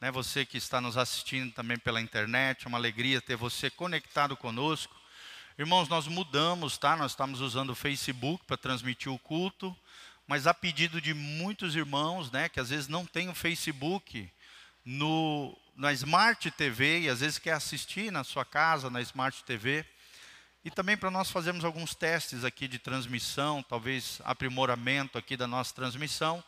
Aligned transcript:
né, 0.00 0.10
você 0.10 0.44
que 0.44 0.58
está 0.58 0.80
nos 0.80 0.96
assistindo 0.96 1.52
também 1.52 1.78
pela 1.78 2.00
internet, 2.00 2.64
é 2.64 2.68
uma 2.68 2.78
alegria 2.78 3.20
ter 3.20 3.36
você 3.36 3.70
conectado 3.70 4.36
conosco. 4.36 4.94
Irmãos, 5.58 5.88
nós 5.88 6.06
mudamos, 6.06 6.76
tá? 6.76 6.96
Nós 6.96 7.12
estamos 7.12 7.40
usando 7.40 7.70
o 7.70 7.74
Facebook 7.74 8.44
para 8.44 8.56
transmitir 8.56 9.10
o 9.10 9.18
culto, 9.18 9.74
mas 10.26 10.46
a 10.46 10.52
pedido 10.52 11.00
de 11.00 11.14
muitos 11.14 11.74
irmãos, 11.74 12.30
né, 12.30 12.48
que 12.48 12.60
às 12.60 12.70
vezes 12.70 12.88
não 12.88 13.06
tem 13.06 13.28
o 13.28 13.34
Facebook 13.34 14.30
no 14.84 15.56
na 15.76 15.92
Smart 15.92 16.50
TV 16.52 17.00
e 17.00 17.08
às 17.08 17.20
vezes 17.20 17.38
quer 17.38 17.52
assistir 17.52 18.10
na 18.10 18.24
sua 18.24 18.46
casa 18.46 18.88
na 18.88 19.00
Smart 19.02 19.44
TV. 19.44 19.84
E 20.64 20.70
também 20.70 20.96
para 20.96 21.10
nós 21.10 21.30
fazermos 21.30 21.64
alguns 21.64 21.94
testes 21.94 22.44
aqui 22.44 22.66
de 22.66 22.78
transmissão, 22.78 23.62
talvez 23.62 24.20
aprimoramento 24.24 25.18
aqui 25.18 25.36
da 25.36 25.46
nossa 25.46 25.74
transmissão. 25.74 26.42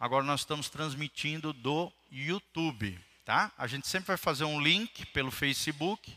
Agora 0.00 0.24
nós 0.24 0.40
estamos 0.40 0.68
transmitindo 0.68 1.52
do 1.52 1.92
YouTube, 2.10 2.98
tá? 3.24 3.50
A 3.58 3.66
gente 3.66 3.88
sempre 3.88 4.06
vai 4.06 4.16
fazer 4.16 4.44
um 4.44 4.60
link 4.60 5.04
pelo 5.06 5.30
Facebook. 5.30 6.16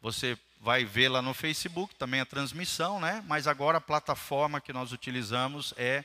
Você 0.00 0.38
vai 0.60 0.84
ver 0.84 1.08
lá 1.08 1.20
no 1.20 1.34
Facebook 1.34 1.94
também 1.96 2.20
a 2.20 2.26
transmissão, 2.26 3.00
né? 3.00 3.24
Mas 3.26 3.48
agora 3.48 3.78
a 3.78 3.80
plataforma 3.80 4.60
que 4.60 4.72
nós 4.72 4.92
utilizamos 4.92 5.74
é 5.76 6.04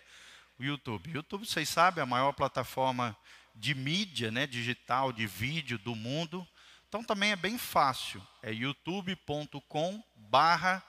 o 0.58 0.64
YouTube. 0.64 1.12
YouTube, 1.12 1.46
vocês 1.46 1.70
sabem, 1.70 2.02
é 2.02 2.04
a 2.04 2.08
maior 2.08 2.32
plataforma 2.32 3.16
de 3.56 3.76
mídia, 3.76 4.32
né, 4.32 4.48
digital, 4.48 5.14
de 5.14 5.28
vídeo 5.28 5.78
do 5.78 5.96
mundo. 5.96 6.48
Então 6.90 7.04
também 7.04 7.32
é 7.32 7.36
bem 7.36 7.58
fácil. 7.58 8.26
É 8.42 8.52
youtube.com 8.52 10.04
barra 10.16 10.84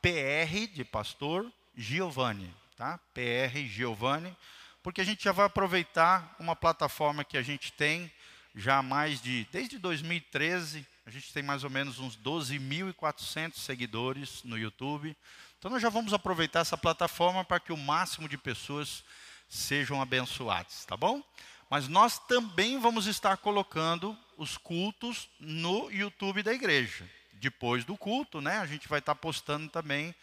PR 0.00 0.72
de 0.72 0.84
pastor 0.84 1.52
Giovanni, 1.76 2.54
tá? 2.76 2.98
PR 3.12 3.58
Giovanni, 3.66 4.36
porque 4.84 5.00
a 5.00 5.04
gente 5.04 5.24
já 5.24 5.32
vai 5.32 5.46
aproveitar 5.46 6.36
uma 6.38 6.54
plataforma 6.54 7.24
que 7.24 7.38
a 7.38 7.42
gente 7.42 7.72
tem 7.72 8.12
já 8.54 8.82
mais 8.82 9.18
de 9.20 9.48
desde 9.50 9.78
2013, 9.78 10.86
a 11.06 11.10
gente 11.10 11.32
tem 11.32 11.42
mais 11.42 11.64
ou 11.64 11.70
menos 11.70 11.98
uns 11.98 12.18
12.400 12.18 13.54
seguidores 13.54 14.42
no 14.44 14.58
YouTube. 14.58 15.16
Então 15.58 15.70
nós 15.70 15.80
já 15.80 15.88
vamos 15.88 16.12
aproveitar 16.12 16.60
essa 16.60 16.76
plataforma 16.76 17.42
para 17.42 17.58
que 17.58 17.72
o 17.72 17.78
máximo 17.78 18.28
de 18.28 18.36
pessoas 18.36 19.02
sejam 19.48 20.02
abençoadas, 20.02 20.84
tá 20.84 20.98
bom? 20.98 21.22
Mas 21.70 21.88
nós 21.88 22.18
também 22.18 22.78
vamos 22.78 23.06
estar 23.06 23.38
colocando 23.38 24.14
os 24.36 24.58
cultos 24.58 25.30
no 25.40 25.90
YouTube 25.90 26.42
da 26.42 26.52
igreja. 26.52 27.10
Depois 27.32 27.86
do 27.86 27.96
culto, 27.96 28.42
né, 28.42 28.58
a 28.58 28.66
gente 28.66 28.86
vai 28.86 28.98
estar 28.98 29.14
postando 29.14 29.70
também 29.70 30.14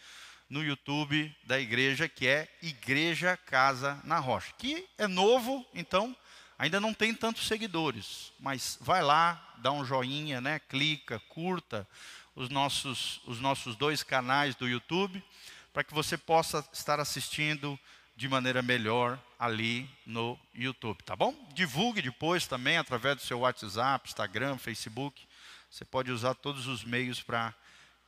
no 0.52 0.62
YouTube 0.62 1.34
da 1.44 1.58
igreja, 1.58 2.06
que 2.06 2.26
é 2.26 2.46
Igreja 2.60 3.38
Casa 3.38 3.98
na 4.04 4.18
Rocha, 4.18 4.52
que 4.58 4.86
é 4.98 5.06
novo, 5.06 5.66
então 5.72 6.14
ainda 6.58 6.78
não 6.78 6.92
tem 6.92 7.14
tantos 7.14 7.46
seguidores, 7.46 8.34
mas 8.38 8.76
vai 8.78 9.02
lá, 9.02 9.54
dá 9.62 9.72
um 9.72 9.82
joinha, 9.82 10.42
né, 10.42 10.58
clica, 10.68 11.18
curta 11.30 11.88
os 12.36 12.50
nossos, 12.50 13.22
os 13.24 13.40
nossos 13.40 13.76
dois 13.76 14.02
canais 14.02 14.54
do 14.54 14.68
YouTube, 14.68 15.24
para 15.72 15.82
que 15.82 15.94
você 15.94 16.18
possa 16.18 16.62
estar 16.70 17.00
assistindo 17.00 17.80
de 18.14 18.28
maneira 18.28 18.60
melhor 18.60 19.18
ali 19.38 19.88
no 20.04 20.38
YouTube, 20.54 21.02
tá 21.02 21.16
bom? 21.16 21.34
Divulgue 21.54 22.02
depois 22.02 22.46
também 22.46 22.76
através 22.76 23.16
do 23.16 23.22
seu 23.22 23.38
WhatsApp, 23.38 24.06
Instagram, 24.06 24.58
Facebook. 24.58 25.26
Você 25.70 25.82
pode 25.86 26.12
usar 26.12 26.34
todos 26.34 26.66
os 26.66 26.84
meios 26.84 27.22
para 27.22 27.54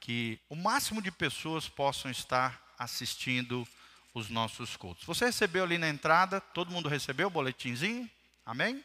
que 0.05 0.39
o 0.51 0.55
máximo 0.55 1.01
de 1.01 1.11
pessoas 1.11 1.67
possam 1.67 2.11
estar 2.11 2.63
assistindo 2.79 3.67
os 4.13 4.29
nossos 4.29 4.77
cultos. 4.77 5.07
Você 5.07 5.25
recebeu 5.25 5.65
ali 5.65 5.79
na 5.79 5.89
entrada, 5.89 6.43
todo 6.43 6.71
mundo 6.71 6.91
recebeu 6.91 7.29
o 7.29 7.31
boletimzinho? 7.31 8.09
Amém? 8.45 8.85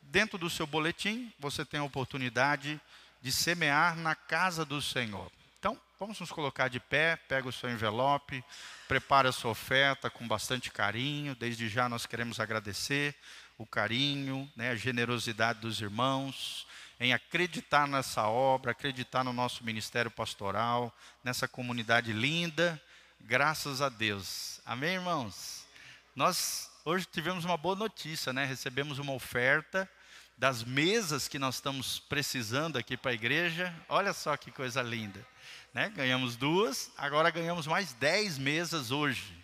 Dentro 0.00 0.38
do 0.38 0.48
seu 0.48 0.64
boletim, 0.64 1.32
você 1.36 1.64
tem 1.64 1.80
a 1.80 1.84
oportunidade 1.84 2.80
de 3.20 3.32
semear 3.32 3.96
na 3.96 4.14
casa 4.14 4.64
do 4.64 4.80
Senhor. 4.80 5.32
Então, 5.58 5.76
vamos 5.98 6.20
nos 6.20 6.30
colocar 6.30 6.68
de 6.68 6.78
pé, 6.78 7.16
pega 7.16 7.48
o 7.48 7.52
seu 7.52 7.68
envelope, 7.68 8.44
prepara 8.86 9.30
a 9.30 9.32
sua 9.32 9.50
oferta 9.50 10.08
com 10.08 10.28
bastante 10.28 10.70
carinho. 10.70 11.34
Desde 11.34 11.68
já 11.68 11.88
nós 11.88 12.06
queremos 12.06 12.38
agradecer 12.38 13.16
o 13.58 13.66
carinho, 13.66 14.48
né, 14.54 14.70
a 14.70 14.76
generosidade 14.76 15.58
dos 15.58 15.80
irmãos, 15.80 16.68
em 17.02 17.12
acreditar 17.12 17.88
nessa 17.88 18.28
obra, 18.28 18.70
acreditar 18.70 19.24
no 19.24 19.32
nosso 19.32 19.64
ministério 19.64 20.08
pastoral, 20.08 20.96
nessa 21.24 21.48
comunidade 21.48 22.12
linda. 22.12 22.80
Graças 23.20 23.82
a 23.82 23.88
Deus. 23.88 24.60
Amém, 24.64 24.94
irmãos? 24.94 25.66
Nós 26.14 26.70
hoje 26.84 27.04
tivemos 27.04 27.44
uma 27.44 27.56
boa 27.56 27.74
notícia, 27.74 28.32
né? 28.32 28.44
Recebemos 28.44 29.00
uma 29.00 29.12
oferta 29.12 29.90
das 30.38 30.62
mesas 30.62 31.26
que 31.26 31.40
nós 31.40 31.56
estamos 31.56 31.98
precisando 31.98 32.78
aqui 32.78 32.96
para 32.96 33.10
a 33.10 33.14
igreja. 33.14 33.74
Olha 33.88 34.12
só 34.12 34.36
que 34.36 34.52
coisa 34.52 34.80
linda. 34.80 35.26
Né? 35.74 35.88
Ganhamos 35.88 36.36
duas, 36.36 36.92
agora 36.96 37.30
ganhamos 37.30 37.66
mais 37.66 37.94
dez 37.94 38.38
mesas 38.38 38.92
hoje. 38.92 39.36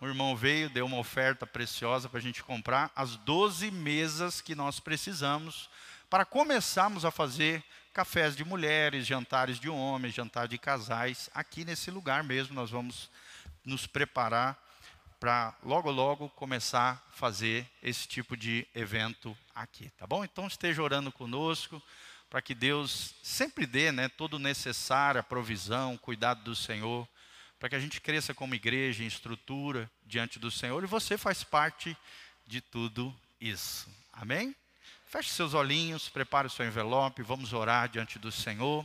O 0.00 0.06
irmão 0.06 0.36
veio, 0.36 0.70
deu 0.70 0.86
uma 0.86 0.98
oferta 0.98 1.48
preciosa 1.48 2.08
para 2.08 2.20
a 2.20 2.22
gente 2.22 2.44
comprar 2.44 2.92
as 2.94 3.16
12 3.16 3.72
mesas 3.72 4.40
que 4.40 4.54
nós 4.54 4.78
precisamos 4.78 5.68
para 6.12 6.26
começarmos 6.26 7.06
a 7.06 7.10
fazer 7.10 7.64
cafés 7.94 8.36
de 8.36 8.44
mulheres, 8.44 9.06
jantares 9.06 9.58
de 9.58 9.70
homens, 9.70 10.14
jantar 10.14 10.46
de 10.46 10.58
casais. 10.58 11.30
Aqui 11.32 11.64
nesse 11.64 11.90
lugar 11.90 12.22
mesmo 12.22 12.54
nós 12.54 12.70
vamos 12.70 13.08
nos 13.64 13.86
preparar 13.86 14.62
para 15.18 15.56
logo 15.62 15.90
logo 15.90 16.28
começar 16.28 17.02
a 17.08 17.12
fazer 17.16 17.66
esse 17.82 18.06
tipo 18.06 18.36
de 18.36 18.68
evento 18.74 19.34
aqui, 19.54 19.88
tá 19.96 20.06
bom? 20.06 20.22
Então 20.22 20.46
esteja 20.46 20.82
orando 20.82 21.10
conosco 21.10 21.82
para 22.28 22.42
que 22.42 22.54
Deus 22.54 23.14
sempre 23.22 23.64
dê 23.64 23.90
né, 23.90 24.06
todo 24.10 24.34
o 24.34 24.38
necessário, 24.38 25.18
a 25.18 25.24
provisão, 25.24 25.94
o 25.94 25.98
cuidado 25.98 26.44
do 26.44 26.54
Senhor, 26.54 27.08
para 27.58 27.70
que 27.70 27.74
a 27.74 27.80
gente 27.80 28.02
cresça 28.02 28.34
como 28.34 28.54
igreja 28.54 29.02
em 29.02 29.06
estrutura 29.06 29.90
diante 30.04 30.38
do 30.38 30.50
Senhor 30.50 30.84
e 30.84 30.86
você 30.86 31.16
faz 31.16 31.42
parte 31.42 31.96
de 32.46 32.60
tudo 32.60 33.18
isso. 33.40 33.88
Amém? 34.12 34.54
Feche 35.12 35.28
seus 35.28 35.52
olhinhos, 35.52 36.08
prepare 36.08 36.46
o 36.46 36.50
seu 36.50 36.64
envelope, 36.64 37.22
vamos 37.22 37.52
orar 37.52 37.86
diante 37.86 38.18
do 38.18 38.32
Senhor. 38.32 38.82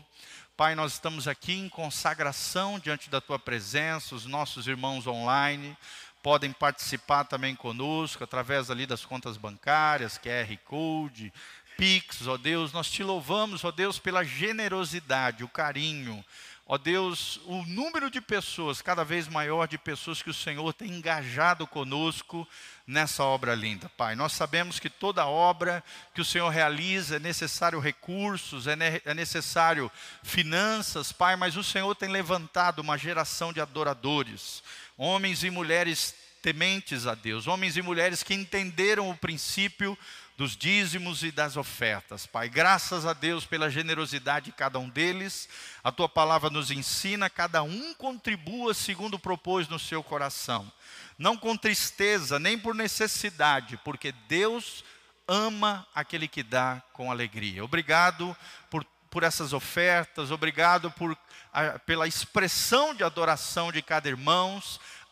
Pai, 0.57 0.75
nós 0.75 0.91
estamos 0.91 1.25
aqui 1.25 1.53
em 1.53 1.69
consagração 1.69 2.77
diante 2.77 3.09
da 3.09 3.21
tua 3.21 3.39
presença, 3.39 4.13
os 4.13 4.25
nossos 4.25 4.67
irmãos 4.67 5.07
online 5.07 5.77
podem 6.21 6.51
participar 6.51 7.23
também 7.23 7.55
conosco 7.55 8.25
através 8.25 8.69
ali 8.69 8.85
das 8.85 9.05
contas 9.05 9.37
bancárias, 9.37 10.17
QR 10.17 10.53
Code, 10.65 11.31
Pix, 11.77 12.27
ó 12.27 12.35
Deus, 12.35 12.73
nós 12.73 12.91
te 12.91 13.03
louvamos, 13.03 13.63
ó 13.63 13.71
Deus, 13.71 13.97
pela 13.97 14.25
generosidade, 14.25 15.45
o 15.45 15.47
carinho, 15.47 16.25
ó 16.69 16.77
Deus, 16.77 17.39
o 17.45 17.63
número 17.65 18.11
de 18.11 18.19
pessoas, 18.19 18.81
cada 18.81 19.05
vez 19.05 19.27
maior 19.27 19.67
de 19.67 19.77
pessoas 19.77 20.21
que 20.21 20.29
o 20.29 20.33
Senhor 20.33 20.73
tem 20.73 20.89
engajado 20.91 21.65
conosco 21.65 22.45
nessa 22.85 23.23
obra 23.23 23.55
linda, 23.55 23.89
Pai. 23.95 24.15
Nós 24.15 24.33
sabemos 24.33 24.77
que 24.77 24.89
toda 24.89 25.25
obra 25.25 25.81
que 26.13 26.19
o 26.19 26.25
Senhor 26.25 26.49
realiza 26.49 27.15
é 27.15 27.19
necessário 27.19 27.79
recursos, 27.79 28.67
é, 28.67 28.75
ne 28.75 29.01
é 29.05 29.13
necessário 29.13 29.89
finanças, 30.21 31.13
Pai, 31.13 31.37
mas 31.37 31.55
o 31.55 31.63
Senhor 31.63 31.95
tem 31.95 32.09
levantado 32.09 32.79
uma 32.79 32.97
geração 32.97 33.53
de 33.53 33.61
adoradores, 33.61 34.61
homens 34.97 35.45
e 35.45 35.49
mulheres 35.49 36.13
tementes 36.41 37.07
a 37.07 37.15
Deus, 37.15 37.47
homens 37.47 37.77
e 37.77 37.81
mulheres 37.81 38.23
que 38.23 38.33
entenderam 38.33 39.09
o 39.09 39.17
princípio 39.17 39.97
dos 40.37 40.55
dízimos 40.55 41.23
e 41.23 41.31
das 41.31 41.57
ofertas. 41.57 42.27
Pai, 42.27 42.47
graças 42.47 43.07
a 43.07 43.13
Deus 43.13 43.43
pela 43.43 43.71
generosidade 43.71 44.45
de 44.45 44.51
cada 44.51 44.77
um 44.77 44.87
deles. 44.87 45.49
A 45.83 45.91
tua 45.91 46.07
palavra 46.07 46.51
nos 46.51 46.69
ensina, 46.69 47.27
cada 47.27 47.63
um 47.63 47.95
contribua 47.95 48.75
segundo 48.75 49.17
propôs 49.17 49.67
no 49.67 49.79
seu 49.79 50.03
coração. 50.03 50.71
Não 51.17 51.35
com 51.35 51.57
tristeza, 51.57 52.37
nem 52.37 52.55
por 52.55 52.75
necessidade, 52.75 53.77
porque 53.83 54.11
Deus 54.27 54.83
ama 55.27 55.87
aquele 55.95 56.27
que 56.27 56.43
dá 56.43 56.83
com 56.93 57.11
alegria. 57.11 57.65
Obrigado 57.65 58.37
por, 58.69 58.85
por 59.09 59.23
essas 59.23 59.53
ofertas, 59.53 60.29
obrigado 60.29 60.91
por, 60.91 61.17
a, 61.51 61.79
pela 61.79 62.07
expressão 62.07 62.93
de 62.93 63.03
adoração 63.03 63.71
de 63.71 63.81
cada 63.81 64.07
irmão 64.07 64.61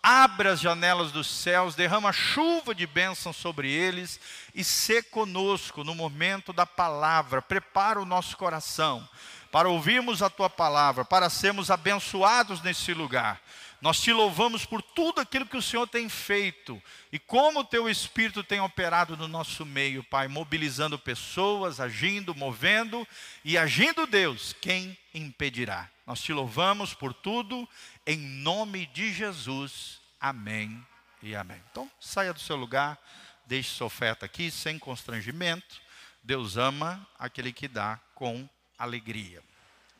abre 0.07 0.49
as 0.49 0.59
janelas 0.59 1.11
dos 1.11 1.25
céus, 1.25 1.73
derrama 1.73 2.13
chuva 2.13 2.75
de 2.75 2.85
bênção 2.85 3.33
sobre 3.33 3.71
eles 3.71 4.19
e 4.53 4.63
se 4.63 5.01
conosco 5.01 5.83
no 5.83 5.95
momento 5.95 6.53
da 6.53 6.63
palavra. 6.63 7.41
Prepara 7.41 7.99
o 7.99 8.05
nosso 8.05 8.37
coração 8.37 9.09
para 9.51 9.67
ouvirmos 9.67 10.21
a 10.21 10.29
tua 10.29 10.47
palavra, 10.47 11.03
para 11.03 11.27
sermos 11.27 11.71
abençoados 11.71 12.61
nesse 12.61 12.93
lugar. 12.93 13.41
Nós 13.81 13.99
te 13.99 14.11
louvamos 14.11 14.65
por 14.65 14.81
tudo 14.81 15.21
aquilo 15.21 15.45
que 15.45 15.57
o 15.57 15.61
Senhor 15.61 15.87
tem 15.87 16.09
feito 16.09 16.81
e 17.11 17.19
como 17.19 17.59
o 17.59 17.65
teu 17.65 17.89
Espírito 17.89 18.43
tem 18.43 18.59
operado 18.59 19.15
no 19.17 19.27
nosso 19.27 19.65
meio, 19.65 20.03
Pai, 20.03 20.27
mobilizando 20.27 20.97
pessoas, 20.97 21.79
agindo, 21.79 22.33
movendo 22.33 23.07
e 23.43 23.57
agindo 23.57 24.07
Deus, 24.07 24.55
quem 24.59 24.97
impedirá? 25.13 25.89
Nós 26.07 26.21
te 26.21 26.31
louvamos 26.31 26.93
por 26.93 27.13
tudo, 27.13 27.67
em 28.05 28.17
nome 28.17 28.85
de 28.87 29.11
Jesus. 29.11 29.99
Amém 30.19 30.85
e 31.21 31.35
amém. 31.35 31.61
Então, 31.71 31.89
saia 31.99 32.33
do 32.33 32.39
seu 32.39 32.55
lugar, 32.55 32.97
deixe 33.45 33.69
sua 33.69 33.87
oferta 33.87 34.25
aqui, 34.25 34.51
sem 34.51 34.77
constrangimento. 34.79 35.81
Deus 36.23 36.57
ama 36.57 37.07
aquele 37.19 37.51
que 37.51 37.67
dá 37.67 37.99
com 38.13 38.47
alegria. 38.77 39.43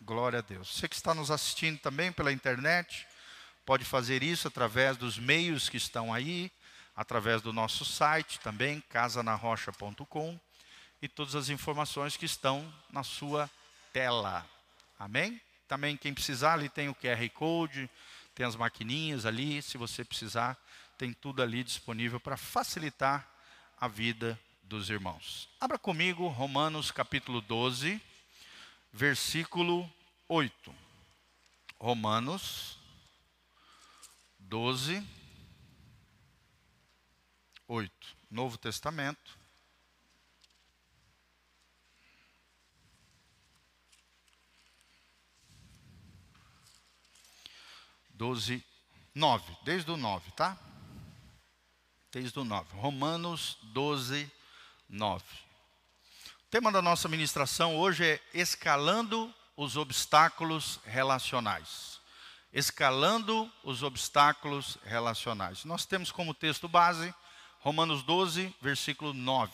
Glória 0.02 0.40
a 0.40 0.42
Deus. 0.42 0.76
Você 0.76 0.88
que 0.88 0.96
está 0.96 1.14
nos 1.14 1.32
assistindo 1.32 1.80
também 1.80 2.12
pela 2.12 2.32
internet, 2.32 3.08
pode 3.66 3.84
fazer 3.84 4.22
isso 4.22 4.48
através 4.48 4.96
dos 4.96 5.18
meios 5.18 5.68
que 5.70 5.78
estão 5.78 6.14
aí, 6.14 6.52
através 6.96 7.42
do 7.42 7.52
nosso 7.52 7.84
site 7.84 8.40
também, 8.40 8.82
casanarrocha.com, 8.90 10.40
e 11.02 11.08
todas 11.08 11.36
as 11.36 11.50
informações 11.50 12.16
que 12.16 12.26
estão 12.26 12.72
na 12.92 13.04
sua 13.04 13.50
tela. 13.92 14.48
Amém? 14.98 15.42
Também 15.68 15.98
quem 15.98 16.14
precisar, 16.14 16.54
ali 16.54 16.70
tem 16.70 16.90
o 16.90 16.96
QR 16.96 17.28
Code, 17.34 17.90
tem 18.34 18.46
as 18.46 18.56
maquininhas 18.56 19.26
ali, 19.26 19.62
se 19.62 19.78
você 19.78 20.04
precisar, 20.06 20.58
tem 20.98 21.12
tudo 21.12 21.42
ali 21.42 21.64
disponível 21.64 22.20
para 22.20 22.38
facilitar 22.38 23.28
a 23.80 23.88
vida 23.88 24.40
dos 24.64 24.90
irmãos. 24.90 25.50
Abra 25.60 25.78
comigo 25.78 26.28
Romanos 26.28 26.92
capítulo 26.92 27.42
12, 27.42 28.02
versículo 28.94 29.92
8. 30.30 30.74
Romanos 31.78 32.78
12, 34.56 35.06
8. 37.68 38.18
Novo 38.32 38.58
Testamento. 38.58 39.38
Doze, 48.12 48.64
nove, 49.14 49.44
desde 49.66 49.92
o 49.92 49.98
nove, 49.98 50.32
tá? 50.32 50.58
Desde 52.10 52.40
o 52.40 52.46
nove. 52.46 52.74
Romanos 52.78 53.58
12, 53.62 54.32
9. 54.88 55.22
O 56.46 56.50
tema 56.50 56.72
da 56.72 56.82
nossa 56.82 57.10
ministração 57.10 57.76
hoje 57.76 58.06
é 58.06 58.22
escalando 58.34 59.36
os 59.58 59.76
obstáculos 59.76 60.80
relacionais. 60.86 61.95
Escalando 62.56 63.52
os 63.66 63.84
obstáculos 63.84 64.78
relacionais. 64.86 65.66
Nós 65.66 65.86
temos 65.86 66.10
como 66.10 66.34
texto 66.34 66.70
base 66.70 67.14
Romanos 67.60 68.02
12, 68.02 68.56
versículo 68.62 69.14
9. 69.14 69.52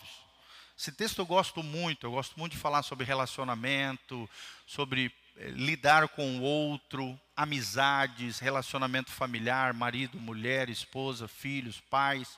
Esse 0.77 0.91
texto 0.91 1.17
eu 1.17 1.25
gosto 1.25 1.63
muito, 1.63 2.05
eu 2.05 2.11
gosto 2.11 2.39
muito 2.39 2.51
de 2.51 2.59
falar 2.59 2.83
sobre 2.83 3.03
relacionamento, 3.03 4.29
sobre 4.67 5.11
eh, 5.37 5.47
lidar 5.49 6.09
com 6.09 6.37
o 6.37 6.43
outro, 6.43 7.19
amizades, 7.35 8.37
relacionamento 8.37 9.09
familiar, 9.09 9.73
marido, 9.73 10.19
mulher, 10.19 10.69
esposa, 10.69 11.27
filhos, 11.27 11.81
pais, 11.89 12.37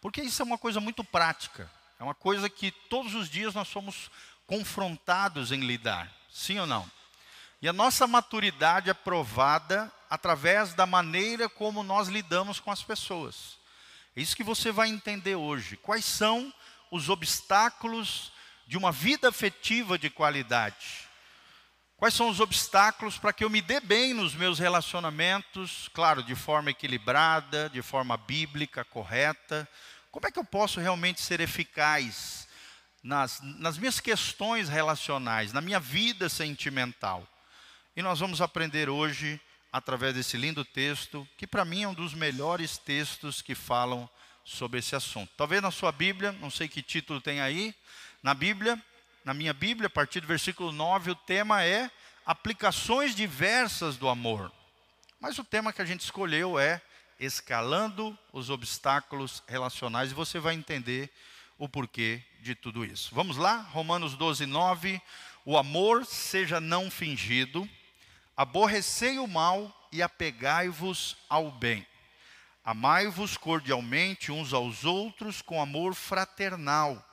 porque 0.00 0.22
isso 0.22 0.40
é 0.42 0.44
uma 0.44 0.58
coisa 0.58 0.78
muito 0.78 1.02
prática. 1.02 1.68
É 1.98 2.04
uma 2.04 2.14
coisa 2.14 2.48
que 2.48 2.70
todos 2.70 3.16
os 3.16 3.28
dias 3.28 3.52
nós 3.52 3.66
somos 3.66 4.08
confrontados 4.46 5.50
em 5.50 5.66
lidar, 5.66 6.08
sim 6.30 6.60
ou 6.60 6.66
não? 6.68 6.88
E 7.60 7.68
a 7.68 7.72
nossa 7.72 8.06
maturidade 8.06 8.90
é 8.90 8.94
provada 8.94 9.90
através 10.14 10.74
da 10.74 10.86
maneira 10.86 11.48
como 11.48 11.82
nós 11.82 12.08
lidamos 12.08 12.60
com 12.60 12.70
as 12.70 12.82
pessoas. 12.82 13.58
É 14.16 14.20
isso 14.20 14.36
que 14.36 14.44
você 14.44 14.70
vai 14.70 14.88
entender 14.88 15.34
hoje. 15.34 15.76
Quais 15.76 16.04
são 16.04 16.52
os 16.90 17.08
obstáculos 17.08 18.32
de 18.66 18.78
uma 18.78 18.92
vida 18.92 19.28
afetiva 19.28 19.98
de 19.98 20.08
qualidade? 20.08 21.08
Quais 21.96 22.14
são 22.14 22.28
os 22.28 22.38
obstáculos 22.38 23.18
para 23.18 23.32
que 23.32 23.42
eu 23.42 23.50
me 23.50 23.60
dê 23.60 23.80
bem 23.80 24.14
nos 24.14 24.34
meus 24.34 24.58
relacionamentos, 24.58 25.88
claro, 25.92 26.22
de 26.22 26.34
forma 26.34 26.70
equilibrada, 26.70 27.68
de 27.70 27.82
forma 27.82 28.16
bíblica, 28.16 28.84
correta, 28.84 29.68
como 30.12 30.28
é 30.28 30.30
que 30.30 30.38
eu 30.38 30.44
posso 30.44 30.78
realmente 30.78 31.20
ser 31.20 31.40
eficaz 31.40 32.46
nas, 33.02 33.40
nas 33.42 33.76
minhas 33.76 33.98
questões 33.98 34.68
relacionais, 34.68 35.52
na 35.52 35.60
minha 35.60 35.80
vida 35.80 36.28
sentimental? 36.28 37.26
E 37.96 38.02
nós 38.02 38.20
vamos 38.20 38.40
aprender 38.40 38.88
hoje, 38.88 39.40
através 39.74 40.14
desse 40.14 40.36
lindo 40.36 40.64
texto, 40.64 41.26
que 41.36 41.48
para 41.48 41.64
mim 41.64 41.82
é 41.82 41.88
um 41.88 41.94
dos 41.94 42.14
melhores 42.14 42.78
textos 42.78 43.42
que 43.42 43.56
falam 43.56 44.08
sobre 44.44 44.78
esse 44.78 44.94
assunto. 44.94 45.32
Talvez 45.36 45.60
na 45.60 45.72
sua 45.72 45.90
Bíblia, 45.90 46.30
não 46.30 46.48
sei 46.48 46.68
que 46.68 46.80
título 46.80 47.20
tem 47.20 47.40
aí, 47.40 47.74
na 48.22 48.34
Bíblia, 48.34 48.80
na 49.24 49.34
minha 49.34 49.52
Bíblia, 49.52 49.88
a 49.88 49.90
partir 49.90 50.20
do 50.20 50.28
versículo 50.28 50.70
9, 50.70 51.10
o 51.10 51.16
tema 51.16 51.64
é 51.64 51.90
aplicações 52.24 53.16
diversas 53.16 53.96
do 53.96 54.08
amor. 54.08 54.52
Mas 55.18 55.40
o 55.40 55.44
tema 55.44 55.72
que 55.72 55.82
a 55.82 55.84
gente 55.84 56.02
escolheu 56.02 56.56
é 56.56 56.80
escalando 57.18 58.16
os 58.32 58.50
obstáculos 58.50 59.42
relacionais 59.48 60.12
e 60.12 60.14
você 60.14 60.38
vai 60.38 60.54
entender 60.54 61.10
o 61.58 61.68
porquê 61.68 62.22
de 62.40 62.54
tudo 62.54 62.84
isso. 62.84 63.12
Vamos 63.12 63.36
lá? 63.36 63.56
Romanos 63.56 64.14
12, 64.14 64.46
9. 64.46 65.02
O 65.44 65.58
amor 65.58 66.06
seja 66.06 66.60
não 66.60 66.92
fingido, 66.92 67.68
aborrecei 68.36 69.18
o 69.18 69.26
mal 69.26 69.72
e 69.92 70.02
apegai-vos 70.02 71.16
ao 71.28 71.50
bem. 71.50 71.86
Amai-vos 72.64 73.36
cordialmente 73.36 74.32
uns 74.32 74.52
aos 74.52 74.84
outros 74.84 75.42
com 75.42 75.60
amor 75.60 75.94
fraternal, 75.94 77.04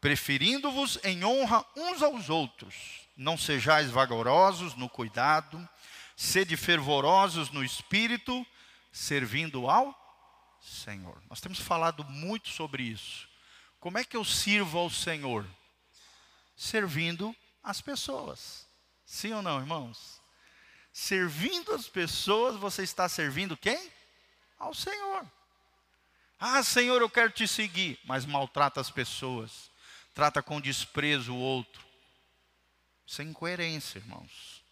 preferindo-vos 0.00 0.98
em 1.04 1.24
honra 1.24 1.64
uns 1.76 2.02
aos 2.02 2.30
outros. 2.30 2.74
Não 3.16 3.36
sejais 3.36 3.90
vagarosos 3.90 4.74
no 4.74 4.88
cuidado, 4.88 5.68
sede 6.16 6.56
fervorosos 6.56 7.50
no 7.50 7.62
espírito, 7.62 8.46
servindo 8.90 9.68
ao 9.68 9.94
Senhor. 10.60 11.22
Nós 11.28 11.40
temos 11.40 11.58
falado 11.58 12.02
muito 12.04 12.48
sobre 12.48 12.82
isso. 12.82 13.28
Como 13.78 13.98
é 13.98 14.04
que 14.04 14.16
eu 14.16 14.24
sirvo 14.24 14.78
ao 14.78 14.90
Senhor? 14.90 15.46
Servindo 16.56 17.34
as 17.62 17.80
pessoas. 17.80 18.66
Sim 19.04 19.34
ou 19.34 19.42
não, 19.42 19.60
irmãos? 19.60 20.17
Servindo 20.92 21.72
as 21.74 21.88
pessoas, 21.88 22.56
você 22.56 22.82
está 22.82 23.08
servindo 23.08 23.56
quem? 23.56 23.90
Ao 24.58 24.74
Senhor. 24.74 25.24
Ah, 26.40 26.62
Senhor, 26.62 27.00
eu 27.00 27.10
quero 27.10 27.30
te 27.30 27.48
seguir, 27.48 27.98
mas 28.04 28.24
maltrata 28.24 28.80
as 28.80 28.90
pessoas, 28.90 29.70
trata 30.14 30.42
com 30.42 30.60
desprezo 30.60 31.32
o 31.32 31.38
outro. 31.38 31.84
Sem 33.06 33.28
incoerência, 33.28 33.98
irmãos. 33.98 34.62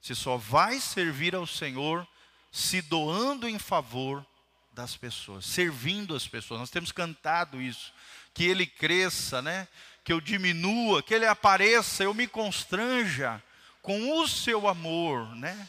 Você 0.00 0.14
só 0.14 0.36
vai 0.36 0.80
servir 0.80 1.34
ao 1.34 1.46
Senhor 1.46 2.06
se 2.52 2.80
doando 2.82 3.48
em 3.48 3.58
favor 3.58 4.24
das 4.72 4.96
pessoas, 4.96 5.44
servindo 5.44 6.14
as 6.14 6.26
pessoas. 6.26 6.60
Nós 6.60 6.70
temos 6.70 6.92
cantado 6.92 7.60
isso, 7.60 7.92
que 8.32 8.44
ele 8.44 8.66
cresça, 8.66 9.42
né? 9.42 9.68
Que 10.04 10.12
eu 10.12 10.20
diminua, 10.20 11.02
que 11.02 11.12
ele 11.12 11.26
apareça, 11.26 12.04
eu 12.04 12.14
me 12.14 12.26
constranja 12.26 13.42
com 13.82 14.20
o 14.20 14.28
seu 14.28 14.68
amor, 14.68 15.34
né? 15.36 15.68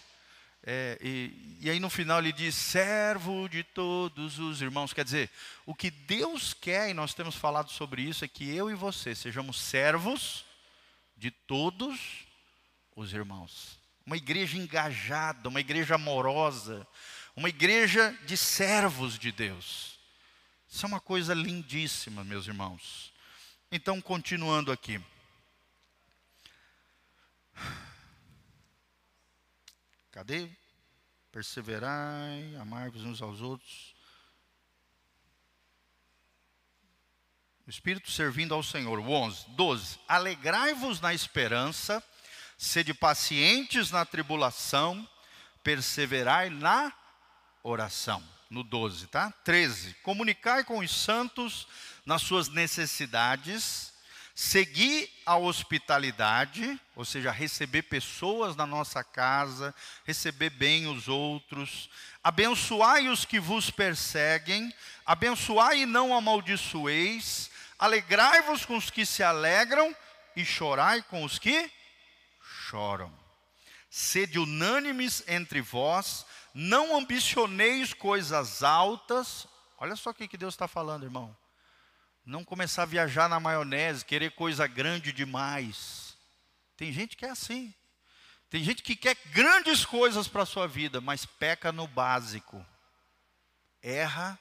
É, 0.64 0.98
e, 1.02 1.58
e 1.62 1.70
aí 1.70 1.80
no 1.80 1.90
final 1.90 2.20
ele 2.20 2.32
diz: 2.32 2.54
servo 2.56 3.48
de 3.48 3.64
todos 3.64 4.40
os 4.40 4.62
irmãos. 4.62 4.94
Quer 4.94 5.04
dizer, 5.04 5.30
o 5.66 5.74
que 5.74 5.90
Deus 5.90 6.54
quer, 6.54 6.90
e 6.90 6.94
nós 6.94 7.14
temos 7.14 7.36
falado 7.36 7.72
sobre 7.72 8.02
isso, 8.02 8.24
é 8.24 8.28
que 8.28 8.50
eu 8.56 8.70
e 8.70 8.76
você 8.76 9.16
sejamos 9.16 9.60
servos 9.60 10.46
de 11.18 11.32
todos 11.32 12.00
os 12.96 13.14
irmãos 13.14 13.82
uma 14.06 14.18
igreja 14.18 14.58
engajada, 14.58 15.48
uma 15.48 15.60
igreja 15.60 15.96
amorosa, 15.96 16.86
uma 17.36 17.50
igreja 17.50 18.12
de 18.26 18.36
servos 18.36 19.18
de 19.18 19.32
Deus. 19.32 20.00
Isso 20.70 20.86
é 20.86 20.88
uma 20.88 21.00
coisa 21.00 21.34
lindíssima, 21.34 22.24
meus 22.24 22.48
irmãos. 22.48 23.14
Então, 23.72 24.02
continuando 24.02 24.72
aqui. 24.72 25.02
Cadê? 30.12 30.50
Perseverai, 31.32 32.56
amai-vos 32.60 33.04
uns 33.04 33.22
aos 33.22 33.42
outros. 33.42 33.96
O 37.66 37.70
Espírito 37.70 38.12
servindo 38.12 38.54
ao 38.54 38.62
Senhor. 38.62 39.00
O 39.00 39.10
11, 39.10 39.50
12. 39.52 40.00
Alegrai-vos 40.08 41.00
na 41.00 41.14
esperança 41.14 42.04
Sede 42.62 42.94
pacientes 42.94 43.90
na 43.90 44.06
tribulação, 44.06 45.10
perseverai 45.64 46.52
na 46.52 46.94
oração. 47.64 48.24
No 48.52 48.64
12, 48.64 49.08
tá? 49.08 49.32
13. 49.44 49.96
Comunicai 50.04 50.64
com 50.64 50.78
os 50.78 50.92
santos 50.92 51.68
nas 52.06 52.22
suas 52.22 52.50
necessidades, 52.50 53.91
seguir 54.42 55.08
a 55.24 55.38
hospitalidade, 55.38 56.82
ou 56.96 57.06
seja, 57.06 57.30
receber 57.30 57.84
pessoas 57.84 58.56
na 58.56 58.66
nossa 58.66 59.04
casa, 59.04 59.74
receber 60.04 60.50
bem 60.50 60.88
os 60.88 61.08
outros, 61.08 61.92
abençoai 62.24 63.08
os 63.08 63.24
que 63.24 63.40
vos 63.40 63.70
perseguem, 63.70 64.74
abençoai 65.06 65.82
e 65.82 65.86
não 65.86 66.12
amaldiçoeis, 66.18 67.52
alegrai-vos 67.78 68.66
com 68.66 68.76
os 68.76 68.90
que 68.90 69.06
se 69.06 69.22
alegram 69.22 69.96
e 70.36 70.44
chorai 70.44 71.04
com 71.04 71.24
os 71.24 71.38
que 71.38 71.72
choram. 72.68 73.14
Sede 73.92 74.40
unânimes 74.40 75.24
entre 75.28 75.62
vós, 75.62 76.26
não 76.52 76.98
ambicioneis 76.98 77.94
coisas 77.94 78.64
altas. 78.64 79.48
Olha 79.78 79.96
só 79.96 80.10
o 80.10 80.14
que 80.16 80.36
Deus 80.36 80.56
está 80.56 80.68
falando, 80.68 81.04
irmão. 81.04 81.38
Não 82.26 82.44
começar 82.44 82.84
a 82.84 82.88
viajar 82.88 83.28
na 83.28 83.40
maionese, 83.40 84.06
querer 84.06 84.32
coisa 84.32 84.68
grande 84.68 85.12
demais. 85.12 86.16
Tem 86.78 86.92
gente 86.92 87.18
que 87.18 87.26
é 87.26 87.30
assim. 87.30 87.74
Tem 88.50 88.64
gente 88.64 88.84
que 88.84 88.96
quer 88.96 89.16
grandes 89.32 89.86
coisas 89.86 90.28
para 90.28 90.44
a 90.44 90.46
sua 90.46 90.68
vida, 90.68 91.00
mas 91.00 91.26
peca 91.26 91.72
no 91.72 91.88
básico. 91.88 92.64
Erra 93.82 94.38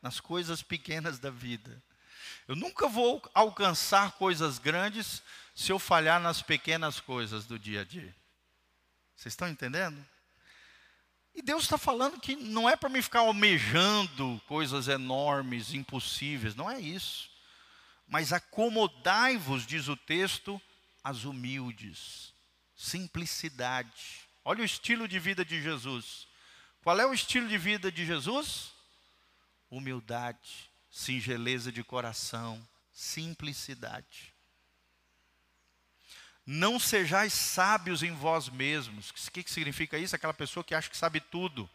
nas 0.00 0.20
coisas 0.20 0.62
pequenas 0.62 1.18
da 1.18 1.30
vida. 1.30 1.82
Eu 2.46 2.56
nunca 2.56 2.88
vou 2.88 3.22
alcançar 3.34 4.12
coisas 4.12 4.58
grandes 4.58 5.22
se 5.54 5.72
eu 5.72 5.78
falhar 5.78 6.20
nas 6.20 6.40
pequenas 6.40 7.00
coisas 7.00 7.44
do 7.46 7.58
dia 7.58 7.82
a 7.82 7.84
dia. 7.84 8.14
Vocês 9.16 9.32
estão 9.32 9.48
entendendo? 9.48 10.04
E 11.38 11.42
Deus 11.42 11.62
está 11.62 11.78
falando 11.78 12.18
que 12.18 12.34
não 12.34 12.68
é 12.68 12.74
para 12.74 12.88
me 12.88 13.00
ficar 13.00 13.20
almejando 13.20 14.42
coisas 14.48 14.88
enormes, 14.88 15.72
impossíveis, 15.72 16.56
não 16.56 16.68
é 16.68 16.80
isso. 16.80 17.30
Mas 18.08 18.32
acomodai-vos, 18.32 19.64
diz 19.64 19.86
o 19.86 19.96
texto, 19.96 20.60
as 21.02 21.22
humildes, 21.22 22.34
simplicidade. 22.74 24.28
Olha 24.44 24.62
o 24.62 24.64
estilo 24.64 25.06
de 25.06 25.20
vida 25.20 25.44
de 25.44 25.62
Jesus. 25.62 26.26
Qual 26.82 26.98
é 26.98 27.06
o 27.06 27.14
estilo 27.14 27.46
de 27.46 27.56
vida 27.56 27.92
de 27.92 28.04
Jesus? 28.04 28.72
Humildade, 29.70 30.68
singeleza 30.90 31.70
de 31.70 31.84
coração, 31.84 32.60
simplicidade. 32.92 34.34
Não 36.50 36.80
sejais 36.80 37.34
sábios 37.34 38.02
em 38.02 38.10
vós 38.10 38.48
mesmos. 38.48 39.10
O 39.10 39.30
que, 39.30 39.44
significa 39.50 39.98
isso? 39.98 40.16
Aquela 40.16 40.32
pessoa 40.32 40.64
que 40.64 40.74
acha 40.74 40.88
que 40.88 40.96
sabe 40.96 41.20
tudo. 41.20 41.68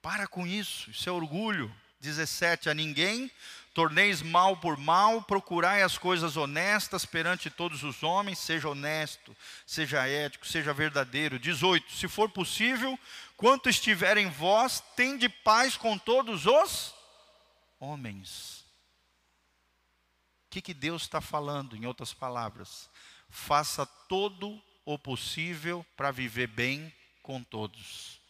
Para 0.00 0.26
com 0.26 0.46
isso, 0.46 0.90
isso 0.90 1.06
é 1.06 1.12
orgulho. 1.12 1.70
17: 2.00 2.70
A 2.70 2.74
ninguém 2.74 3.30
torneis 3.74 4.22
mal 4.22 4.56
por 4.56 4.78
mal, 4.78 5.20
procurai 5.20 5.82
as 5.82 5.98
coisas 5.98 6.38
honestas 6.38 7.04
perante 7.04 7.50
todos 7.50 7.82
os 7.82 8.02
homens, 8.02 8.38
seja 8.38 8.70
honesto, 8.70 9.36
seja 9.66 10.08
ético, 10.08 10.48
seja 10.48 10.72
verdadeiro. 10.72 11.38
18: 11.38 11.92
Se 11.92 12.08
for 12.08 12.30
possível, 12.30 12.98
quanto 13.36 13.68
estiver 13.68 14.16
em 14.16 14.30
vós, 14.30 14.82
tende 14.96 15.28
paz 15.28 15.76
com 15.76 15.98
todos 15.98 16.46
os 16.46 16.94
homens. 17.78 18.59
Que, 20.50 20.60
que 20.60 20.74
Deus 20.74 21.02
está 21.02 21.20
falando, 21.20 21.76
em 21.76 21.86
outras 21.86 22.12
palavras? 22.12 22.90
Faça 23.28 23.86
todo 23.86 24.60
o 24.84 24.98
possível 24.98 25.86
para 25.96 26.10
viver 26.10 26.48
bem 26.48 26.92
com 27.22 27.40
todos. 27.40 28.20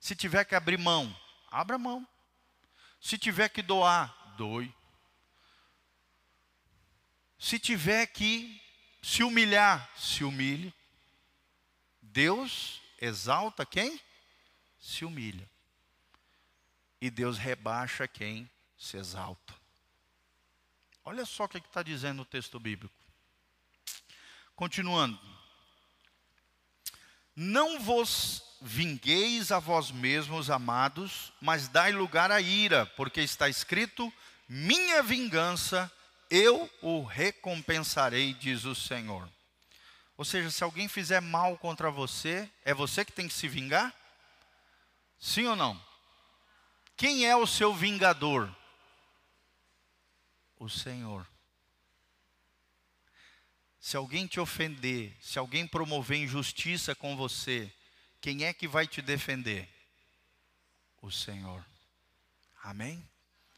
Se 0.00 0.16
tiver 0.16 0.44
que 0.44 0.56
abrir 0.56 0.76
mão, 0.76 1.16
abra 1.48 1.78
mão. 1.78 2.06
Se 3.00 3.16
tiver 3.16 3.48
que 3.50 3.62
doar, 3.62 4.34
doe. 4.36 4.74
Se 7.38 7.56
tiver 7.56 8.06
que 8.06 8.60
se 9.00 9.22
humilhar, 9.22 9.88
se 9.96 10.24
humilhe. 10.24 10.74
Deus 12.00 12.82
exalta 13.00 13.64
quem? 13.64 14.00
Se 14.80 15.04
humilha. 15.04 15.48
E 17.00 17.10
Deus 17.10 17.38
rebaixa 17.38 18.08
quem 18.08 18.50
se 18.82 18.96
exalta. 18.96 19.54
Olha 21.04 21.24
só 21.24 21.44
o 21.44 21.48
que 21.48 21.58
está 21.58 21.82
dizendo 21.82 22.22
o 22.22 22.26
texto 22.26 22.58
bíblico. 22.58 22.94
Continuando. 24.56 25.18
Não 27.34 27.78
vos 27.78 28.42
vingueis 28.60 29.52
a 29.52 29.60
vós 29.60 29.90
mesmos, 29.90 30.50
amados, 30.50 31.32
mas 31.40 31.68
dai 31.68 31.92
lugar 31.92 32.30
à 32.32 32.40
ira, 32.40 32.84
porque 32.96 33.20
está 33.20 33.48
escrito: 33.48 34.12
Minha 34.48 35.02
vingança 35.02 35.90
eu 36.28 36.68
o 36.82 37.04
recompensarei, 37.04 38.34
diz 38.34 38.64
o 38.64 38.74
Senhor. 38.74 39.28
Ou 40.16 40.24
seja, 40.24 40.50
se 40.50 40.64
alguém 40.64 40.88
fizer 40.88 41.20
mal 41.20 41.56
contra 41.56 41.90
você, 41.90 42.50
é 42.64 42.74
você 42.74 43.04
que 43.04 43.12
tem 43.12 43.28
que 43.28 43.34
se 43.34 43.48
vingar? 43.48 43.94
Sim 45.18 45.46
ou 45.46 45.56
não? 45.56 45.80
Quem 46.96 47.26
é 47.26 47.36
o 47.36 47.46
seu 47.46 47.72
vingador? 47.72 48.54
O 50.62 50.68
Senhor. 50.68 51.26
Se 53.80 53.96
alguém 53.96 54.28
te 54.28 54.38
ofender, 54.38 55.12
se 55.20 55.36
alguém 55.36 55.66
promover 55.66 56.18
injustiça 56.18 56.94
com 56.94 57.16
você, 57.16 57.70
quem 58.20 58.44
é 58.44 58.52
que 58.52 58.68
vai 58.68 58.86
te 58.86 59.02
defender? 59.02 59.68
O 61.00 61.10
Senhor. 61.10 61.64
Amém? 62.62 63.04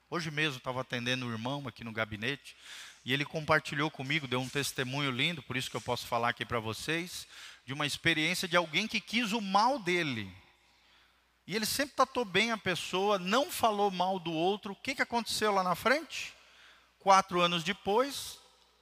Hoje 0.08 0.30
mesmo 0.30 0.56
estava 0.56 0.80
atendendo 0.80 1.26
um 1.26 1.30
irmão 1.30 1.68
aqui 1.68 1.84
no 1.84 1.92
gabinete 1.92 2.56
e 3.04 3.12
ele 3.12 3.26
compartilhou 3.26 3.90
comigo, 3.90 4.26
deu 4.26 4.40
um 4.40 4.49
testemunho 4.49 5.11
lindo, 5.11 5.42
por 5.42 5.58
isso 5.58 5.70
que 5.70 5.76
eu 5.76 5.82
posso 5.82 6.06
falar 6.06 6.30
aqui 6.30 6.46
para 6.46 6.58
vocês, 6.58 7.28
de 7.66 7.75
uma 7.75 7.87
experiência 7.87 8.49
de 8.49 8.56
alguém 8.56 8.88
que 8.88 8.99
quis 8.99 9.32
o 9.32 9.42
mal 9.42 9.78
dele. 9.78 10.34
E 11.46 11.54
ele 11.54 11.66
sempre 11.66 11.96
tratou 11.96 12.25
bem 12.25 12.50
a 12.50 12.56
pessoa, 12.56 13.18
não 13.18 13.50
falou 13.50 13.90
mal 13.90 14.18
do 14.18 14.32
outro. 14.32 14.73
O 14.73 14.76
que, 14.76 14.94
que 14.94 15.02
aconteceu 15.02 15.52
lá 15.52 15.62
na 15.62 15.75
frente? 15.75 16.32
Quatro 17.04 17.42
anos 17.42 17.62
depois, 17.62 18.38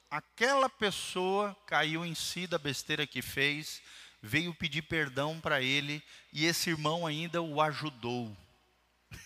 aquela 0.09 0.69
pessoa 0.69 1.53
caiu 1.67 2.05
em 2.05 2.15
si 2.15 2.47
da 2.47 2.57
besteira 2.57 3.05
que 3.05 3.21
fez, 3.21 3.81
veio 4.21 4.55
pedir 4.55 4.83
perdão 4.83 5.41
para 5.41 5.61
ele 5.61 6.01
e 6.31 6.45
esse 6.45 6.69
irmão 6.69 7.05
ainda 7.05 7.41
o 7.41 7.59
ajudou. 7.59 8.33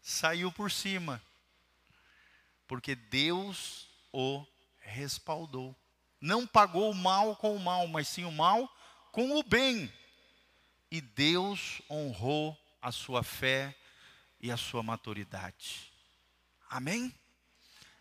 Saiu 0.00 0.50
por 0.50 0.70
cima, 0.70 1.22
porque 2.66 2.94
Deus 2.94 3.86
o 4.10 4.42
respaldou. 4.80 5.76
Não 6.18 6.46
pagou 6.46 6.90
o 6.90 6.94
mal 6.94 7.36
com 7.36 7.54
o 7.54 7.60
mal, 7.60 7.86
mas 7.88 8.08
sim 8.08 8.24
o 8.24 8.32
mal 8.32 8.74
com 9.12 9.38
o 9.38 9.42
bem. 9.42 9.92
E 10.90 11.02
Deus 11.02 11.82
honrou 11.90 12.58
a 12.80 12.90
sua 12.90 13.22
fé 13.22 13.76
e 14.40 14.50
a 14.50 14.56
sua 14.56 14.82
maturidade. 14.82 15.92
Amém? 16.70 17.14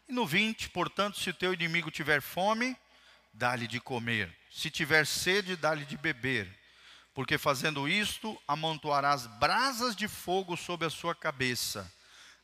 E 0.07 0.13
no 0.13 0.25
20, 0.25 0.69
portanto, 0.69 1.19
se 1.19 1.29
o 1.29 1.33
teu 1.33 1.53
inimigo 1.53 1.89
tiver 1.89 2.21
fome, 2.21 2.77
dá-lhe 3.33 3.67
de 3.67 3.79
comer. 3.79 4.35
Se 4.51 4.69
tiver 4.69 5.05
sede, 5.05 5.55
dá-lhe 5.55 5.85
de 5.85 5.97
beber. 5.97 6.47
Porque 7.13 7.37
fazendo 7.37 7.87
isto, 7.87 8.39
amontoarás 8.47 9.25
brasas 9.25 9.95
de 9.95 10.07
fogo 10.07 10.55
sobre 10.55 10.85
a 10.85 10.89
sua 10.89 11.15
cabeça. 11.15 11.91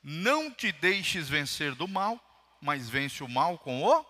Não 0.03 0.49
te 0.49 0.71
deixes 0.71 1.29
vencer 1.29 1.75
do 1.75 1.87
mal, 1.87 2.19
mas 2.61 2.89
vence 2.89 3.23
o 3.23 3.27
mal 3.27 3.57
com 3.57 3.83
o 3.83 4.05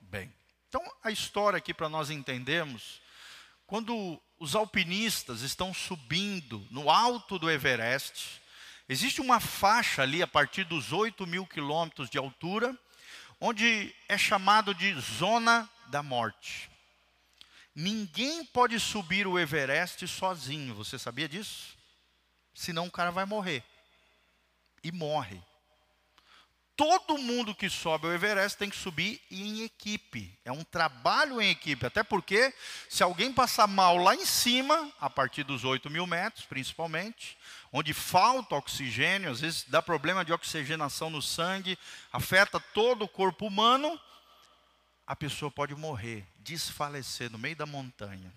bem. 0.00 0.32
Então, 0.68 0.82
a 1.02 1.10
história 1.10 1.56
aqui 1.56 1.72
para 1.72 1.88
nós 1.88 2.10
entendermos, 2.10 3.00
quando 3.66 4.20
os 4.38 4.54
alpinistas 4.54 5.42
estão 5.42 5.72
subindo 5.72 6.66
no 6.70 6.90
alto 6.90 7.38
do 7.38 7.50
Everest, 7.50 8.41
Existe 8.88 9.20
uma 9.20 9.40
faixa 9.40 10.02
ali 10.02 10.22
a 10.22 10.26
partir 10.26 10.64
dos 10.64 10.92
8 10.92 11.26
mil 11.26 11.46
quilômetros 11.46 12.10
de 12.10 12.18
altura, 12.18 12.76
onde 13.40 13.94
é 14.08 14.18
chamado 14.18 14.74
de 14.74 14.92
zona 15.00 15.68
da 15.88 16.02
morte. 16.02 16.70
Ninguém 17.74 18.44
pode 18.44 18.78
subir 18.78 19.26
o 19.26 19.38
Everest 19.38 20.06
sozinho, 20.06 20.74
você 20.74 20.98
sabia 20.98 21.28
disso? 21.28 21.76
Senão 22.54 22.86
o 22.86 22.90
cara 22.90 23.10
vai 23.10 23.24
morrer. 23.24 23.64
E 24.84 24.92
morre. 24.92 25.42
Todo 26.74 27.18
mundo 27.18 27.54
que 27.54 27.68
sobe 27.68 28.06
o 28.06 28.12
Everest 28.12 28.56
tem 28.56 28.70
que 28.70 28.76
subir 28.76 29.20
em 29.30 29.62
equipe. 29.62 30.38
É 30.44 30.50
um 30.50 30.64
trabalho 30.64 31.40
em 31.40 31.50
equipe. 31.50 31.84
Até 31.84 32.02
porque, 32.02 32.52
se 32.88 33.02
alguém 33.02 33.32
passar 33.32 33.66
mal 33.66 33.98
lá 33.98 34.14
em 34.14 34.24
cima, 34.24 34.90
a 34.98 35.10
partir 35.10 35.44
dos 35.44 35.64
8 35.64 35.90
mil 35.90 36.06
metros, 36.06 36.46
principalmente, 36.46 37.36
onde 37.70 37.92
falta 37.92 38.54
oxigênio, 38.54 39.30
às 39.30 39.40
vezes 39.40 39.64
dá 39.68 39.82
problema 39.82 40.24
de 40.24 40.32
oxigenação 40.32 41.10
no 41.10 41.20
sangue, 41.20 41.78
afeta 42.10 42.58
todo 42.58 43.04
o 43.04 43.08
corpo 43.08 43.46
humano, 43.46 44.00
a 45.06 45.14
pessoa 45.14 45.50
pode 45.50 45.74
morrer, 45.74 46.26
desfalecer 46.38 47.30
no 47.30 47.38
meio 47.38 47.54
da 47.54 47.66
montanha. 47.66 48.32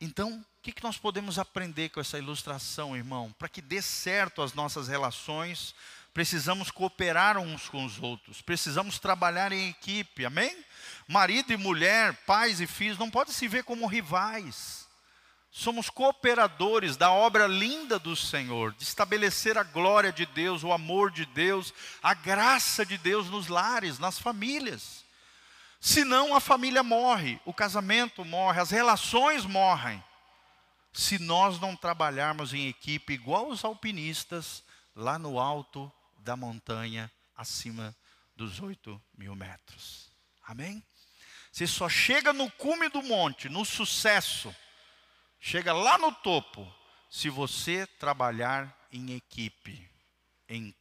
Então, 0.00 0.32
o 0.32 0.62
que, 0.62 0.72
que 0.72 0.82
nós 0.82 0.96
podemos 0.96 1.38
aprender 1.38 1.88
com 1.88 2.00
essa 2.00 2.18
ilustração, 2.18 2.96
irmão? 2.96 3.34
Para 3.38 3.48
que 3.48 3.60
dê 3.60 3.82
certo 3.82 4.42
as 4.42 4.54
nossas 4.54 4.86
relações, 4.86 5.74
precisamos 6.14 6.70
cooperar 6.70 7.36
uns 7.38 7.68
com 7.68 7.84
os 7.84 8.00
outros, 8.00 8.40
precisamos 8.40 8.98
trabalhar 8.98 9.52
em 9.52 9.70
equipe, 9.70 10.24
amém? 10.24 10.56
Marido 11.06 11.52
e 11.52 11.56
mulher, 11.56 12.14
pais 12.26 12.60
e 12.60 12.66
filhos 12.66 12.98
não 12.98 13.10
podem 13.10 13.32
se 13.32 13.48
ver 13.48 13.64
como 13.64 13.86
rivais. 13.86 14.86
Somos 15.50 15.90
cooperadores 15.90 16.96
da 16.96 17.10
obra 17.10 17.46
linda 17.46 17.98
do 17.98 18.14
Senhor, 18.14 18.72
de 18.74 18.84
estabelecer 18.84 19.58
a 19.58 19.64
glória 19.64 20.12
de 20.12 20.26
Deus, 20.26 20.62
o 20.62 20.72
amor 20.72 21.10
de 21.10 21.24
Deus, 21.26 21.72
a 22.02 22.14
graça 22.14 22.84
de 22.84 22.98
Deus 22.98 23.28
nos 23.28 23.48
lares, 23.48 23.98
nas 23.98 24.18
famílias. 24.18 25.04
Senão 25.80 26.34
a 26.34 26.40
família 26.40 26.82
morre, 26.82 27.40
o 27.44 27.54
casamento 27.54 28.24
morre, 28.24 28.60
as 28.60 28.70
relações 28.70 29.44
morrem. 29.44 30.02
se 30.92 31.18
nós 31.18 31.60
não 31.60 31.76
trabalharmos 31.76 32.52
em 32.52 32.66
equipe 32.66 33.12
igual 33.12 33.48
os 33.48 33.64
alpinistas 33.64 34.64
lá 34.96 35.16
no 35.18 35.38
alto 35.38 35.92
da 36.18 36.36
montanha, 36.36 37.10
acima 37.36 37.96
dos 38.34 38.60
8 38.60 39.00
mil 39.16 39.34
metros. 39.36 40.10
Amém? 40.44 40.82
Você 41.52 41.66
só 41.66 41.88
chega 41.88 42.32
no 42.32 42.50
cume 42.52 42.88
do 42.88 43.02
monte, 43.02 43.48
no 43.48 43.64
sucesso, 43.64 44.54
chega 45.38 45.72
lá 45.72 45.98
no 45.98 46.12
topo, 46.12 46.66
se 47.10 47.28
você 47.28 47.86
trabalhar 47.86 48.76
em 48.90 49.12
equipe, 49.14 49.88
em 50.48 50.74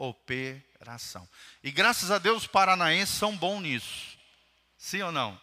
cooperação. 0.00 1.28
E 1.62 1.70
graças 1.70 2.10
a 2.10 2.16
Deus 2.16 2.44
os 2.44 2.46
paranaenses 2.46 3.14
são 3.14 3.36
bons 3.36 3.60
nisso. 3.60 4.18
Sim 4.78 5.02
ou 5.02 5.12
não? 5.12 5.38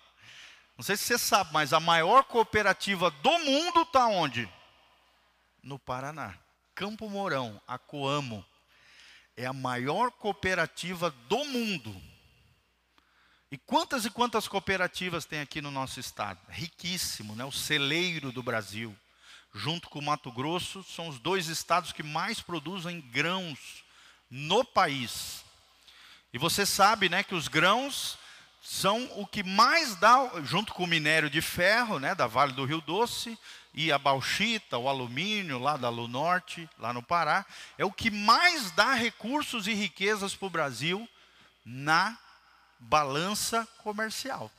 Não 0.76 0.84
sei 0.84 0.98
se 0.98 1.04
você 1.04 1.18
sabe, 1.20 1.54
mas 1.54 1.74
a 1.74 1.80
maior 1.80 2.24
cooperativa 2.24 3.12
do 3.12 3.38
mundo 3.38 3.84
está 3.84 4.08
onde? 4.08 4.52
No 5.62 5.78
Paraná. 5.78 6.36
Campo 6.74 7.08
Mourão, 7.08 7.62
a 7.68 7.78
Coamo, 7.78 8.44
é 9.36 9.46
a 9.46 9.54
maior 9.54 10.10
cooperativa 10.10 11.12
do 11.12 11.46
mundo. 11.46 11.96
E 13.52 13.60
quantas 13.60 14.06
e 14.06 14.10
quantas 14.10 14.48
cooperativas 14.48 15.24
tem 15.24 15.40
aqui 15.40 15.62
no 15.62 15.70
nosso 15.70 16.00
estado? 16.00 16.40
Riquíssimo, 16.50 17.36
né? 17.36 17.46
O 17.46 17.52
celeiro 17.52 18.32
do 18.32 18.42
Brasil, 18.42 18.98
junto 19.54 19.88
com 19.88 20.00
o 20.00 20.04
Mato 20.04 20.32
Grosso, 20.32 20.84
são 20.84 21.08
os 21.08 21.20
dois 21.20 21.48
estados 21.48 21.92
que 21.92 22.02
mais 22.02 22.42
produzem 22.42 23.00
grãos 23.00 23.86
no 24.30 24.64
país. 24.64 25.44
E 26.34 26.38
você 26.38 26.66
sabe, 26.66 27.10
né, 27.10 27.24
que 27.24 27.36
os 27.36 27.48
grãos 27.48 28.18
são 28.62 29.10
o 29.16 29.26
que 29.26 29.44
mais 29.44 29.96
dá, 29.96 30.30
junto 30.44 30.74
com 30.74 30.84
o 30.84 30.88
minério 30.88 31.30
de 31.30 31.42
ferro, 31.42 32.00
né, 32.00 32.14
da 32.14 32.28
Vale 32.28 32.52
do 32.52 32.66
Rio 32.66 32.82
Doce, 32.82 33.38
e 33.74 33.92
a 33.92 33.98
bauxita, 33.98 34.78
o 34.78 34.90
alumínio, 34.90 35.60
lá 35.60 35.78
da 35.78 35.88
Lu 35.88 36.08
Norte, 36.08 36.70
lá 36.78 36.92
no 36.92 37.02
Pará, 37.02 37.46
é 37.78 37.86
o 37.86 37.92
que 37.92 38.10
mais 38.10 38.72
dá 38.72 38.94
recursos 38.94 39.68
e 39.68 39.74
riquezas 39.74 40.36
para 40.36 40.48
o 40.48 40.50
Brasil 40.50 41.08
na 41.64 42.18
balança 42.80 43.68
comercial. 43.78 44.52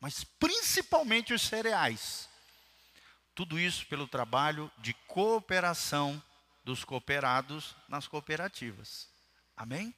Mas 0.00 0.24
principalmente 0.24 1.34
os 1.34 1.42
cereais. 1.42 2.28
Tudo 3.34 3.60
isso 3.60 3.86
pelo 3.86 4.08
trabalho 4.08 4.70
de 4.78 4.94
cooperação 5.06 6.20
dos 6.70 6.84
cooperados 6.84 7.74
nas 7.88 8.06
cooperativas. 8.06 9.08
Amém? 9.56 9.92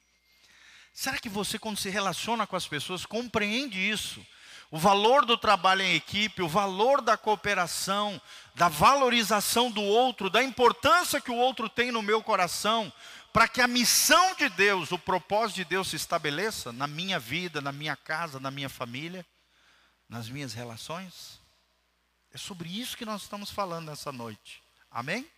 Será 0.91 1.19
que 1.19 1.29
você, 1.29 1.59
quando 1.59 1.77
se 1.77 1.89
relaciona 1.89 2.47
com 2.47 2.55
as 2.55 2.67
pessoas, 2.67 3.05
compreende 3.05 3.77
isso? 3.79 4.25
O 4.71 4.77
valor 4.79 5.23
do 5.23 5.37
trabalho 5.37 5.83
em 5.83 5.93
equipe, 5.93 6.41
o 6.41 6.47
valor 6.47 6.99
da 6.99 7.15
cooperação, 7.15 8.19
da 8.55 8.69
valorização 8.69 9.69
do 9.69 9.83
outro, 9.83 10.31
da 10.31 10.43
importância 10.43 11.21
que 11.21 11.29
o 11.29 11.35
outro 11.35 11.69
tem 11.69 11.91
no 11.91 12.01
meu 12.01 12.23
coração, 12.23 12.91
para 13.31 13.47
que 13.47 13.61
a 13.61 13.67
missão 13.67 14.35
de 14.35 14.49
Deus, 14.49 14.91
o 14.91 14.97
propósito 14.97 15.57
de 15.57 15.65
Deus 15.65 15.89
se 15.89 15.95
estabeleça 15.95 16.71
na 16.71 16.87
minha 16.87 17.19
vida, 17.19 17.61
na 17.61 17.71
minha 17.71 17.95
casa, 17.95 18.39
na 18.39 18.49
minha 18.49 18.69
família, 18.69 19.23
nas 20.09 20.27
minhas 20.27 20.53
relações? 20.53 21.39
É 22.31 22.37
sobre 22.37 22.67
isso 22.67 22.97
que 22.97 23.05
nós 23.05 23.21
estamos 23.21 23.51
falando 23.51 23.85
nessa 23.85 24.11
noite. 24.11 24.63
Amém? 24.89 25.29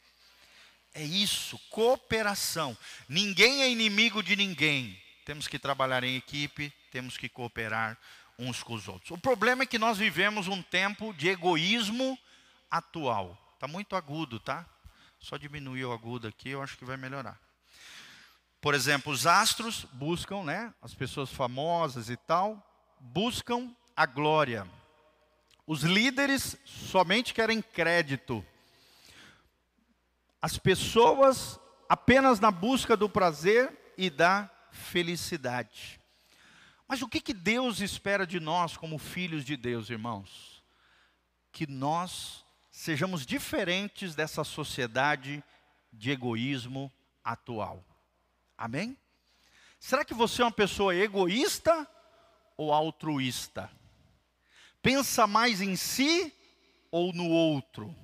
É 0.96 1.04
isso, 1.04 1.60
cooperação. 1.70 2.75
Ninguém 3.08 3.62
é 3.62 3.70
inimigo 3.70 4.24
de 4.24 4.36
ninguém 4.36 4.98
temos 5.25 5.48
que 5.48 5.58
trabalhar 5.58 6.04
em 6.04 6.16
equipe, 6.16 6.72
temos 6.92 7.18
que 7.18 7.28
cooperar 7.28 7.98
uns 8.38 8.62
com 8.62 8.75
os 8.75 8.88
outros. 8.88 9.10
O 9.10 9.18
problema 9.18 9.64
é 9.64 9.66
que 9.66 9.80
nós 9.80 9.98
vivemos 9.98 10.48
um 10.48 10.62
tempo 10.62 11.14
de 11.14 11.28
egoísmo 11.28 12.18
atual. 12.70 13.36
Está 13.56 13.68
muito 13.68 13.96
agudo, 13.96 14.40
tá? 14.40 14.66
Só 15.20 15.36
diminuir 15.36 15.84
o 15.86 15.92
agudo 15.92 16.28
aqui, 16.28 16.50
eu 16.50 16.62
acho 16.62 16.78
que 16.78 16.86
vai 16.86 16.96
melhorar. 16.96 17.40
Por 18.62 18.75
exemplo, 18.75 19.12
os 19.12 19.25
astros 19.25 19.86
buscam, 19.94 20.44
né? 20.44 20.72
As 20.80 20.94
pessoas 20.94 21.32
famosas 21.32 22.10
e 22.10 22.18
tal, 22.18 22.64
buscam 23.00 23.75
a 23.96 24.05
glória. 24.05 24.68
Os 25.66 25.81
líderes 25.81 26.55
somente 26.66 27.34
querem 27.34 27.64
crédito. 27.64 28.46
As 30.46 30.60
pessoas 30.60 31.60
apenas 31.90 32.40
na 32.40 32.51
busca 32.51 32.96
do 32.96 33.10
prazer 33.10 33.96
e 33.98 34.12
da 34.12 34.48
felicidade. 34.70 36.00
Mas 36.88 37.01
o 37.01 37.08
que, 37.10 37.20
que 37.20 37.34
Deus 37.34 37.79
espera 37.79 38.27
de 38.27 38.40
nós 38.40 38.77
como 38.77 39.00
filhos 39.00 39.44
de 39.44 39.58
Deus, 39.58 39.90
irmãos? 39.90 40.64
Que 41.51 41.66
nós 41.66 42.46
sejamos 42.70 43.25
diferentes 43.25 44.14
dessa 44.14 44.44
sociedade 44.44 45.44
de 45.92 46.12
egoísmo 46.12 46.94
atual. 47.24 47.84
Amém? 48.55 48.96
Será 49.79 50.05
que 50.05 50.14
você 50.14 50.44
é 50.44 50.46
uma 50.46 50.51
pessoa 50.51 50.96
egoísta 50.96 51.90
ou 52.55 52.72
altruísta? 52.72 53.68
Pensa 54.79 55.25
mais 55.25 55.60
em 55.60 55.75
si 55.75 56.31
ou 56.92 57.12
no 57.12 57.31
outro? 57.31 57.96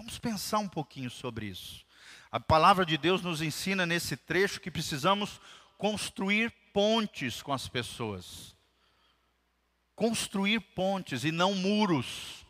Vamos 0.00 0.18
pensar 0.18 0.60
um 0.60 0.68
pouquinho 0.68 1.10
sobre 1.10 1.44
isso. 1.44 1.84
A 2.32 2.40
palavra 2.40 2.86
de 2.86 2.96
Deus 2.96 3.20
nos 3.20 3.42
ensina 3.42 3.84
nesse 3.84 4.16
trecho 4.16 4.58
que 4.58 4.70
precisamos 4.70 5.38
construir 5.76 6.50
pontes 6.72 7.42
com 7.42 7.52
as 7.52 7.68
pessoas. 7.68 8.56
Construir 9.94 10.58
pontes 10.58 11.22
e 11.22 11.30
não 11.30 11.54
muros. 11.54 12.46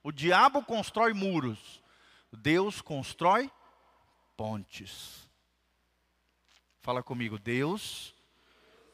O 0.00 0.12
diabo 0.12 0.62
constrói 0.62 1.12
muros, 1.12 1.82
Deus 2.32 2.80
constrói 2.80 3.50
pontes. 4.36 5.28
Fala 6.82 7.02
comigo, 7.02 7.36
Deus 7.36 8.14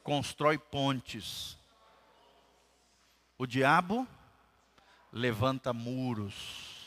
constrói 0.02 0.56
pontes. 0.56 1.58
O 3.36 3.46
diabo 3.46 4.08
levanta 5.12 5.74
muros. 5.74 6.77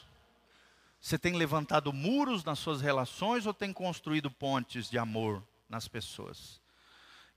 Você 1.01 1.17
tem 1.17 1.33
levantado 1.33 1.91
muros 1.91 2.43
nas 2.43 2.59
suas 2.59 2.79
relações 2.79 3.47
ou 3.47 3.53
tem 3.55 3.73
construído 3.73 4.29
pontes 4.29 4.87
de 4.87 4.99
amor 4.99 5.43
nas 5.67 5.87
pessoas? 5.87 6.61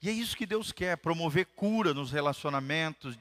E 0.03 0.09
é 0.11 0.12
isso 0.12 0.37
que 0.37 0.44
Deus 0.44 0.70
quer, 0.70 0.98
promover 0.98 1.46
cura 1.46 1.94
nos 1.94 2.12
relacionamentos, 2.12 3.16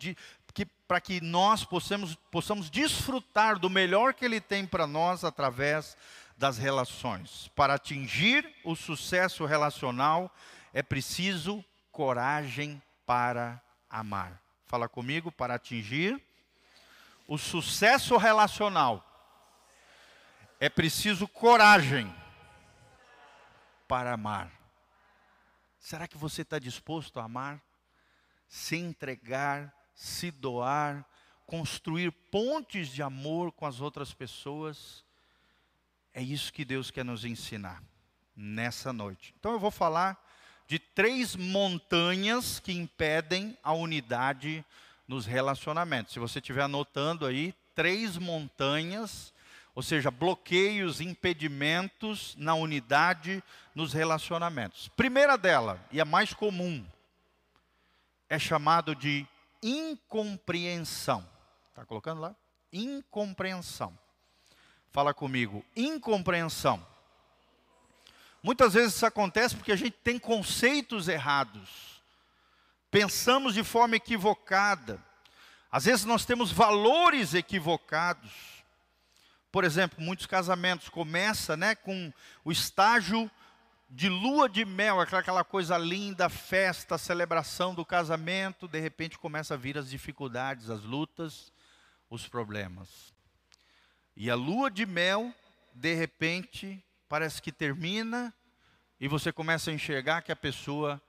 para 0.85 0.99
que 0.99 1.21
nós 1.21 1.63
possamos, 1.63 2.15
possamos 2.29 2.69
desfrutar 2.69 3.57
do 3.57 3.69
melhor 3.69 4.13
que 4.13 4.25
Ele 4.25 4.41
tem 4.41 4.67
para 4.67 4.85
nós 4.85 5.23
através 5.23 5.95
das 6.37 6.57
relações. 6.57 7.49
Para 7.55 7.75
atingir 7.75 8.45
o 8.65 8.75
sucesso 8.75 9.45
relacional, 9.45 10.29
é 10.73 10.83
preciso 10.83 11.63
coragem 11.89 12.81
para 13.05 13.61
amar. 13.89 14.41
Fala 14.65 14.89
comigo, 14.89 15.31
para 15.31 15.55
atingir 15.55 16.21
o 17.29 17.37
sucesso 17.37 18.17
relacional 18.17 19.12
é 20.63 20.69
preciso 20.69 21.27
coragem 21.27 22.09
para 23.85 24.13
amar. 24.13 24.49
Será 25.77 26.07
que 26.07 26.17
você 26.17 26.41
está 26.41 26.57
disposto 26.57 27.19
a 27.19 27.25
amar? 27.25 27.61
Se 28.47 28.77
entregar, 28.77 29.75
se 29.93 30.31
doar, 30.31 31.05
construir 31.45 32.11
pontes 32.31 32.87
de 32.87 33.03
amor 33.03 33.51
com 33.51 33.65
as 33.65 33.81
outras 33.81 34.13
pessoas? 34.13 35.03
É 36.13 36.21
isso 36.21 36.53
que 36.53 36.63
Deus 36.63 36.89
quer 36.89 37.03
nos 37.03 37.25
ensinar 37.25 37.83
nessa 38.33 38.93
noite. 38.93 39.35
Então 39.37 39.51
eu 39.51 39.59
vou 39.59 39.69
falar 39.69 40.17
de 40.65 40.79
três 40.79 41.35
montanhas 41.35 42.61
que 42.61 42.71
impedem 42.71 43.57
a 43.61 43.73
unidade 43.73 44.63
nos 45.09 45.25
relacionamentos. 45.25 46.13
Se 46.13 46.19
você 46.19 46.39
estiver 46.39 46.61
anotando 46.61 47.25
aí, 47.25 47.53
três 47.75 48.17
montanhas 48.17 49.32
ou 49.75 49.81
seja, 49.81 50.11
bloqueios, 50.11 51.01
impedimentos 51.01 52.35
na 52.37 52.53
unidade, 52.53 53.43
nos 53.73 53.91
relacionamentos. 53.91 54.87
Primeira 54.89 55.37
dela, 55.37 55.83
e 55.91 55.99
a 55.99 56.05
mais 56.05 56.33
comum, 56.33 56.85
é 58.29 58.37
chamado 58.37 58.95
de 58.95 59.27
incompreensão. 59.61 61.27
Está 61.69 61.85
colocando 61.85 62.21
lá? 62.21 62.35
Incompreensão. 62.71 63.97
Fala 64.91 65.13
comigo, 65.13 65.65
incompreensão. 65.75 66.85
Muitas 68.43 68.73
vezes 68.73 68.95
isso 68.95 69.05
acontece 69.05 69.55
porque 69.55 69.71
a 69.71 69.75
gente 69.75 69.97
tem 70.03 70.19
conceitos 70.19 71.07
errados. 71.07 72.03
Pensamos 72.91 73.55
de 73.55 73.63
forma 73.63 73.95
equivocada. 73.95 75.03
Às 75.71 75.85
vezes 75.85 76.05
nós 76.05 76.25
temos 76.25 76.51
valores 76.51 77.33
equivocados 77.33 78.52
por 79.53 79.63
exemplo, 79.63 80.03
muitos 80.03 80.25
casamentos 80.25 80.89
começam 80.89 81.55
né, 81.55 81.75
com 81.75 82.11
o 82.43 82.51
estágio 82.51 83.29
de 83.87 84.09
lua 84.09 84.49
de 84.49 84.65
mel, 84.65 84.99
aquela 84.99 85.43
coisa 85.43 85.77
linda, 85.77 86.27
festa, 86.27 86.97
celebração 86.97 87.75
do 87.75 87.85
casamento, 87.85 88.67
de 88.67 88.79
repente 88.79 89.19
começa 89.19 89.53
a 89.53 89.57
vir 89.57 89.77
as 89.77 89.91
dificuldades, 89.91 90.71
as 90.71 90.81
lutas, 90.81 91.53
os 92.09 92.27
problemas. 92.27 93.13
E 94.17 94.27
a 94.27 94.33
lua 94.33 94.71
de 94.71 94.87
mel, 94.87 95.31
de 95.71 95.93
repente, 95.93 96.83
parece 97.07 97.39
que 97.39 97.51
termina 97.51 98.33
e 98.99 99.07
você 99.07 99.31
começa 99.31 99.69
a 99.69 99.73
enxergar 99.75 100.23
que 100.23 100.31
a 100.31 100.35
pessoa 100.35 100.99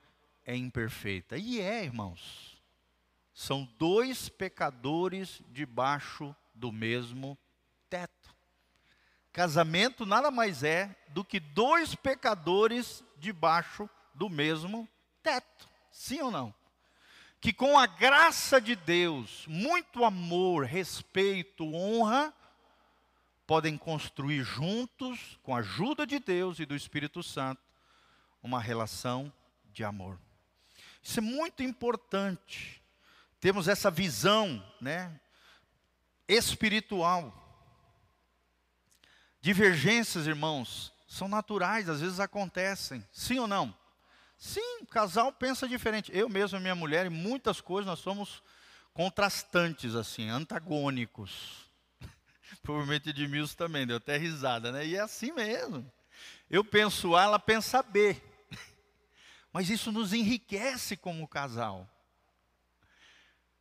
é 0.45 0.55
imperfeita. 0.55 1.39
E 1.39 1.63
é, 1.63 1.83
irmãos. 1.83 2.63
São 3.33 3.65
dois 3.79 4.29
pecadores 4.29 5.41
debaixo 5.49 6.37
do 6.55 6.71
mesmo 6.71 7.39
teto. 7.89 8.34
Casamento 9.35 10.07
nada 10.07 10.31
mais 10.31 10.63
é 10.63 10.95
do 11.09 11.25
que 11.25 11.41
dois 11.41 11.93
pecadores 11.97 13.03
debaixo 13.19 13.91
do 14.15 14.31
mesmo 14.31 14.89
teto. 15.25 15.69
Sim 15.91 16.23
ou 16.23 16.31
não? 16.31 16.55
Que 17.41 17.53
com 17.53 17.77
a 17.77 17.85
graça 17.85 18.61
de 18.61 18.77
Deus, 18.77 19.45
muito 19.49 20.05
amor, 20.05 20.65
respeito, 20.65 21.65
honra, 21.75 22.33
podem 23.45 23.77
construir 23.77 24.45
juntos, 24.45 25.37
com 25.43 25.57
a 25.57 25.59
ajuda 25.59 26.07
de 26.07 26.21
Deus 26.21 26.61
e 26.61 26.65
do 26.65 26.77
Espírito 26.77 27.21
Santo, 27.21 27.61
uma 28.41 28.61
relação 28.61 29.33
de 29.73 29.83
amor. 29.83 30.17
Isso 31.03 31.19
é 31.19 31.23
muito 31.23 31.61
importante. 31.61 32.81
Temos 33.41 33.67
essa 33.67 33.91
visão, 33.91 34.65
né, 34.81 35.21
espiritual. 36.29 37.44
Divergências, 39.45 40.27
irmãos, 40.27 40.91
são 41.07 41.29
naturais, 41.29 41.87
às 41.91 42.01
vezes 42.01 42.19
acontecem. 42.19 43.07
Sim 43.13 43.41
ou 43.41 43.47
não? 43.47 43.77
Sim, 44.39 44.87
casal 44.87 45.31
pensa 45.35 45.69
diferente. 45.69 46.11
Eu 46.15 46.31
mesmo 46.31 46.57
e 46.57 46.63
minha 46.63 46.75
mulher, 46.75 47.05
em 47.05 47.11
muitas 47.11 47.61
coisas, 47.61 47.85
nós 47.87 47.99
somos 47.99 48.43
contrastantes, 48.95 49.95
assim, 49.95 50.31
antagônicos. 50.31 51.67
Provavelmente 52.63 53.11
Edmilson 53.11 53.55
também, 53.55 53.87
deu 53.87 53.99
até 53.99 54.17
risada, 54.17 54.73
né? 54.73 54.87
E 54.87 54.97
é 54.97 55.01
assim 55.01 55.31
mesmo. 55.31 55.93
Eu 56.49 56.65
penso 56.65 57.15
A, 57.15 57.25
ela 57.25 57.39
pensa 57.39 57.83
B. 57.83 58.17
Mas 59.53 59.69
isso 59.69 59.93
nos 59.93 60.15
enriquece 60.15 60.97
como 60.97 61.29
casal. 61.29 61.87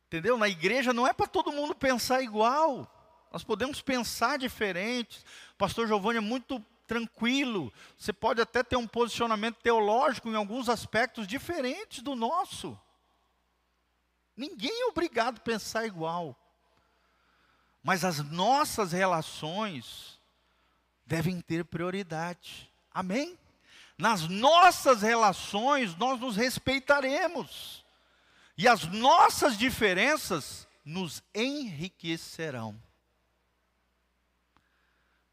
Entendeu? 0.06 0.38
Na 0.38 0.48
igreja 0.48 0.94
não 0.94 1.06
é 1.06 1.12
para 1.12 1.26
todo 1.26 1.52
mundo 1.52 1.74
pensar 1.74 2.22
igual. 2.22 2.90
Nós 3.34 3.42
podemos 3.42 3.82
pensar 3.82 4.38
diferentes. 4.38 5.24
O 5.54 5.56
pastor 5.58 5.88
Giovanni 5.88 6.18
é 6.18 6.20
muito 6.20 6.64
tranquilo. 6.86 7.72
Você 7.98 8.12
pode 8.12 8.40
até 8.40 8.62
ter 8.62 8.76
um 8.76 8.86
posicionamento 8.86 9.56
teológico 9.56 10.28
em 10.28 10.36
alguns 10.36 10.68
aspectos 10.68 11.26
diferentes 11.26 12.00
do 12.00 12.14
nosso. 12.14 12.78
Ninguém 14.36 14.82
é 14.82 14.86
obrigado 14.86 15.38
a 15.38 15.40
pensar 15.40 15.84
igual. 15.84 16.36
Mas 17.82 18.04
as 18.04 18.20
nossas 18.20 18.92
relações 18.92 20.16
devem 21.04 21.40
ter 21.40 21.64
prioridade. 21.64 22.70
Amém? 22.92 23.36
Nas 23.98 24.28
nossas 24.28 25.02
relações 25.02 25.96
nós 25.96 26.20
nos 26.20 26.36
respeitaremos. 26.36 27.84
E 28.56 28.68
as 28.68 28.84
nossas 28.84 29.58
diferenças 29.58 30.68
nos 30.84 31.20
enriquecerão. 31.34 32.80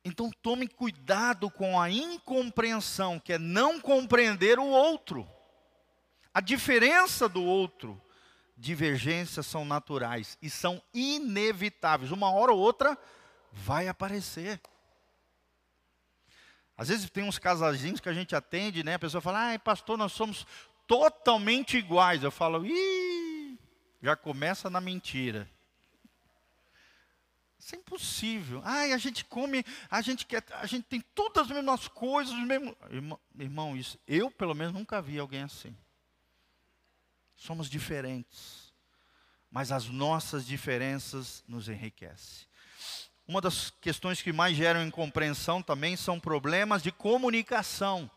Então 0.03 0.31
tome 0.41 0.67
cuidado 0.67 1.49
com 1.49 1.79
a 1.79 1.89
incompreensão, 1.89 3.19
que 3.19 3.33
é 3.33 3.39
não 3.39 3.79
compreender 3.79 4.57
o 4.57 4.65
outro. 4.65 5.27
A 6.33 6.41
diferença 6.41 7.29
do 7.29 7.43
outro, 7.43 8.01
divergências 8.57 9.45
são 9.45 9.63
naturais 9.63 10.37
e 10.41 10.49
são 10.49 10.81
inevitáveis. 10.93 12.11
Uma 12.11 12.31
hora 12.31 12.51
ou 12.51 12.59
outra 12.59 12.97
vai 13.51 13.87
aparecer. 13.87 14.59
Às 16.75 16.87
vezes 16.87 17.09
tem 17.11 17.23
uns 17.23 17.37
casalzinhos 17.37 17.99
que 17.99 18.09
a 18.09 18.13
gente 18.13 18.35
atende, 18.35 18.83
né? 18.83 18.95
A 18.95 18.99
pessoa 18.99 19.21
fala, 19.21 19.39
ai 19.39 19.59
pastor, 19.59 19.97
nós 19.97 20.13
somos 20.13 20.47
totalmente 20.87 21.77
iguais. 21.77 22.23
Eu 22.23 22.31
falo, 22.31 22.65
ih, 22.65 23.59
já 24.01 24.15
começa 24.15 24.67
na 24.67 24.81
mentira. 24.81 25.47
Isso 27.61 27.75
é 27.75 27.77
impossível. 27.77 28.59
Ai, 28.65 28.91
a 28.91 28.97
gente 28.97 29.23
come, 29.23 29.63
a 29.89 30.01
gente 30.01 30.25
quer, 30.25 30.43
a 30.53 30.65
gente 30.65 30.85
tem 30.85 30.99
todas 31.13 31.43
as 31.43 31.49
mesmas 31.55 31.87
coisas, 31.87 32.33
os 32.33 32.43
mesmos. 32.43 32.73
Irmão, 32.89 33.19
irmão, 33.37 33.77
isso, 33.77 33.99
eu 34.07 34.31
pelo 34.31 34.55
menos 34.55 34.73
nunca 34.73 34.99
vi 34.99 35.19
alguém 35.19 35.43
assim. 35.43 35.77
Somos 37.35 37.69
diferentes, 37.69 38.73
mas 39.51 39.71
as 39.71 39.87
nossas 39.87 40.43
diferenças 40.43 41.43
nos 41.47 41.69
enriquecem. 41.69 42.47
Uma 43.27 43.39
das 43.39 43.69
questões 43.69 44.23
que 44.23 44.33
mais 44.33 44.57
geram 44.57 44.83
incompreensão 44.83 45.61
também 45.61 45.95
são 45.95 46.19
problemas 46.19 46.81
de 46.81 46.91
comunicação. 46.91 48.09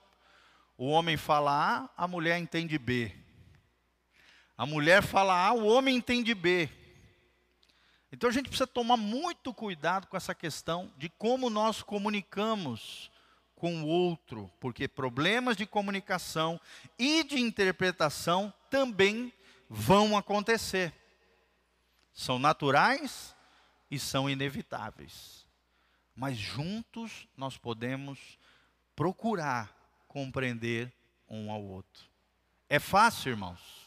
O 0.79 0.87
homem 0.87 1.19
fala 1.19 1.91
A, 1.97 2.05
a 2.05 2.09
mulher 2.09 2.39
entende 2.39 2.79
B. 2.79 3.15
A 4.57 4.65
mulher 4.65 5.03
fala 5.03 5.49
A, 5.49 5.53
o 5.53 5.67
homem 5.67 5.97
entende 5.97 6.35
B. 6.35 6.71
Então 8.15 8.31
a 8.31 8.33
gente 8.33 8.49
precisa 8.49 8.67
tomar 8.67 8.97
muito 8.97 9.53
cuidado 9.53 10.07
com 10.07 10.17
essa 10.17 10.33
questão 10.37 10.89
de 10.97 11.09
como 11.09 11.51
nós 11.51 11.83
comunicamos 11.83 13.11
com 13.57 13.83
o 13.83 13.87
outro, 13.89 14.49
porque 14.61 14.87
problemas 14.87 15.57
de 15.57 15.67
comunicação 15.67 16.61
e 16.97 17.25
de 17.25 17.41
interpretação 17.41 18.55
também 18.71 19.33
vão 19.69 20.17
acontecer. 20.17 20.95
São 22.13 22.39
naturais 22.39 23.35
e 23.91 23.99
são 23.99 24.31
inevitáveis. 24.31 25.45
Mas 26.15 26.37
juntos 26.37 27.27
nós 27.37 27.59
podemos 27.59 28.39
procurar 28.95 29.77
compreender 30.07 30.93
um 31.29 31.51
ao 31.51 31.61
outro. 31.61 32.05
É 32.69 32.79
fácil, 32.79 33.31
irmãos? 33.31 33.84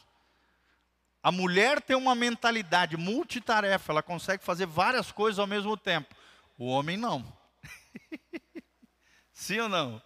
A 1.22 1.32
mulher 1.32 1.82
tem 1.82 1.96
uma 1.96 2.14
mentalidade 2.14 2.96
multitarefa, 2.96 3.92
ela 3.92 4.02
consegue 4.02 4.44
fazer 4.44 4.66
várias 4.66 5.10
coisas 5.10 5.38
ao 5.38 5.46
mesmo 5.46 5.76
tempo. 5.76 6.14
O 6.56 6.66
homem 6.66 6.96
não. 6.96 7.24
Sim 9.32 9.60
ou 9.60 9.68
não? 9.68 10.02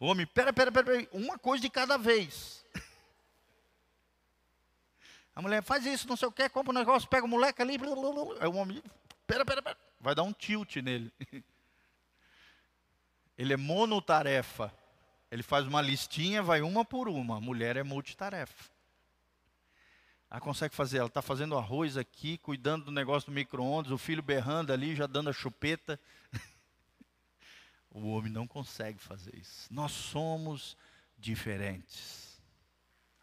O 0.00 0.06
homem, 0.06 0.26
pera, 0.26 0.52
pera, 0.52 0.70
pera, 0.70 0.84
pera, 0.84 1.08
uma 1.12 1.38
coisa 1.38 1.62
de 1.62 1.70
cada 1.70 1.96
vez. 1.96 2.64
A 5.34 5.42
mulher 5.42 5.62
faz 5.62 5.86
isso, 5.86 6.08
não 6.08 6.16
sei 6.16 6.26
o 6.26 6.32
que, 6.32 6.48
compra 6.48 6.72
um 6.72 6.78
negócio, 6.78 7.08
pega 7.08 7.24
o 7.24 7.28
moleque 7.28 7.62
ali, 7.62 7.78
blá, 7.78 7.94
blá, 7.94 8.12
blá. 8.12 8.34
aí 8.40 8.48
o 8.48 8.54
homem, 8.54 8.82
pera, 9.24 9.44
pera, 9.44 9.62
pera, 9.62 9.78
vai 10.00 10.14
dar 10.14 10.24
um 10.24 10.32
tilt 10.32 10.76
nele. 10.76 11.12
Ele 13.38 13.52
é 13.52 13.56
monotarefa. 13.56 14.74
Ele 15.30 15.44
faz 15.44 15.64
uma 15.64 15.80
listinha, 15.80 16.42
vai 16.42 16.60
uma 16.60 16.84
por 16.84 17.08
uma. 17.08 17.36
A 17.36 17.40
mulher 17.40 17.76
é 17.76 17.84
multitarefa. 17.84 18.68
Ela 20.30 20.40
consegue 20.40 20.74
fazer, 20.74 20.98
ela 20.98 21.06
está 21.06 21.22
fazendo 21.22 21.56
arroz 21.56 21.96
aqui, 21.96 22.36
cuidando 22.38 22.86
do 22.86 22.90
negócio 22.90 23.30
do 23.30 23.34
micro-ondas, 23.34 23.90
o 23.90 23.98
filho 23.98 24.22
berrando 24.22 24.72
ali, 24.72 24.94
já 24.94 25.06
dando 25.06 25.30
a 25.30 25.32
chupeta. 25.32 25.98
o 27.90 28.08
homem 28.08 28.30
não 28.30 28.46
consegue 28.46 28.98
fazer 28.98 29.34
isso. 29.34 29.72
Nós 29.72 29.92
somos 29.92 30.76
diferentes. 31.16 32.38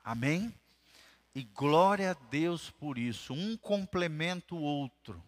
Amém? 0.04 0.54
E 1.34 1.44
glória 1.44 2.12
a 2.12 2.30
Deus 2.30 2.72
por 2.72 2.98
isso. 2.98 3.34
Um 3.34 3.56
complementa 3.56 4.56
o 4.56 4.62
outro. 4.62 5.24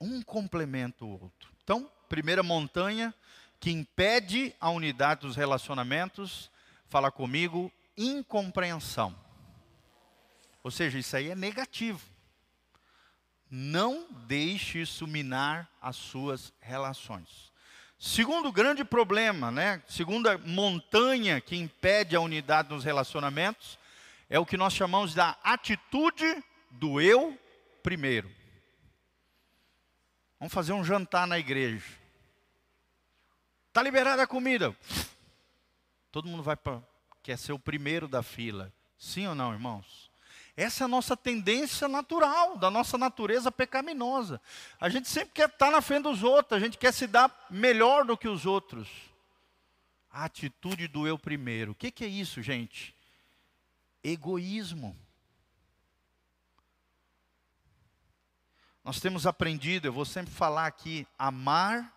Um 0.00 0.22
complementa 0.22 1.04
o 1.04 1.10
outro. 1.10 1.52
Então, 1.62 1.90
primeira 2.08 2.42
montanha 2.42 3.14
que 3.60 3.70
impede 3.70 4.54
a 4.58 4.70
unidade 4.70 5.20
dos 5.20 5.36
relacionamentos, 5.36 6.50
fala 6.86 7.10
comigo, 7.12 7.70
incompreensão. 7.96 9.14
Ou 10.62 10.70
seja, 10.70 10.98
isso 10.98 11.16
aí 11.16 11.30
é 11.30 11.34
negativo. 11.34 12.00
Não 13.50 14.06
deixe 14.26 14.80
isso 14.80 15.06
minar 15.06 15.68
as 15.80 15.96
suas 15.96 16.52
relações. 16.60 17.52
Segundo 17.98 18.50
grande 18.50 18.84
problema, 18.84 19.50
né? 19.50 19.82
Segunda 19.86 20.38
montanha 20.38 21.40
que 21.40 21.56
impede 21.56 22.16
a 22.16 22.20
unidade 22.20 22.70
nos 22.70 22.82
relacionamentos 22.82 23.78
é 24.28 24.38
o 24.38 24.46
que 24.46 24.56
nós 24.56 24.72
chamamos 24.72 25.14
da 25.14 25.36
atitude 25.42 26.42
do 26.70 27.00
eu 27.00 27.38
primeiro. 27.82 28.30
Vamos 30.38 30.52
fazer 30.52 30.72
um 30.72 30.84
jantar 30.84 31.26
na 31.26 31.38
igreja. 31.38 31.86
Tá 33.72 33.82
liberada 33.82 34.22
a 34.22 34.26
comida. 34.26 34.76
Todo 36.10 36.28
mundo 36.28 36.42
vai 36.42 36.56
para 36.56 36.82
quer 37.22 37.38
ser 37.38 37.52
o 37.52 37.58
primeiro 37.58 38.08
da 38.08 38.22
fila. 38.22 38.72
Sim 38.98 39.28
ou 39.28 39.34
não, 39.34 39.52
irmãos? 39.52 40.11
Essa 40.56 40.84
é 40.84 40.86
a 40.86 40.88
nossa 40.88 41.16
tendência 41.16 41.88
natural, 41.88 42.58
da 42.58 42.70
nossa 42.70 42.98
natureza 42.98 43.50
pecaminosa. 43.50 44.40
A 44.80 44.88
gente 44.88 45.08
sempre 45.08 45.30
quer 45.34 45.48
estar 45.48 45.70
na 45.70 45.80
frente 45.80 46.04
dos 46.04 46.22
outros, 46.22 46.60
a 46.60 46.64
gente 46.64 46.76
quer 46.76 46.92
se 46.92 47.06
dar 47.06 47.46
melhor 47.50 48.04
do 48.04 48.16
que 48.16 48.28
os 48.28 48.44
outros. 48.44 48.88
A 50.10 50.24
atitude 50.24 50.88
do 50.88 51.06
eu 51.06 51.18
primeiro. 51.18 51.72
O 51.72 51.74
que, 51.74 51.90
que 51.90 52.04
é 52.04 52.08
isso, 52.08 52.42
gente? 52.42 52.94
Egoísmo. 54.04 54.96
nós 58.84 59.00
temos 59.00 59.26
aprendido, 59.26 59.86
eu 59.86 59.92
vou 59.92 60.04
sempre 60.04 60.32
falar 60.32 60.66
aqui, 60.66 61.06
amar 61.18 61.92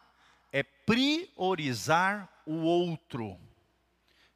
é 0.51 0.61
priorizar 0.63 2.29
o 2.45 2.57
outro 2.57 3.37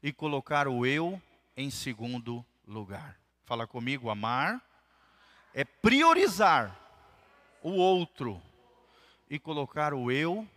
e 0.01 0.11
colocar 0.11 0.67
o 0.67 0.85
eu 0.85 1.21
em 1.55 1.69
segundo 1.69 2.43
lugar. 2.67 3.17
Fala 3.49 3.65
comigo, 3.65 4.11
amar 4.11 4.61
é 5.55 5.65
priorizar 5.65 6.79
o 7.63 7.71
outro 7.71 8.39
e 9.27 9.39
colocar 9.39 9.91
o 9.91 10.11
eu 10.11 10.47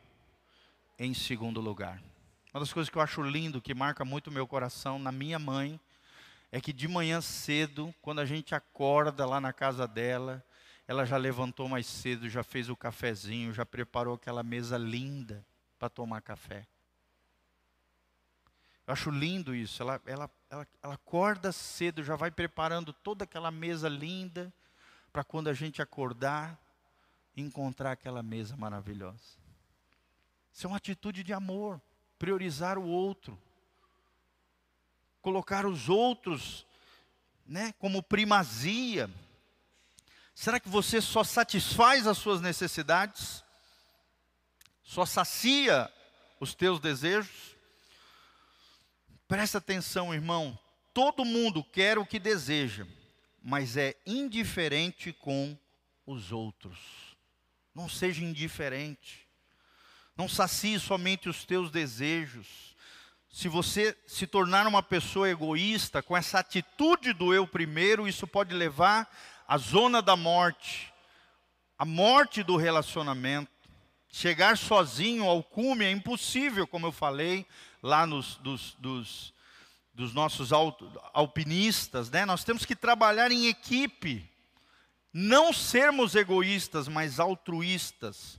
em 0.99 1.15
segundo 1.15 1.59
lugar. 1.59 2.03
Uma 2.53 2.61
das 2.61 2.71
coisas 2.71 2.91
que 2.91 2.99
eu 2.99 3.01
acho 3.01 3.23
lindo, 3.23 3.63
que 3.63 3.73
marca 3.73 4.05
muito 4.05 4.27
o 4.27 4.31
meu 4.31 4.47
coração 4.47 4.99
na 4.99 5.11
minha 5.11 5.39
mãe, 5.39 5.81
é 6.53 6.61
que 6.61 6.71
de 6.71 6.87
manhã 6.87 7.23
cedo, 7.23 7.95
quando 8.03 8.19
a 8.19 8.27
gente 8.27 8.55
acorda 8.55 9.25
lá 9.25 9.41
na 9.41 9.55
casa 9.55 9.89
dela, 9.89 10.45
ela 10.87 11.07
já 11.07 11.17
levantou 11.17 11.71
mais 11.71 11.87
cedo, 11.87 12.29
já 12.29 12.43
fez 12.43 12.69
o 12.69 12.77
cafezinho, 12.77 13.55
já 13.55 13.65
preparou 13.65 14.17
aquela 14.17 14.43
mesa 14.43 14.77
linda 14.77 15.43
para 15.79 15.89
tomar 15.89 16.21
café. 16.21 16.67
Eu 18.87 18.93
acho 18.93 19.11
lindo 19.11 19.55
isso. 19.55 19.83
Ela, 19.83 20.01
ela, 20.07 20.31
ela, 20.51 20.67
ela 20.83 20.95
acorda 20.95 21.53
cedo, 21.53 22.03
já 22.03 22.17
vai 22.17 22.31
preparando 22.31 22.93
toda 22.93 23.25
aquela 23.25 23.51
mesa 23.51 23.89
linda, 23.89 24.53
para 25.13 25.23
quando 25.23 25.49
a 25.49 25.55
gente 25.55 25.83
acordar, 25.83 26.59
encontrar 27.37 27.93
aquela 27.93 28.23
mesa 28.23 28.57
maravilhosa. 28.57 29.43
Isso 30.53 30.67
é 30.67 30.69
uma 30.69 30.77
atitude 30.79 31.23
de 31.23 31.33
amor, 31.33 31.81
priorizar 32.19 32.79
o 32.79 32.87
outro, 32.87 33.39
colocar 35.21 35.67
os 35.67 35.89
outros 35.89 36.67
né, 37.47 37.73
como 37.79 38.03
primazia. 38.03 39.11
Será 40.35 40.59
que 40.59 40.69
você 40.69 41.01
só 41.01 41.23
satisfaz 41.23 42.07
as 42.07 42.19
suas 42.19 42.41
necessidades? 42.41 43.45
Só 44.83 45.07
sacia 45.07 45.93
os 46.41 46.55
teus 46.55 46.81
desejos? 46.81 47.52
Presta 49.33 49.57
atenção, 49.57 50.13
irmão. 50.13 50.59
Todo 50.93 51.25
mundo 51.25 51.65
quer 51.65 51.97
o 51.97 52.05
que 52.05 52.19
deseja, 52.19 52.87
mas 53.43 53.79
é 53.79 53.97
indiferente 54.07 55.11
com 55.11 55.57
os 56.07 56.31
outros. 56.31 56.79
Não 57.75 57.89
seja 57.89 58.23
indiferente. 58.23 59.27
Não 60.15 60.29
sacie 60.29 60.79
somente 60.79 61.31
os 61.31 61.47
teus 61.47 61.71
desejos. 61.71 62.77
Se 63.31 63.49
você 63.49 63.97
se 64.07 64.27
tornar 64.27 64.67
uma 64.67 64.83
pessoa 64.83 65.31
egoísta, 65.31 66.03
com 66.03 66.15
essa 66.15 66.41
atitude 66.41 67.15
do 67.15 67.33
eu 67.33 67.47
primeiro, 67.47 68.07
isso 68.07 68.27
pode 68.27 68.55
levar 68.55 69.11
à 69.49 69.57
zona 69.57 70.03
da 70.03 70.15
morte, 70.15 70.93
a 71.79 71.87
morte 71.87 72.43
do 72.43 72.59
relacionamento. 72.59 73.62
Chegar 74.13 74.59
sozinho 74.59 75.25
ao 75.25 75.43
cume 75.43 75.87
é 75.87 75.91
impossível, 75.91 76.67
como 76.67 76.87
eu 76.87 76.93
falei 76.93 77.47
lá 77.83 78.07
nos, 78.07 78.37
dos, 78.37 78.77
dos, 78.79 79.35
dos 79.95 80.13
nossos 80.13 80.51
alpinistas. 81.13 82.11
Né? 82.11 82.25
Nós 82.27 82.45
temos 82.45 82.67
que 82.67 82.77
trabalhar 82.77 83.33
em 83.33 83.47
equipe, 83.47 84.31
não 85.13 85.53
sermos 85.53 86.15
egoístas, 86.15 86.87
mas 86.87 87.19
altruístas. 87.19 88.39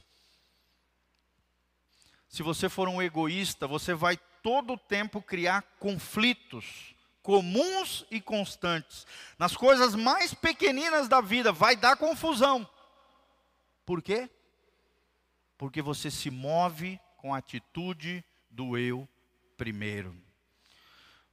Se 2.29 2.43
você 2.43 2.69
for 2.69 2.87
um 2.87 3.01
egoísta, 3.01 3.67
você 3.67 3.93
vai 3.93 4.17
todo 4.41 4.73
o 4.73 4.77
tempo 4.77 5.21
criar 5.21 5.63
conflitos 5.79 6.93
comuns 7.23 8.05
e 8.11 8.19
constantes. 8.19 9.07
Nas 9.39 9.55
coisas 9.55 9.95
mais 9.95 10.33
pequeninas 10.33 11.07
da 11.07 11.21
vida 11.21 11.51
vai 11.51 11.75
dar 11.75 11.95
confusão. 11.95 12.69
Por 13.85 14.01
quê? 14.01 14.29
Porque 15.63 15.81
você 15.81 16.11
se 16.11 16.29
move 16.29 16.99
com 17.15 17.33
a 17.33 17.37
atitude 17.37 18.21
do 18.51 18.77
eu 18.77 19.07
primeiro. 19.55 20.13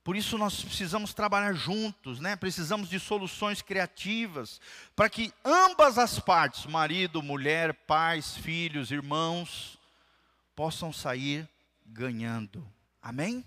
Por 0.05 0.15
isso 0.15 0.39
nós 0.39 0.63
precisamos 0.63 1.13
trabalhar 1.13 1.53
juntos, 1.53 2.21
né? 2.21 2.37
Precisamos 2.37 2.89
de 2.89 3.01
soluções 3.01 3.61
criativas 3.61 4.61
para 4.95 5.11
que 5.11 5.33
ambas 5.45 5.99
as 5.99 6.21
partes, 6.21 6.65
marido, 6.67 7.21
mulher, 7.21 7.75
pais, 7.75 8.37
filhos, 8.37 8.93
irmãos, 8.93 9.77
possam 10.55 10.93
sair 10.93 11.49
ganhando. 11.85 12.65
Amém? 13.03 13.45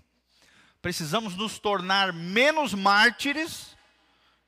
Precisamos 0.82 1.34
nos 1.34 1.58
tornar 1.58 2.12
menos 2.12 2.74
mártires, 2.74 3.74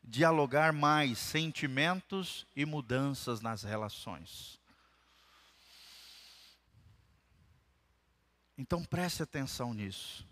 dialogar 0.04 0.70
mais 0.70 1.16
sentimentos 1.16 2.46
e 2.54 2.66
mudanças 2.66 3.40
nas 3.40 3.62
relações. 3.62 4.55
Então 8.58 8.82
preste 8.82 9.22
atenção 9.22 9.74
nisso. 9.74 10.26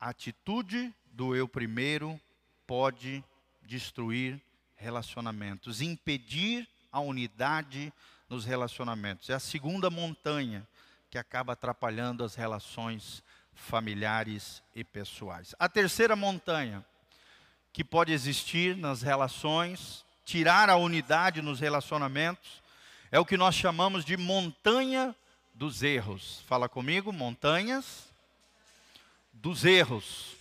A 0.00 0.10
atitude 0.10 0.94
do 1.06 1.34
eu 1.34 1.48
primeiro 1.48 2.20
pode 2.66 3.24
destruir 3.62 4.40
relacionamentos, 4.76 5.80
impedir 5.80 6.68
a 6.92 7.00
unidade 7.00 7.92
nos 8.28 8.44
relacionamentos. 8.44 9.30
É 9.30 9.34
a 9.34 9.40
segunda 9.40 9.90
montanha 9.90 10.66
que 11.10 11.18
acaba 11.18 11.54
atrapalhando 11.54 12.22
as 12.22 12.34
relações 12.34 13.22
familiares 13.54 14.62
e 14.74 14.84
pessoais. 14.84 15.54
A 15.58 15.68
terceira 15.68 16.14
montanha 16.14 16.84
que 17.72 17.82
pode 17.82 18.12
existir 18.12 18.76
nas 18.76 19.02
relações, 19.02 20.04
tirar 20.24 20.70
a 20.70 20.76
unidade 20.76 21.42
nos 21.42 21.60
relacionamentos, 21.60 22.62
é 23.10 23.18
o 23.18 23.24
que 23.24 23.36
nós 23.36 23.54
chamamos 23.54 24.04
de 24.04 24.16
montanha 24.16 25.14
dos 25.56 25.82
erros. 25.82 26.42
Fala 26.46 26.68
comigo, 26.68 27.12
montanhas 27.12 28.12
dos 29.32 29.64
erros. 29.64 30.36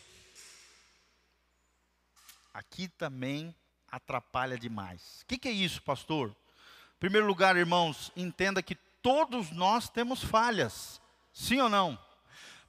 Aqui 2.53 2.89
também 2.89 3.55
atrapalha 3.89 4.57
demais. 4.57 5.21
O 5.21 5.25
que, 5.27 5.37
que 5.37 5.47
é 5.47 5.51
isso, 5.51 5.81
pastor? 5.81 6.29
Em 6.29 6.99
primeiro 6.99 7.25
lugar, 7.25 7.55
irmãos, 7.55 8.11
entenda 8.15 8.61
que 8.61 8.75
todos 9.01 9.51
nós 9.51 9.89
temos 9.89 10.21
falhas. 10.21 10.99
Sim 11.33 11.61
ou 11.61 11.69
não? 11.69 11.97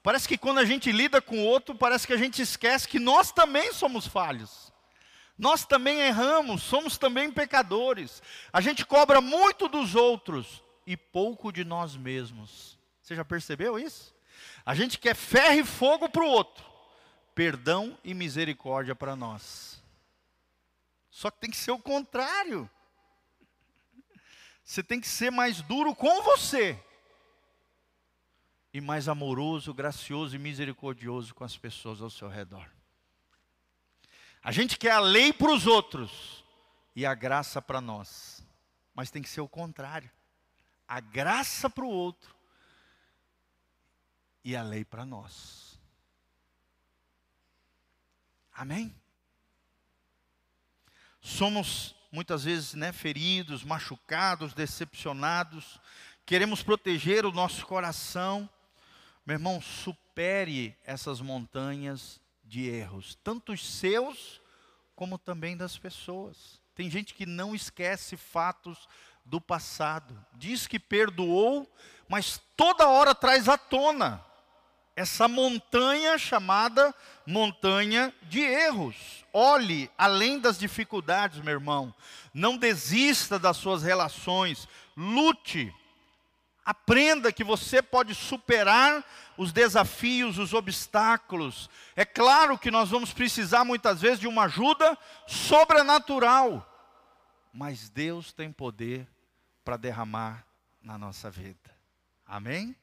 Parece 0.01 0.29
que 0.29 0.39
quando 0.39 0.59
a 0.59 0.65
gente 0.65 0.93
lida 0.93 1.21
com 1.21 1.39
o 1.39 1.45
outro, 1.45 1.75
parece 1.75 2.07
que 2.07 2.13
a 2.13 2.17
gente 2.17 2.41
esquece 2.41 2.87
que 2.87 3.01
nós 3.01 3.33
também 3.33 3.73
somos 3.73 4.07
falhos. 4.07 4.73
Nós 5.37 5.65
também 5.65 5.99
erramos, 5.99 6.63
somos 6.63 6.97
também 6.97 7.31
pecadores. 7.33 8.23
A 8.53 8.61
gente 8.61 8.87
cobra 8.87 9.21
muito 9.21 9.69
dos 9.69 9.97
outros 9.97 10.65
e 10.87 10.97
pouco 10.97 11.53
de 11.53 11.65
nós 11.65 11.97
mesmos. 11.97 12.79
Você 13.03 13.15
já 13.15 13.25
percebeu 13.25 13.79
isso? 13.79 14.15
A 14.65 14.75
gente 14.75 14.99
quer 14.99 15.15
ferro 15.15 15.61
e 15.61 15.65
fogo 15.65 16.09
para 16.09 16.23
o 16.23 16.29
outro, 16.29 16.65
perdão 17.35 17.99
e 18.05 18.15
misericórdia 18.15 18.95
para 18.95 19.17
nós. 19.17 19.83
Só 21.11 21.31
que 21.31 21.41
tem 21.41 21.51
que 21.51 21.57
ser 21.57 21.71
o 21.71 21.79
contrário. 21.79 22.71
Você 24.63 24.83
tem 24.83 25.01
que 25.01 25.09
ser 25.09 25.31
mais 25.31 25.63
duro 25.63 25.95
com 25.95 26.23
você. 26.23 26.79
E 28.73 28.81
mais 28.81 29.09
amoroso, 29.09 29.73
gracioso 29.73 30.37
e 30.37 30.39
misericordioso 30.39 31.35
com 31.35 31.45
as 31.45 31.57
pessoas 31.57 32.03
ao 32.03 32.11
seu 32.11 32.29
redor. 32.29 32.69
A 34.43 34.53
gente 34.53 34.77
quer 34.77 34.91
a 34.91 35.01
lei 35.01 35.33
para 35.33 35.51
os 35.51 35.67
outros 35.67 36.45
e 36.95 37.07
a 37.07 37.15
graça 37.15 37.63
para 37.63 37.81
nós. 37.81 38.45
Mas 38.95 39.11
tem 39.11 39.23
que 39.23 39.29
ser 39.29 39.41
o 39.41 39.49
contrário. 39.49 40.11
A 40.89 41.01
graça 41.01 41.69
para 41.69 41.85
o 41.85 41.91
outro 41.91 42.35
e 44.45 44.55
a 44.55 44.63
lei 44.63 44.85
para 44.85 45.05
nós. 45.05 45.81
Amém? 48.53 48.95
Somos 51.21 51.97
muitas 52.13 52.45
vezes 52.45 52.75
né, 52.75 52.93
feridos, 52.93 53.65
machucados, 53.65 54.55
decepcionados, 54.55 55.81
queremos 56.25 56.63
proteger 56.63 57.27
o 57.27 57.33
nosso 57.33 57.67
coração. 57.67 58.49
Meu 59.27 59.35
irmão, 59.35 59.61
supere 59.61 60.77
essas 60.85 61.21
montanhas 61.21 62.21
de 62.45 62.69
erros, 62.69 63.19
tanto 63.23 63.53
os 63.53 63.67
seus 63.67 64.41
como 64.95 65.19
também 65.19 65.57
das 65.57 65.77
pessoas. 65.77 66.63
Tem 66.75 66.89
gente 66.89 67.13
que 67.13 67.27
não 67.27 67.55
esquece 67.55 68.17
fatos 68.17 68.89
do 69.27 69.41
passado, 69.41 70.17
diz 70.35 70.67
que 70.67 70.79
perdoou, 70.79 71.71
mas 72.09 72.41
toda 72.57 72.89
hora 72.89 73.15
traz 73.15 73.49
à 73.49 73.59
tona 73.59 74.25
essa 74.97 75.29
montanha 75.29 76.17
chamada 76.17 76.95
montanha 77.27 78.15
de 78.23 78.41
erros. 78.41 79.27
Olhe 79.31 79.91
além 79.99 80.39
das 80.39 80.59
dificuldades, 80.59 81.41
meu 81.41 81.53
irmão. 81.53 81.95
Não 82.33 82.57
desista 82.57 83.39
das 83.39 83.59
suas 83.59 83.83
relações. 83.83 84.67
Lute. 84.97 85.73
Aprenda 86.65 87.31
que 87.31 87.45
você 87.45 87.83
pode 87.83 88.15
superar 88.15 89.05
os 89.37 89.53
desafios, 89.53 90.39
os 90.39 90.55
obstáculos. 90.55 91.69
É 91.95 92.05
claro 92.05 92.59
que 92.59 92.71
nós 92.71 92.89
vamos 92.89 93.13
precisar 93.13 93.65
muitas 93.65 94.01
vezes 94.01 94.19
de 94.19 94.27
uma 94.27 94.45
ajuda 94.45 94.97
sobrenatural. 95.27 96.67
Mas 97.53 97.91
Deus 97.91 98.33
tem 98.33 98.51
poder 98.51 99.07
para 99.67 99.77
derramar 99.77 100.47
na 100.81 100.97
nossa 100.97 101.29
vida. 101.29 101.77
Amém? 102.25 102.77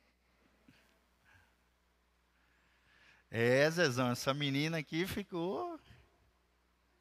É, 3.31 3.71
Zezão, 3.71 4.11
essa 4.11 4.33
menina 4.33 4.79
aqui 4.79 5.07
ficou 5.07 5.79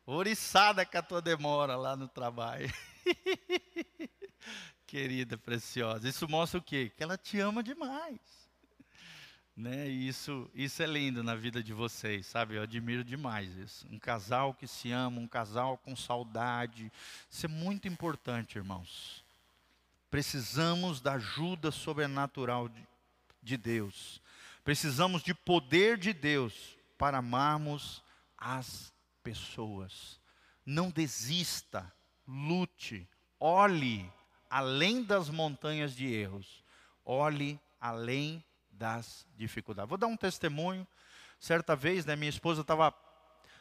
oriçada 0.06 0.86
com 0.86 0.96
a 0.96 1.02
tua 1.02 1.20
demora 1.20 1.74
lá 1.74 1.96
no 1.96 2.06
trabalho. 2.06 2.72
Querida, 4.86 5.36
preciosa. 5.36 6.08
Isso 6.08 6.28
mostra 6.28 6.60
o 6.60 6.62
quê? 6.62 6.92
Que 6.96 7.02
ela 7.02 7.18
te 7.18 7.40
ama 7.40 7.60
demais. 7.60 8.20
Né? 9.56 9.88
E 9.88 10.06
isso, 10.06 10.48
isso 10.54 10.80
é 10.80 10.86
lindo 10.86 11.24
na 11.24 11.34
vida 11.34 11.60
de 11.60 11.72
vocês, 11.72 12.26
sabe? 12.26 12.54
Eu 12.54 12.62
admiro 12.62 13.02
demais 13.02 13.56
isso. 13.56 13.84
Um 13.90 13.98
casal 13.98 14.54
que 14.54 14.68
se 14.68 14.92
ama, 14.92 15.20
um 15.20 15.26
casal 15.26 15.76
com 15.76 15.96
saudade. 15.96 16.92
Isso 17.28 17.46
é 17.46 17.48
muito 17.48 17.88
importante, 17.88 18.58
irmãos. 18.58 19.21
Precisamos 20.12 21.00
da 21.00 21.14
ajuda 21.14 21.70
sobrenatural 21.70 22.68
de, 22.68 22.86
de 23.42 23.56
Deus. 23.56 24.20
Precisamos 24.62 25.22
de 25.22 25.32
poder 25.32 25.96
de 25.96 26.12
Deus 26.12 26.76
para 26.98 27.16
amarmos 27.16 28.04
as 28.36 28.92
pessoas. 29.22 30.20
Não 30.66 30.90
desista, 30.90 31.90
lute, 32.28 33.08
olhe 33.40 34.12
além 34.50 35.02
das 35.02 35.30
montanhas 35.30 35.96
de 35.96 36.12
erros, 36.12 36.62
olhe 37.06 37.58
além 37.80 38.44
das 38.70 39.26
dificuldades. 39.34 39.88
Vou 39.88 39.96
dar 39.96 40.08
um 40.08 40.16
testemunho. 40.16 40.86
Certa 41.40 41.74
vez, 41.74 42.04
né, 42.04 42.16
minha 42.16 42.28
esposa 42.28 42.60
estava 42.60 42.94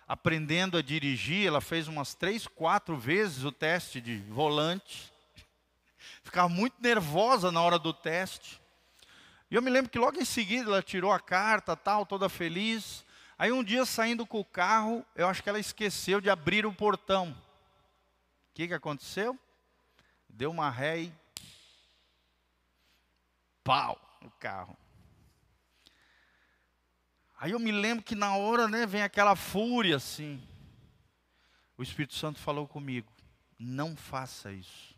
aprendendo 0.05 0.77
a 0.77 0.81
dirigir, 0.81 1.47
ela 1.47 1.61
fez 1.61 1.87
umas 1.87 2.13
três, 2.13 2.45
quatro 2.45 2.97
vezes 2.97 3.45
o 3.45 3.53
teste 3.53 4.01
de 4.01 4.17
volante. 4.23 5.10
Ficava 6.23 6.49
muito 6.49 6.75
nervosa 6.79 7.51
na 7.51 7.61
hora 7.61 7.79
do 7.79 7.93
teste. 7.93 8.61
E 9.49 9.55
eu 9.55 9.61
me 9.61 9.69
lembro 9.69 9.91
que 9.91 9.99
logo 9.99 10.19
em 10.19 10.25
seguida 10.25 10.69
ela 10.69 10.81
tirou 10.81 11.11
a 11.11 11.19
carta, 11.19 11.75
tal, 11.75 12.05
toda 12.05 12.29
feliz. 12.29 13.05
Aí 13.37 13.51
um 13.51 13.63
dia 13.63 13.85
saindo 13.85 14.25
com 14.25 14.39
o 14.39 14.45
carro, 14.45 15.05
eu 15.15 15.27
acho 15.27 15.43
que 15.43 15.49
ela 15.49 15.59
esqueceu 15.59 16.21
de 16.21 16.29
abrir 16.29 16.65
o 16.65 16.73
portão. 16.73 17.31
O 17.31 18.53
que, 18.53 18.67
que 18.67 18.73
aconteceu? 18.73 19.37
Deu 20.29 20.51
uma 20.51 20.69
ré 20.69 21.01
e 21.01 21.13
pau 23.63 23.99
no 24.21 24.31
carro. 24.31 24.77
Aí 27.37 27.51
eu 27.51 27.59
me 27.59 27.71
lembro 27.71 28.03
que 28.03 28.13
na 28.13 28.35
hora, 28.35 28.67
né, 28.67 28.85
vem 28.85 29.01
aquela 29.01 29.35
fúria 29.35 29.95
assim. 29.95 30.41
O 31.75 31.81
Espírito 31.81 32.13
Santo 32.13 32.39
falou 32.39 32.67
comigo: 32.67 33.11
"Não 33.57 33.95
faça 33.95 34.51
isso. 34.51 34.90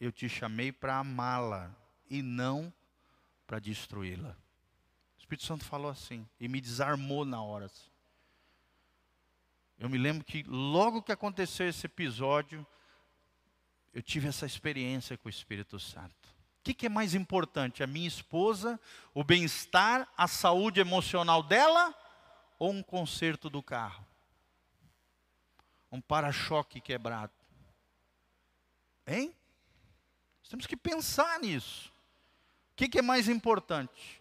Eu 0.00 0.12
te 0.12 0.28
chamei 0.28 0.70
para 0.72 0.98
amá-la 0.98 1.74
e 2.08 2.22
não 2.22 2.72
para 3.46 3.58
destruí-la." 3.58 4.36
O 5.16 5.18
Espírito 5.18 5.46
Santo 5.46 5.64
falou 5.64 5.90
assim 5.90 6.28
e 6.38 6.48
me 6.48 6.60
desarmou 6.60 7.24
na 7.24 7.42
hora. 7.42 7.66
Assim. 7.66 7.90
Eu 9.78 9.88
me 9.88 9.98
lembro 9.98 10.24
que 10.24 10.42
logo 10.44 11.02
que 11.02 11.12
aconteceu 11.12 11.68
esse 11.68 11.86
episódio, 11.86 12.66
eu 13.92 14.02
tive 14.02 14.28
essa 14.28 14.46
experiência 14.46 15.16
com 15.16 15.28
o 15.28 15.30
Espírito 15.30 15.78
Santo. 15.78 16.28
O 16.60 16.62
que, 16.66 16.74
que 16.74 16.86
é 16.86 16.88
mais 16.88 17.14
importante? 17.14 17.82
A 17.82 17.86
minha 17.86 18.08
esposa, 18.08 18.80
o 19.14 19.22
bem-estar, 19.22 20.08
a 20.16 20.26
saúde 20.26 20.80
emocional 20.80 21.42
dela 21.42 21.94
ou 22.58 22.72
um 22.72 22.82
conserto 22.82 23.48
do 23.48 23.62
carro? 23.62 24.04
Um 25.90 26.00
para-choque 26.00 26.80
quebrado? 26.80 27.32
Hein? 29.06 29.34
Temos 30.48 30.66
que 30.66 30.76
pensar 30.76 31.40
nisso. 31.40 31.92
O 32.72 32.76
que, 32.76 32.88
que 32.88 32.98
é 32.98 33.02
mais 33.02 33.28
importante? 33.28 34.20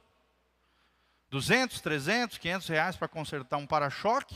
200, 1.30 1.82
300, 1.82 2.38
500 2.38 2.68
reais 2.68 2.96
para 2.96 3.08
consertar 3.08 3.58
um 3.58 3.68
para-choque? 3.68 4.36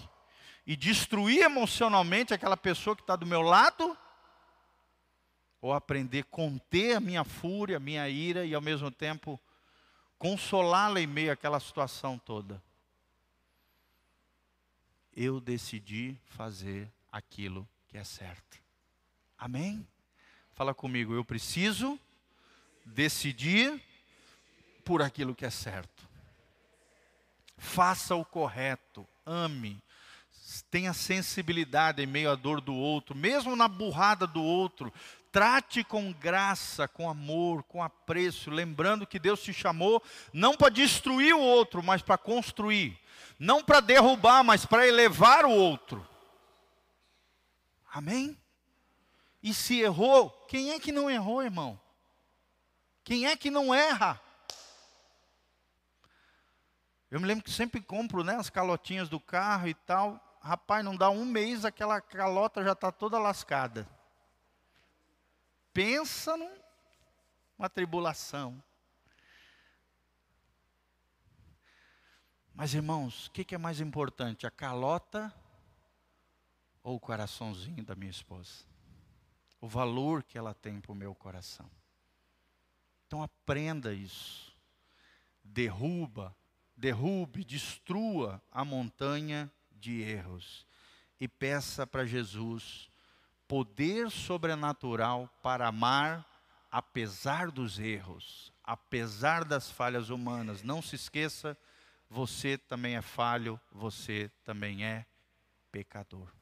E 0.66 0.76
destruir 0.76 1.42
emocionalmente 1.42 2.34
aquela 2.34 2.58
pessoa 2.58 2.96
que 2.96 3.02
está 3.02 3.16
do 3.16 3.26
meu 3.26 3.42
lado? 3.42 3.98
Ou 5.62 5.74
aprender 5.74 6.20
a 6.20 6.24
conter 6.24 6.98
a 6.98 7.00
minha 7.00 7.24
fúria, 7.24 7.78
a 7.78 7.80
minha 7.80 8.08
ira 8.08 8.46
e 8.46 8.54
ao 8.54 8.62
mesmo 8.62 8.92
tempo 8.92 9.40
consolá-la 10.18 11.00
em 11.00 11.08
meio 11.08 11.32
àquela 11.32 11.60
situação 11.60 12.20
toda. 12.20 12.62
Eu 15.16 15.40
decidi 15.40 16.18
fazer 16.26 16.92
aquilo 17.12 17.68
que 17.88 17.98
é 17.98 18.04
certo. 18.04 18.62
Amém? 19.38 19.88
Fala 20.60 20.74
comigo, 20.74 21.14
eu 21.14 21.24
preciso 21.24 21.98
decidir 22.86 23.82
por 24.84 25.02
aquilo 25.02 25.34
que 25.34 25.46
é 25.46 25.50
certo. 25.50 26.06
Faça 27.58 28.14
o 28.14 28.26
correto, 28.26 29.08
ame, 29.26 29.82
tenha 30.70 30.92
sensibilidade 30.92 32.04
em 32.04 32.06
meio 32.06 32.30
à 32.30 32.36
dor 32.36 32.60
do 32.60 32.76
outro, 32.76 33.16
mesmo 33.16 33.56
na 33.56 33.70
burrada 33.70 34.28
do 34.28 34.44
outro, 34.44 34.92
Trate 35.32 35.82
com 35.82 36.12
graça, 36.12 36.90
com 36.90 37.10
amor, 37.10 37.64
com 37.64 37.82
apreço, 37.82 38.52
lembrando 38.52 39.08
que 39.08 39.18
Deus 39.18 39.42
te 39.42 39.54
chamou 39.54 40.04
não 40.34 40.58
para 40.58 40.68
destruir 40.68 41.34
o 41.36 41.40
outro, 41.40 41.82
mas 41.82 42.02
para 42.02 42.18
construir. 42.18 43.00
Não 43.40 43.64
para 43.64 43.80
derrubar, 43.80 44.44
mas 44.44 44.66
para 44.66 44.86
elevar 44.86 45.46
o 45.46 45.52
outro. 45.52 46.06
Amém? 47.94 48.36
E 49.42 49.54
se 49.54 49.80
errou, 49.80 50.30
quem 50.48 50.72
é 50.72 50.80
que 50.80 50.92
não 50.92 51.10
errou, 51.10 51.42
irmão? 51.42 51.80
Quem 53.04 53.26
é 53.26 53.36
que 53.36 53.50
não 53.50 53.74
erra? 53.74 54.20
Eu 57.10 57.20
me 57.20 57.26
lembro 57.26 57.44
que 57.44 57.52
sempre 57.52 57.82
compro 57.82 58.24
né, 58.24 58.36
as 58.36 58.50
calotinhas 58.50 59.10
do 59.10 59.20
carro 59.20 59.68
e 59.68 59.74
tal. 59.74 60.20
Rapaz, 60.42 60.84
não 60.86 60.96
dá 60.96 61.10
um 61.10 61.26
mês, 61.26 61.66
aquela 61.66 62.00
calota 62.00 62.64
já 62.64 62.74
está 62.74 62.92
toda 62.92 63.18
lascada 63.18 63.88
pensa 65.80 66.36
numa 66.36 67.70
tribulação. 67.70 68.62
Mas 72.54 72.74
irmãos, 72.74 73.28
o 73.28 73.32
que, 73.32 73.46
que 73.46 73.56
é 73.56 73.58
mais 73.58 73.80
importante, 73.80 74.46
a 74.46 74.52
calota 74.52 75.34
ou 76.84 76.98
o 76.98 77.00
coraçãozinho 77.00 77.82
da 77.86 77.96
minha 77.96 78.12
esposa? 78.12 78.66
O 79.62 79.68
valor 79.68 80.24
que 80.24 80.38
ela 80.38 80.54
tem 80.54 80.80
para 80.80 80.92
o 80.92 80.96
meu 80.96 81.14
coração. 81.14 81.70
Então 83.08 83.24
aprenda 83.24 83.94
isso. 83.94 84.56
Derruba, 85.44 86.36
derrube, 86.78 87.44
destrua 87.44 88.42
a 88.52 88.64
montanha 88.64 89.52
de 89.72 90.02
erros 90.02 90.66
e 91.20 91.28
peça 91.28 91.86
para 91.86 92.06
Jesus 92.06 92.90
poder 93.48 94.12
sobrenatural 94.12 95.28
para 95.42 95.68
amar 95.68 96.26
apesar 96.72 97.50
dos 97.50 97.80
erros, 97.80 98.54
apesar 98.64 99.44
das 99.44 99.72
falhas 99.72 100.10
humanas. 100.10 100.62
Não 100.62 100.82
se 100.82 100.96
esqueça, 100.96 101.58
você 102.10 102.58
também 102.58 102.96
é 102.96 103.02
falho, 103.02 103.60
você 103.72 104.32
também 104.44 104.86
é 104.86 105.06
pecador. 105.72 106.39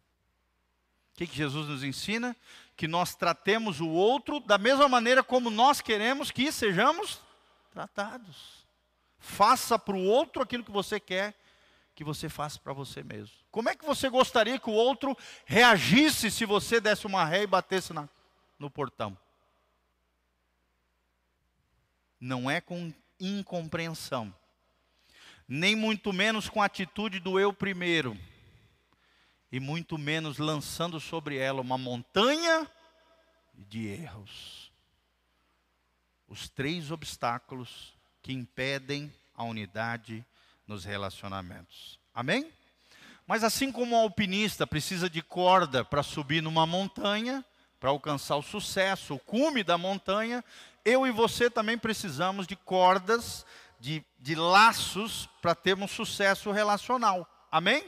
O 1.18 1.22
que, 1.26 1.26
que 1.26 1.36
Jesus 1.36 1.68
nos 1.68 1.84
ensina? 1.84 2.36
Que 2.76 2.88
nós 2.88 3.16
tratemos 3.16 3.82
o 3.82 3.90
outro 3.90 4.40
da 4.40 4.56
mesma 4.60 4.88
maneira 4.88 5.24
como 5.24 5.50
nós 5.50 5.82
queremos 5.82 6.30
que 6.30 6.52
sejamos 6.52 7.20
tratados. 7.72 8.68
Faça 9.18 9.80
para 9.80 9.96
o 9.96 10.04
outro 10.04 10.44
aquilo 10.44 10.64
que 10.64 10.70
você 10.70 11.00
quer 11.00 11.34
que 11.96 12.04
você 12.04 12.30
faça 12.30 12.60
para 12.60 12.74
você 12.74 13.02
mesmo. 13.02 13.36
Como 13.50 13.68
é 13.68 13.76
que 13.76 13.84
você 13.84 14.08
gostaria 14.08 14.60
que 14.60 14.70
o 14.70 14.74
outro 14.74 15.18
reagisse 15.44 16.30
se 16.30 16.46
você 16.46 16.80
desse 16.80 17.08
uma 17.08 17.26
ré 17.26 17.42
e 17.42 17.48
batesse 17.48 17.92
na, 17.92 18.08
no 18.60 18.70
portão? 18.70 19.18
Não 22.20 22.48
é 22.48 22.62
com 22.62 22.94
incompreensão, 23.20 24.32
nem 25.48 25.76
muito 25.76 26.14
menos 26.14 26.48
com 26.48 26.62
a 26.62 26.66
atitude 26.66 27.20
do 27.20 27.40
eu 27.40 27.52
primeiro, 27.52 28.16
e 29.52 29.60
muito 29.60 29.98
menos 29.98 30.38
lançando 30.38 31.00
sobre 31.00 31.38
ela 31.38 31.62
uma 31.62 31.78
montanha 31.78 32.70
de 33.54 33.88
erros. 33.88 34.72
Os 36.28 36.50
três 36.50 36.92
obstáculos 36.92 37.94
que 38.22 38.34
impedem 38.34 39.12
a 39.36 39.44
unidade 39.44 40.26
nos 40.68 40.84
relacionamentos. 40.84 41.98
Amém? 42.14 42.52
Mas 43.26 43.44
assim 43.44 43.72
como 43.72 43.96
o 43.96 44.00
alpinista 44.00 44.68
precisa 44.68 45.10
de 45.10 45.22
corda 45.22 45.84
para 45.84 46.04
subir 46.04 46.42
numa 46.42 46.66
montanha, 46.66 47.44
para 47.80 47.90
alcançar 47.90 48.36
o 48.36 48.42
sucesso, 48.42 49.16
o 49.16 49.20
cume 49.20 49.64
da 49.64 49.78
montanha, 49.78 50.44
eu 50.84 51.06
e 51.06 51.12
você 51.12 51.50
também 51.50 51.78
precisamos 51.78 52.48
de 52.48 52.56
cordas, 52.56 53.46
de, 53.80 54.04
de 54.20 54.36
laços 54.36 55.30
para 55.42 55.54
termos 55.54 55.92
sucesso 55.92 56.52
relacional. 56.52 57.28
Amém? 57.52 57.86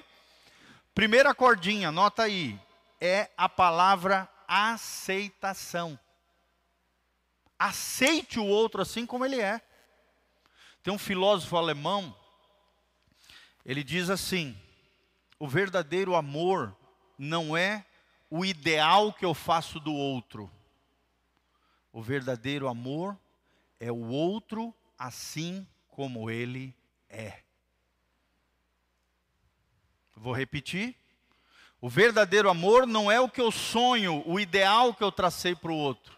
Primeira 0.99 1.33
cordinha, 1.33 1.87
anota 1.87 2.23
aí, 2.23 2.59
é 2.99 3.31
a 3.37 3.47
palavra 3.47 4.29
aceitação. 4.45 5.97
Aceite 7.57 8.37
o 8.37 8.45
outro 8.45 8.81
assim 8.81 9.05
como 9.05 9.23
ele 9.23 9.39
é. 9.39 9.61
Tem 10.83 10.93
um 10.93 10.97
filósofo 10.97 11.55
alemão, 11.55 12.13
ele 13.65 13.81
diz 13.81 14.09
assim: 14.09 14.61
o 15.39 15.47
verdadeiro 15.47 16.15
amor 16.15 16.75
não 17.17 17.55
é 17.55 17.85
o 18.29 18.43
ideal 18.43 19.13
que 19.13 19.23
eu 19.23 19.33
faço 19.33 19.79
do 19.79 19.93
outro. 19.93 20.51
O 21.93 22.01
verdadeiro 22.01 22.67
amor 22.67 23.17
é 23.79 23.89
o 23.89 24.09
outro 24.09 24.75
assim 24.97 25.65
como 25.87 26.29
ele 26.29 26.75
é. 27.07 27.41
Vou 30.21 30.33
repetir. 30.33 30.97
O 31.79 31.87
verdadeiro 31.87 32.49
amor 32.49 32.85
não 32.85 33.09
é 33.09 33.21
o 33.21 33.29
que 33.29 33.39
eu 33.39 33.51
sonho, 33.51 34.21
o 34.25 34.37
ideal 34.37 34.93
que 34.93 35.01
eu 35.01 35.13
tracei 35.13 35.55
para 35.55 35.71
o 35.71 35.77
outro. 35.77 36.13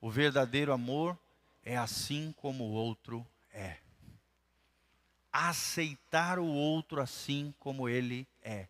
O 0.00 0.10
verdadeiro 0.10 0.72
amor 0.72 1.18
é 1.62 1.76
assim 1.76 2.34
como 2.38 2.64
o 2.64 2.72
outro 2.72 3.26
é. 3.52 3.76
Aceitar 5.30 6.38
o 6.38 6.46
outro 6.46 6.98
assim 6.98 7.54
como 7.58 7.90
ele 7.90 8.26
é. 8.42 8.68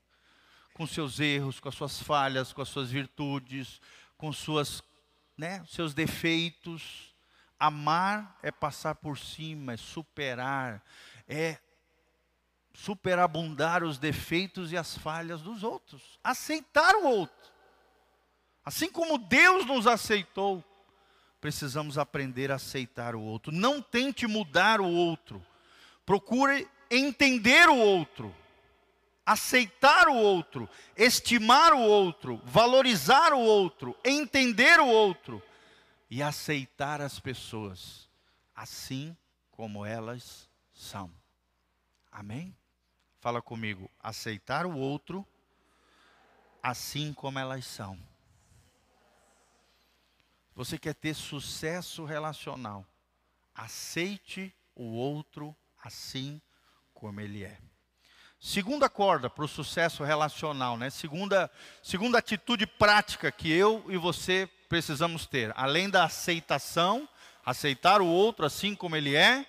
Com 0.74 0.84
seus 0.84 1.20
erros, 1.20 1.60
com 1.60 1.68
as 1.68 1.74
suas 1.76 2.02
falhas, 2.02 2.52
com 2.52 2.60
as 2.60 2.68
suas 2.68 2.90
virtudes, 2.90 3.80
com 4.18 4.32
suas, 4.32 4.82
né, 5.38 5.64
seus 5.68 5.94
defeitos. 5.94 7.14
Amar 7.56 8.36
é 8.42 8.50
passar 8.50 8.96
por 8.96 9.16
cima, 9.16 9.74
é 9.74 9.76
superar, 9.76 10.84
é 11.28 11.56
superabundar 12.76 13.82
os 13.82 13.98
defeitos 13.98 14.70
e 14.70 14.76
as 14.76 14.96
falhas 14.98 15.40
dos 15.40 15.62
outros, 15.62 16.18
aceitar 16.22 16.94
o 16.94 17.04
outro. 17.04 17.50
Assim 18.62 18.90
como 18.90 19.16
Deus 19.16 19.64
nos 19.64 19.86
aceitou, 19.86 20.62
precisamos 21.40 21.96
aprender 21.96 22.52
a 22.52 22.56
aceitar 22.56 23.14
o 23.14 23.20
outro. 23.22 23.50
Não 23.50 23.80
tente 23.80 24.26
mudar 24.26 24.80
o 24.80 24.88
outro. 24.88 25.44
Procure 26.04 26.68
entender 26.90 27.66
o 27.68 27.76
outro, 27.76 28.34
aceitar 29.24 30.06
o 30.08 30.14
outro, 30.14 30.68
estimar 30.96 31.72
o 31.72 31.80
outro, 31.80 32.40
valorizar 32.44 33.32
o 33.32 33.40
outro, 33.40 33.96
entender 34.04 34.78
o 34.78 34.86
outro 34.86 35.42
e 36.10 36.22
aceitar 36.22 37.00
as 37.00 37.18
pessoas 37.18 38.08
assim 38.54 39.16
como 39.50 39.84
elas 39.84 40.48
são. 40.72 41.10
Amém? 42.12 42.54
Fala 43.26 43.42
comigo. 43.42 43.90
Aceitar 44.00 44.66
o 44.66 44.78
outro 44.78 45.26
assim 46.62 47.12
como 47.12 47.40
elas 47.40 47.66
são. 47.66 47.98
Você 50.54 50.78
quer 50.78 50.94
ter 50.94 51.12
sucesso 51.12 52.04
relacional? 52.04 52.86
Aceite 53.52 54.54
o 54.76 54.92
outro 54.92 55.56
assim 55.82 56.40
como 56.94 57.20
ele 57.20 57.42
é. 57.42 57.58
Segunda 58.38 58.88
corda 58.88 59.28
para 59.28 59.44
o 59.44 59.48
sucesso 59.48 60.04
relacional, 60.04 60.78
né? 60.78 60.88
Segunda, 60.88 61.50
segunda 61.82 62.18
atitude 62.18 62.64
prática 62.64 63.32
que 63.32 63.50
eu 63.50 63.84
e 63.88 63.96
você 63.96 64.48
precisamos 64.68 65.26
ter. 65.26 65.52
Além 65.56 65.90
da 65.90 66.04
aceitação, 66.04 67.08
aceitar 67.44 68.00
o 68.00 68.06
outro 68.06 68.46
assim 68.46 68.72
como 68.72 68.94
ele 68.94 69.16
é, 69.16 69.44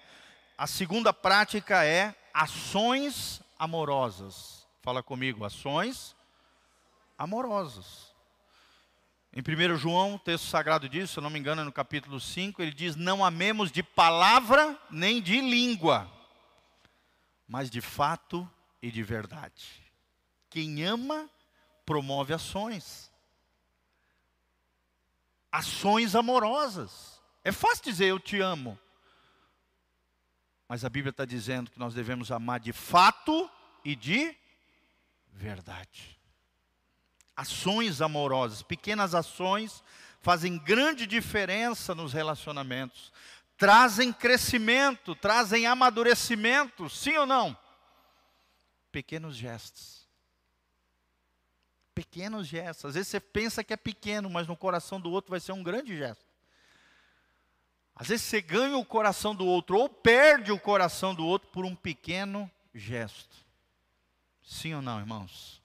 a 0.57 0.65
segunda 0.65 1.13
prática 1.13 1.85
é 1.85 2.15
ações 2.33 3.45
amorosas. 3.57 4.67
Fala 4.81 5.03
comigo, 5.03 5.43
ações 5.43 6.15
amorosas. 7.17 8.15
Em 9.33 9.41
1 9.41 9.77
João, 9.77 10.15
o 10.15 10.19
texto 10.19 10.45
sagrado 10.45 10.87
diz, 10.87 11.09
se 11.09 11.19
eu 11.19 11.23
não 11.23 11.29
me 11.29 11.37
engano, 11.37 11.61
é 11.61 11.65
no 11.65 11.71
capítulo 11.71 12.19
5, 12.19 12.61
ele 12.61 12.71
diz: 12.71 12.95
Não 12.95 13.23
amemos 13.23 13.71
de 13.71 13.83
palavra 13.83 14.79
nem 14.89 15.21
de 15.21 15.41
língua, 15.41 16.11
mas 17.47 17.69
de 17.69 17.81
fato 17.81 18.49
e 18.81 18.89
de 18.89 19.03
verdade. 19.03 19.83
Quem 20.49 20.83
ama, 20.83 21.29
promove 21.85 22.33
ações. 22.33 23.11
Ações 25.51 26.15
amorosas. 26.15 27.21
É 27.43 27.51
fácil 27.51 27.83
dizer 27.83 28.05
eu 28.07 28.19
te 28.19 28.39
amo, 28.39 28.77
mas 30.67 30.83
a 30.83 30.89
Bíblia 30.89 31.11
está 31.11 31.25
dizendo 31.25 31.71
que 31.71 31.79
nós 31.79 31.93
devemos 31.93 32.31
amar 32.31 32.59
de 32.59 32.73
fato 32.73 33.49
e 33.85 33.95
de 33.95 34.35
verdade. 35.31 36.19
Ações 37.35 38.01
amorosas, 38.01 38.61
pequenas 38.61 39.15
ações, 39.15 39.83
fazem 40.19 40.57
grande 40.57 41.07
diferença 41.07 41.95
nos 41.95 42.11
relacionamentos. 42.11 43.13
Trazem 43.57 44.11
crescimento, 44.11 45.15
trazem 45.15 45.65
amadurecimento, 45.65 46.89
sim 46.89 47.15
ou 47.17 47.25
não? 47.25 47.57
Pequenos 48.91 49.35
gestos. 49.35 50.07
Pequenos 51.95 52.45
gestos. 52.45 52.85
Às 52.85 52.95
vezes 52.95 53.07
você 53.07 53.19
pensa 53.19 53.63
que 53.63 53.73
é 53.73 53.77
pequeno, 53.77 54.29
mas 54.29 54.47
no 54.47 54.57
coração 54.57 54.99
do 54.99 55.09
outro 55.11 55.31
vai 55.31 55.39
ser 55.39 55.53
um 55.53 55.63
grande 55.63 55.97
gesto. 55.97 56.26
Às 57.99 58.09
vezes 58.09 58.27
você 58.27 58.39
ganha 58.39 58.77
o 58.77 58.85
coração 58.85 59.35
do 59.35 59.45
outro 59.45 59.75
ou 59.79 59.89
perde 59.89 60.51
o 60.51 60.59
coração 60.59 61.15
do 61.15 61.25
outro 61.25 61.49
por 61.49 61.65
um 61.65 61.75
pequeno 61.75 62.49
gesto. 62.73 63.35
Sim 64.43 64.75
ou 64.75 64.83
não, 64.83 64.99
irmãos? 64.99 65.59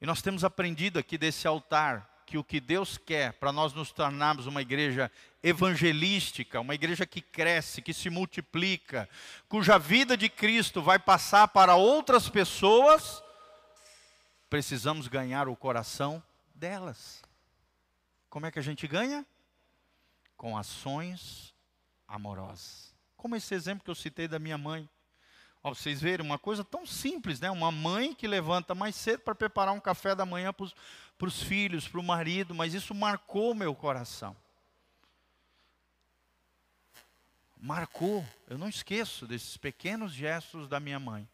E 0.00 0.06
nós 0.06 0.22
temos 0.22 0.42
aprendido 0.42 0.98
aqui 0.98 1.18
desse 1.18 1.46
altar 1.46 2.22
que 2.24 2.38
o 2.38 2.44
que 2.44 2.60
Deus 2.60 2.96
quer 2.96 3.34
para 3.34 3.52
nós 3.52 3.74
nos 3.74 3.92
tornarmos 3.92 4.46
uma 4.46 4.62
igreja 4.62 5.12
evangelística, 5.42 6.60
uma 6.60 6.74
igreja 6.74 7.04
que 7.04 7.20
cresce, 7.20 7.82
que 7.82 7.92
se 7.92 8.08
multiplica, 8.08 9.06
cuja 9.50 9.78
vida 9.78 10.16
de 10.16 10.30
Cristo 10.30 10.80
vai 10.80 10.98
passar 10.98 11.48
para 11.48 11.76
outras 11.76 12.30
pessoas, 12.30 13.22
precisamos 14.48 15.08
ganhar 15.08 15.46
o 15.46 15.54
coração 15.54 16.22
delas. 16.54 17.22
Como 18.30 18.46
é 18.46 18.50
que 18.50 18.58
a 18.58 18.62
gente 18.62 18.86
ganha? 18.88 19.26
Com 20.36 20.56
ações 20.56 21.54
amorosas. 22.06 22.94
Como 23.16 23.36
esse 23.36 23.54
exemplo 23.54 23.84
que 23.84 23.90
eu 23.90 23.94
citei 23.94 24.28
da 24.28 24.38
minha 24.38 24.58
mãe. 24.58 24.88
Ó, 25.62 25.72
vocês 25.72 26.00
verem, 26.00 26.24
uma 26.24 26.38
coisa 26.38 26.62
tão 26.62 26.84
simples, 26.84 27.40
né? 27.40 27.50
Uma 27.50 27.72
mãe 27.72 28.14
que 28.14 28.28
levanta 28.28 28.74
mais 28.74 28.94
cedo 28.94 29.20
para 29.20 29.34
preparar 29.34 29.72
um 29.72 29.80
café 29.80 30.14
da 30.14 30.26
manhã 30.26 30.52
para 30.52 31.26
os 31.26 31.42
filhos, 31.42 31.88
para 31.88 32.00
o 32.00 32.04
marido, 32.04 32.54
mas 32.54 32.74
isso 32.74 32.94
marcou 32.94 33.54
meu 33.54 33.74
coração. 33.74 34.36
Marcou, 37.56 38.22
eu 38.46 38.58
não 38.58 38.68
esqueço 38.68 39.26
desses 39.26 39.56
pequenos 39.56 40.12
gestos 40.12 40.68
da 40.68 40.78
minha 40.78 41.00
mãe. 41.00 41.26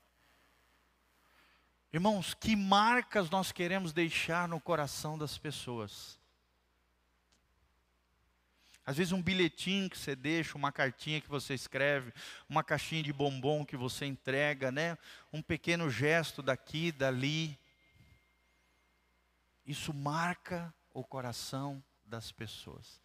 Irmãos, 1.92 2.34
que 2.34 2.54
marcas 2.54 3.28
nós 3.30 3.50
queremos 3.50 3.92
deixar 3.92 4.46
no 4.46 4.60
coração 4.60 5.18
das 5.18 5.36
pessoas? 5.36 6.19
Às 8.84 8.96
vezes 8.96 9.12
um 9.12 9.22
bilhetinho 9.22 9.90
que 9.90 9.98
você 9.98 10.16
deixa, 10.16 10.56
uma 10.56 10.72
cartinha 10.72 11.20
que 11.20 11.28
você 11.28 11.54
escreve, 11.54 12.12
uma 12.48 12.64
caixinha 12.64 13.02
de 13.02 13.12
bombom 13.12 13.64
que 13.64 13.76
você 13.76 14.06
entrega, 14.06 14.72
né? 14.72 14.96
Um 15.32 15.42
pequeno 15.42 15.90
gesto 15.90 16.42
daqui, 16.42 16.90
dali. 16.90 17.58
Isso 19.66 19.92
marca 19.92 20.74
o 20.92 21.04
coração 21.04 21.82
das 22.04 22.32
pessoas. 22.32 23.00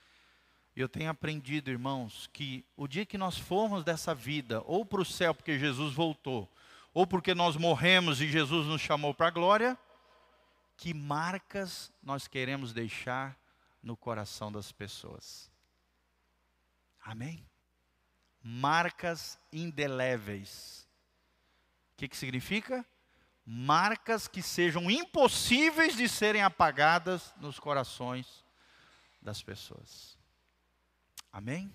Eu 0.75 0.89
tenho 0.89 1.09
aprendido, 1.09 1.69
irmãos, 1.69 2.29
que 2.33 2.65
o 2.75 2.87
dia 2.87 3.05
que 3.05 3.17
nós 3.17 3.37
formos 3.37 3.83
dessa 3.83 4.13
vida, 4.13 4.61
ou 4.65 4.85
para 4.85 5.01
o 5.01 5.05
céu 5.05 5.33
porque 5.33 5.57
Jesus 5.57 5.93
voltou, 5.93 6.51
ou 6.93 7.05
porque 7.05 7.33
nós 7.33 7.55
morremos 7.55 8.21
e 8.21 8.27
Jesus 8.27 8.65
nos 8.67 8.81
chamou 8.81 9.13
para 9.13 9.27
a 9.27 9.31
glória, 9.31 9.77
que 10.77 10.93
marcas 10.93 11.91
nós 12.03 12.27
queremos 12.27 12.73
deixar 12.73 13.37
no 13.81 13.95
coração 13.95 14.51
das 14.51 14.71
pessoas. 14.71 15.54
Amém? 17.05 17.47
Marcas 18.41 19.39
indeléveis. 19.53 20.87
O 21.93 21.97
que, 21.97 22.07
que 22.07 22.17
significa? 22.17 22.83
Marcas 23.45 24.27
que 24.27 24.41
sejam 24.41 24.89
impossíveis 24.89 25.95
de 25.95 26.09
serem 26.09 26.41
apagadas 26.41 27.31
nos 27.37 27.59
corações 27.59 28.43
das 29.21 29.43
pessoas. 29.43 30.17
Amém? 31.31 31.71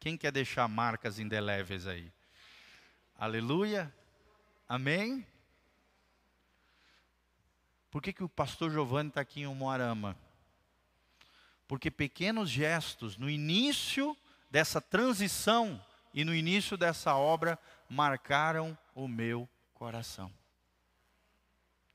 Quem 0.00 0.16
quer 0.16 0.32
deixar 0.32 0.66
marcas 0.66 1.20
indeléveis 1.20 1.86
aí? 1.86 2.12
Aleluia. 3.16 3.94
Amém? 4.68 5.24
Por 7.92 8.02
que, 8.02 8.12
que 8.12 8.24
o 8.24 8.28
pastor 8.28 8.72
Giovanni 8.72 9.08
está 9.08 9.20
aqui 9.20 9.42
em 9.42 9.46
Umuarama? 9.46 10.18
Porque 11.68 11.92
pequenos 11.92 12.50
gestos 12.50 13.16
no 13.16 13.30
início 13.30 14.16
dessa 14.54 14.80
transição 14.80 15.84
e 16.14 16.24
no 16.24 16.32
início 16.32 16.76
dessa 16.76 17.16
obra 17.16 17.58
marcaram 17.88 18.78
o 18.94 19.08
meu 19.08 19.48
coração. 19.74 20.30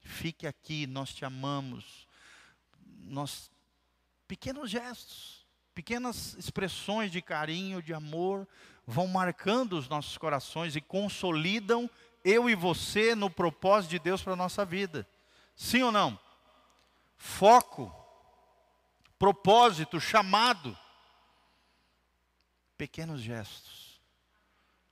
Fique 0.01 0.45
aqui, 0.45 0.85
nós 0.85 1.13
te 1.13 1.23
amamos. 1.23 2.05
Nós 3.05 3.49
pequenos 4.27 4.69
gestos. 4.69 5.47
Pequenas 5.73 6.33
expressões 6.33 7.13
de 7.13 7.21
carinho, 7.21 7.81
de 7.81 7.93
amor, 7.93 8.45
vão 8.85 9.07
marcando 9.07 9.77
os 9.77 9.87
nossos 9.87 10.17
corações 10.17 10.75
e 10.75 10.81
consolidam 10.81 11.89
eu 12.25 12.49
e 12.49 12.55
você 12.55 13.15
no 13.15 13.29
propósito 13.29 13.91
de 13.91 13.99
Deus 13.99 14.21
para 14.21 14.33
a 14.33 14.35
nossa 14.35 14.65
vida. 14.65 15.07
Sim 15.55 15.83
ou 15.83 15.93
não? 15.93 16.19
Foco, 17.15 17.89
propósito, 19.17 19.97
chamado. 20.01 20.77
Pequenos 22.79 23.19
gestos, 23.19 23.99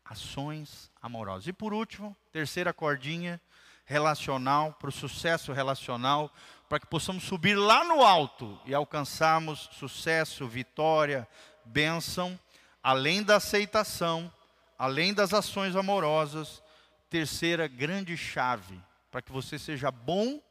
ações 0.03 0.91
amorosas. 1.01 1.47
E 1.47 1.53
por 1.53 1.73
último, 1.73 2.13
terceira 2.33 2.73
cordinha, 2.73 3.39
relacional, 3.85 4.73
para 4.73 4.89
o 4.89 4.91
sucesso 4.91 5.53
relacional, 5.53 6.29
para 6.67 6.81
que 6.81 6.85
possamos 6.85 7.23
subir 7.23 7.55
lá 7.55 7.85
no 7.85 8.03
alto 8.03 8.59
e 8.65 8.73
alcançarmos 8.73 9.69
sucesso, 9.71 10.45
vitória, 10.45 11.25
bênção, 11.63 12.37
além 12.83 13.23
da 13.23 13.37
aceitação, 13.37 14.29
além 14.77 15.13
das 15.13 15.33
ações 15.33 15.73
amorosas. 15.73 16.61
Terceira 17.09 17.69
grande 17.69 18.17
chave, 18.17 18.77
para 19.09 19.21
que 19.21 19.31
você 19.31 19.57
seja 19.57 19.89
bom 19.89 20.41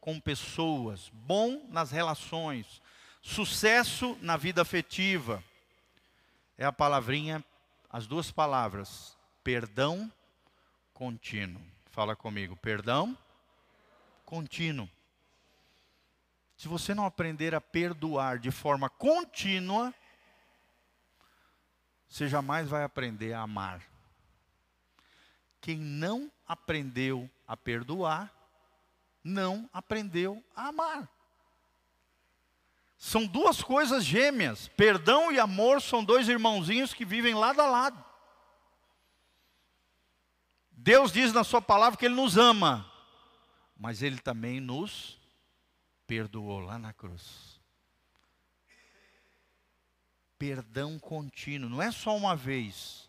com 0.00 0.18
pessoas, 0.18 1.10
bom 1.12 1.66
nas 1.68 1.90
relações, 1.90 2.80
sucesso 3.20 4.16
na 4.22 4.38
vida 4.38 4.62
afetiva. 4.62 5.44
É 6.58 6.64
a 6.64 6.72
palavrinha, 6.72 7.44
as 7.88 8.08
duas 8.08 8.32
palavras, 8.32 9.16
perdão 9.44 10.12
contínuo. 10.92 11.62
Fala 11.86 12.16
comigo, 12.16 12.56
perdão 12.56 13.16
contínuo. 14.26 14.90
Se 16.56 16.66
você 16.66 16.92
não 16.92 17.06
aprender 17.06 17.54
a 17.54 17.60
perdoar 17.60 18.40
de 18.40 18.50
forma 18.50 18.90
contínua, 18.90 19.94
você 22.08 22.26
jamais 22.26 22.68
vai 22.68 22.82
aprender 22.82 23.32
a 23.32 23.42
amar. 23.42 23.80
Quem 25.60 25.78
não 25.78 26.30
aprendeu 26.46 27.30
a 27.46 27.56
perdoar, 27.56 28.34
não 29.22 29.70
aprendeu 29.72 30.42
a 30.56 30.68
amar. 30.68 31.08
São 32.98 33.24
duas 33.24 33.62
coisas 33.62 34.04
gêmeas. 34.04 34.66
Perdão 34.76 35.30
e 35.30 35.38
amor 35.38 35.80
são 35.80 36.04
dois 36.04 36.28
irmãozinhos 36.28 36.92
que 36.92 37.04
vivem 37.04 37.32
lado 37.32 37.62
a 37.62 37.66
lado. 37.66 38.04
Deus 40.72 41.12
diz 41.12 41.32
na 41.32 41.44
Sua 41.44 41.62
palavra 41.62 41.96
que 41.96 42.04
Ele 42.04 42.14
nos 42.14 42.36
ama, 42.36 42.90
mas 43.76 44.02
Ele 44.02 44.18
também 44.18 44.60
nos 44.60 45.16
perdoou 46.06 46.58
lá 46.58 46.78
na 46.78 46.92
cruz. 46.92 47.60
Perdão 50.36 50.98
contínuo, 50.98 51.68
não 51.68 51.82
é 51.82 51.90
só 51.90 52.16
uma 52.16 52.34
vez, 52.34 53.08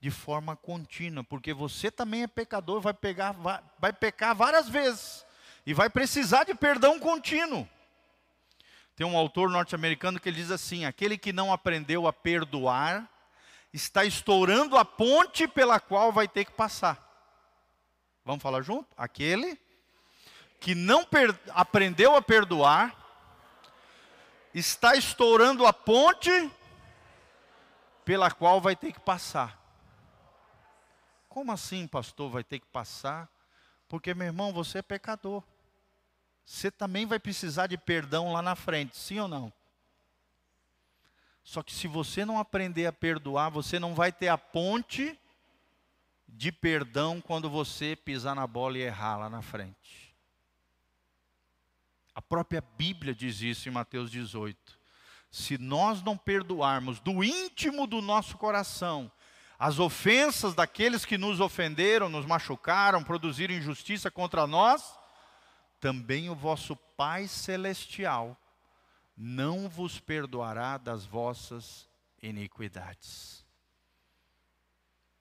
de 0.00 0.10
forma 0.10 0.56
contínua, 0.56 1.22
porque 1.22 1.52
você 1.52 1.90
também 1.90 2.22
é 2.22 2.26
pecador, 2.26 2.80
vai, 2.80 2.94
pegar, 2.94 3.32
vai, 3.32 3.62
vai 3.78 3.92
pecar 3.92 4.34
várias 4.34 4.68
vezes, 4.68 5.24
e 5.66 5.72
vai 5.74 5.88
precisar 5.88 6.44
de 6.44 6.54
perdão 6.54 6.98
contínuo. 6.98 7.68
Tem 8.96 9.06
um 9.06 9.16
autor 9.16 9.50
norte-americano 9.50 10.18
que 10.18 10.28
ele 10.28 10.38
diz 10.38 10.50
assim: 10.50 10.86
aquele 10.86 11.18
que 11.18 11.32
não 11.32 11.52
aprendeu 11.52 12.06
a 12.06 12.12
perdoar, 12.12 13.06
está 13.72 14.06
estourando 14.06 14.76
a 14.76 14.84
ponte 14.86 15.46
pela 15.46 15.78
qual 15.78 16.10
vai 16.10 16.26
ter 16.26 16.46
que 16.46 16.52
passar. 16.52 16.98
Vamos 18.24 18.42
falar 18.42 18.62
junto? 18.62 18.88
Aquele 18.96 19.60
que 20.58 20.74
não 20.74 21.06
aprendeu 21.50 22.16
a 22.16 22.22
perdoar, 22.22 22.96
está 24.54 24.96
estourando 24.96 25.66
a 25.66 25.72
ponte 25.74 26.50
pela 28.02 28.30
qual 28.30 28.60
vai 28.62 28.74
ter 28.74 28.92
que 28.92 29.00
passar. 29.00 29.60
Como 31.28 31.52
assim, 31.52 31.86
pastor, 31.86 32.30
vai 32.30 32.42
ter 32.42 32.60
que 32.60 32.66
passar? 32.66 33.28
Porque, 33.86 34.14
meu 34.14 34.26
irmão, 34.26 34.54
você 34.54 34.78
é 34.78 34.82
pecador. 34.82 35.42
Você 36.46 36.70
também 36.70 37.04
vai 37.04 37.18
precisar 37.18 37.66
de 37.66 37.76
perdão 37.76 38.32
lá 38.32 38.40
na 38.40 38.54
frente, 38.54 38.96
sim 38.96 39.18
ou 39.18 39.26
não? 39.26 39.52
Só 41.42 41.60
que 41.62 41.74
se 41.74 41.88
você 41.88 42.24
não 42.24 42.38
aprender 42.38 42.86
a 42.86 42.92
perdoar, 42.92 43.50
você 43.50 43.80
não 43.80 43.94
vai 43.94 44.12
ter 44.12 44.28
a 44.28 44.38
ponte 44.38 45.18
de 46.28 46.52
perdão 46.52 47.20
quando 47.20 47.50
você 47.50 47.96
pisar 47.96 48.34
na 48.36 48.46
bola 48.46 48.78
e 48.78 48.82
errar 48.82 49.16
lá 49.16 49.28
na 49.28 49.42
frente. 49.42 50.14
A 52.14 52.22
própria 52.22 52.62
Bíblia 52.78 53.14
diz 53.14 53.40
isso 53.40 53.68
em 53.68 53.72
Mateus 53.72 54.10
18. 54.10 54.78
Se 55.30 55.58
nós 55.58 56.02
não 56.02 56.16
perdoarmos 56.16 57.00
do 57.00 57.22
íntimo 57.22 57.86
do 57.86 58.00
nosso 58.00 58.38
coração 58.38 59.10
as 59.58 59.78
ofensas 59.78 60.54
daqueles 60.54 61.04
que 61.04 61.16
nos 61.16 61.40
ofenderam, 61.40 62.08
nos 62.08 62.26
machucaram, 62.26 63.02
produziram 63.02 63.54
injustiça 63.54 64.10
contra 64.10 64.46
nós, 64.46 64.98
também 65.86 66.28
o 66.28 66.34
vosso 66.34 66.74
Pai 66.74 67.28
Celestial 67.28 68.36
não 69.16 69.68
vos 69.68 70.00
perdoará 70.00 70.76
das 70.76 71.04
vossas 71.04 71.88
iniquidades. 72.20 73.46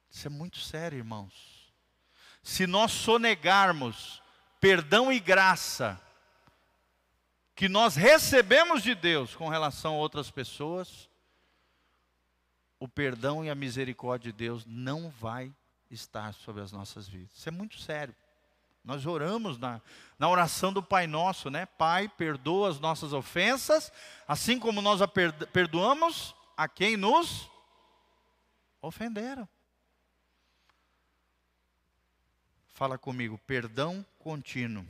Isso 0.10 0.26
é 0.26 0.30
muito 0.32 0.58
sério, 0.58 0.98
irmãos. 0.98 1.72
Se 2.42 2.66
nós 2.66 2.92
sonegarmos 2.92 4.24
perdão 4.60 5.14
e 5.14 5.20
graça 5.20 6.02
que 7.54 7.70
nós 7.70 7.96
recebemos 7.96 8.82
de 8.82 8.96
Deus 8.96 9.36
com 9.36 9.48
relação 9.48 9.94
a 9.94 9.98
outras 9.98 10.32
pessoas, 10.32 11.08
o 12.80 12.88
perdão 12.88 13.46
e 13.46 13.52
a 13.52 13.56
misericórdia 13.56 14.32
de 14.32 14.38
Deus 14.40 14.66
não 14.66 15.12
vai 15.12 15.54
estar 15.92 16.34
sobre 16.34 16.64
as 16.64 16.72
nossas 16.72 17.08
vidas. 17.08 17.38
Isso 17.38 17.50
é 17.50 17.52
muito 17.52 17.78
sério. 17.78 18.16
Nós 18.86 19.04
oramos 19.08 19.58
na, 19.58 19.82
na 20.20 20.30
oração 20.30 20.72
do 20.72 20.82
Pai 20.82 21.08
Nosso, 21.08 21.50
né? 21.50 21.66
Pai, 21.66 22.08
perdoa 22.08 22.70
as 22.70 22.80
nossas 22.80 23.14
ofensas, 23.14 23.92
assim 24.28 24.60
como 24.60 24.80
nós 24.80 25.02
a 25.02 25.08
perdoamos 25.08 26.36
a 26.56 26.68
quem 26.68 26.96
nos 26.96 27.50
ofenderam. 28.80 29.50
Fala 32.68 32.96
comigo, 32.96 33.40
perdão 33.48 34.06
contínuo. 34.20 34.86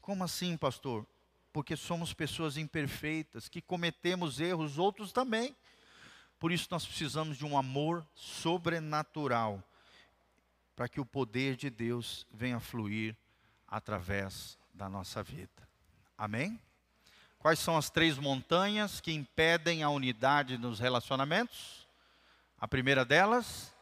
Como 0.00 0.22
assim, 0.22 0.56
pastor? 0.56 1.04
Porque 1.52 1.76
somos 1.76 2.14
pessoas 2.14 2.56
imperfeitas, 2.56 3.48
que 3.48 3.60
cometemos 3.60 4.38
erros, 4.38 4.78
outros 4.78 5.10
também. 5.10 5.56
Por 6.38 6.52
isso 6.52 6.68
nós 6.70 6.86
precisamos 6.86 7.36
de 7.36 7.44
um 7.44 7.58
amor 7.58 8.06
sobrenatural 8.14 9.62
para 10.74 10.88
que 10.88 11.00
o 11.00 11.06
poder 11.06 11.56
de 11.56 11.70
Deus 11.70 12.26
venha 12.32 12.60
fluir 12.60 13.16
através 13.68 14.58
da 14.72 14.88
nossa 14.88 15.22
vida. 15.22 15.68
Amém? 16.16 16.60
Quais 17.38 17.58
são 17.58 17.76
as 17.76 17.90
três 17.90 18.18
montanhas 18.18 19.00
que 19.00 19.12
impedem 19.12 19.82
a 19.82 19.90
unidade 19.90 20.56
nos 20.56 20.78
relacionamentos? 20.78 21.88
A 22.60 22.68
primeira 22.68 23.04
delas, 23.04 23.74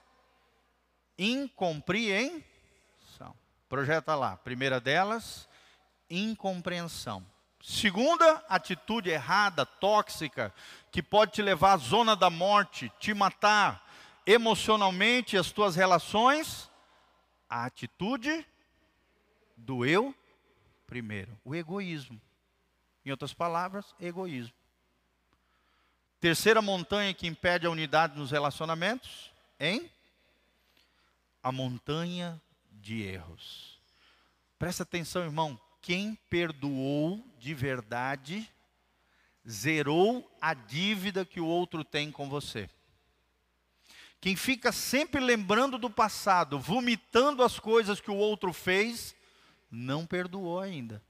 incompreensão. 1.18 2.45
Projeta 3.68 4.14
lá. 4.14 4.38
Primeira 4.38 4.80
delas, 4.80 5.47
incompreensão. 6.09 7.22
Segunda, 7.62 8.43
atitude 8.49 9.11
errada, 9.11 9.66
tóxica, 9.66 10.55
que 10.91 11.03
pode 11.03 11.32
te 11.32 11.43
levar 11.43 11.74
à 11.74 11.76
zona 11.76 12.16
da 12.16 12.30
morte, 12.30 12.91
te 12.99 13.12
matar 13.12 13.86
emocionalmente 14.26 15.36
as 15.36 15.53
tuas 15.53 15.76
relações 15.76 16.69
a 17.51 17.64
atitude 17.64 18.46
do 19.57 19.84
eu 19.84 20.14
primeiro, 20.86 21.38
o 21.44 21.55
egoísmo. 21.55 22.20
Em 23.05 23.11
outras 23.11 23.32
palavras, 23.32 23.94
egoísmo. 24.01 24.55
Terceira 26.20 26.61
montanha 26.61 27.14
que 27.14 27.26
impede 27.26 27.66
a 27.66 27.70
unidade 27.70 28.18
nos 28.18 28.30
relacionamentos, 28.30 29.32
em 29.59 29.90
a 31.42 31.51
montanha 31.51 32.40
de 32.70 33.03
erros. 33.03 33.80
Presta 34.59 34.82
atenção, 34.82 35.22
irmão. 35.22 35.59
Quem 35.80 36.14
perdoou 36.28 37.24
de 37.38 37.55
verdade, 37.55 38.48
zerou 39.48 40.30
a 40.40 40.53
dívida 40.53 41.24
que 41.24 41.40
o 41.40 41.46
outro 41.46 41.82
tem 41.82 42.12
com 42.12 42.28
você. 42.28 42.68
Quem 44.20 44.36
fica 44.36 44.70
sempre 44.70 45.20
lembrando 45.20 45.78
do 45.78 45.88
passado, 45.88 46.58
vomitando 46.58 47.42
as 47.42 47.58
coisas 47.58 48.00
que 48.00 48.10
o 48.10 48.16
outro 48.16 48.52
fez, 48.52 49.14
não 49.70 50.04
perdoou 50.04 50.60
ainda. 50.60 51.02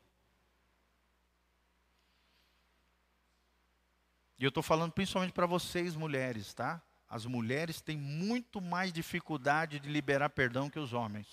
E 4.38 4.44
eu 4.44 4.48
estou 4.48 4.62
falando 4.62 4.92
principalmente 4.92 5.32
para 5.32 5.44
vocês, 5.44 5.96
mulheres, 5.96 6.54
tá? 6.54 6.80
As 7.08 7.26
mulheres 7.26 7.80
têm 7.80 7.98
muito 7.98 8.60
mais 8.60 8.92
dificuldade 8.92 9.80
de 9.80 9.88
liberar 9.88 10.30
perdão 10.30 10.70
que 10.70 10.78
os 10.78 10.92
homens. 10.92 11.26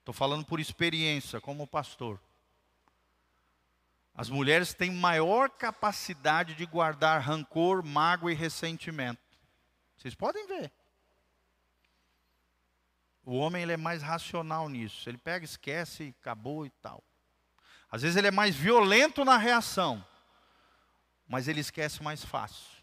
Estou 0.00 0.12
falando 0.12 0.44
por 0.44 0.60
experiência, 0.60 1.40
como 1.40 1.66
pastor. 1.66 2.20
As 4.14 4.28
mulheres 4.28 4.74
têm 4.74 4.90
maior 4.90 5.48
capacidade 5.48 6.54
de 6.54 6.66
guardar 6.66 7.22
rancor, 7.22 7.82
mágoa 7.82 8.30
e 8.30 8.34
ressentimento. 8.34 9.23
Vocês 9.96 10.14
podem 10.14 10.46
ver. 10.46 10.72
O 13.24 13.36
homem 13.36 13.62
ele 13.62 13.72
é 13.72 13.76
mais 13.76 14.02
racional 14.02 14.68
nisso. 14.68 15.08
Ele 15.08 15.16
pega, 15.16 15.44
esquece, 15.44 16.14
acabou 16.20 16.66
e 16.66 16.70
tal. 16.70 17.02
Às 17.90 18.02
vezes 18.02 18.16
ele 18.16 18.26
é 18.26 18.32
mais 18.32 18.54
violento 18.54 19.24
na 19.24 19.38
reação, 19.38 20.04
mas 21.28 21.48
ele 21.48 21.60
esquece 21.60 22.02
mais 22.02 22.24
fácil. 22.24 22.82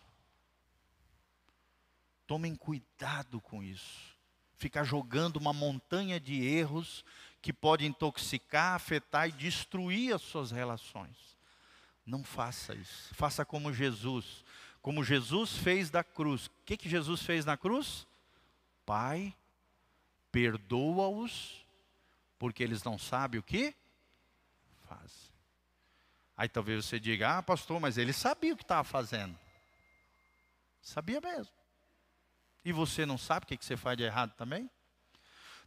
Tomem 2.26 2.56
cuidado 2.56 3.42
com 3.42 3.62
isso. 3.62 4.16
Ficar 4.56 4.84
jogando 4.84 5.36
uma 5.38 5.52
montanha 5.52 6.20
de 6.20 6.42
erros 6.42 7.04
que 7.42 7.52
pode 7.52 7.86
intoxicar, 7.86 8.76
afetar 8.76 9.28
e 9.28 9.34
destruir 9.34 10.14
as 10.14 10.22
suas 10.22 10.52
relações. 10.52 11.38
Não 12.06 12.24
faça 12.24 12.74
isso. 12.74 13.14
Faça 13.14 13.44
como 13.44 13.74
Jesus. 13.74 14.46
Como 14.82 15.04
Jesus 15.04 15.56
fez 15.58 15.90
da 15.90 16.04
cruz. 16.04 16.48
O 16.48 16.52
que, 16.66 16.76
que 16.76 16.90
Jesus 16.90 17.22
fez 17.22 17.46
na 17.46 17.56
cruz? 17.56 18.08
Pai, 18.86 19.34
perdoa-os, 20.32 21.66
porque 22.40 22.64
eles 22.64 22.84
não 22.84 22.98
sabem 22.98 23.40
o 23.40 23.44
que 23.44 23.76
fazem. 24.88 25.32
Aí 26.36 26.50
talvez 26.50 26.86
você 26.86 27.00
diga, 27.00 27.38
ah, 27.38 27.44
pastor, 27.44 27.80
mas 27.80 27.98
ele 27.98 28.12
sabia 28.12 28.54
o 28.54 28.58
que 28.58 28.64
estava 28.64 28.84
fazendo. 28.84 29.38
Sabia 30.82 31.22
mesmo. 31.22 31.54
E 32.66 32.72
você 32.72 33.06
não 33.06 33.18
sabe 33.18 33.44
o 33.44 33.48
que, 33.48 33.58
que 33.58 33.66
você 33.66 33.78
faz 33.78 33.96
de 33.98 34.04
errado 34.04 34.34
também? 34.36 34.70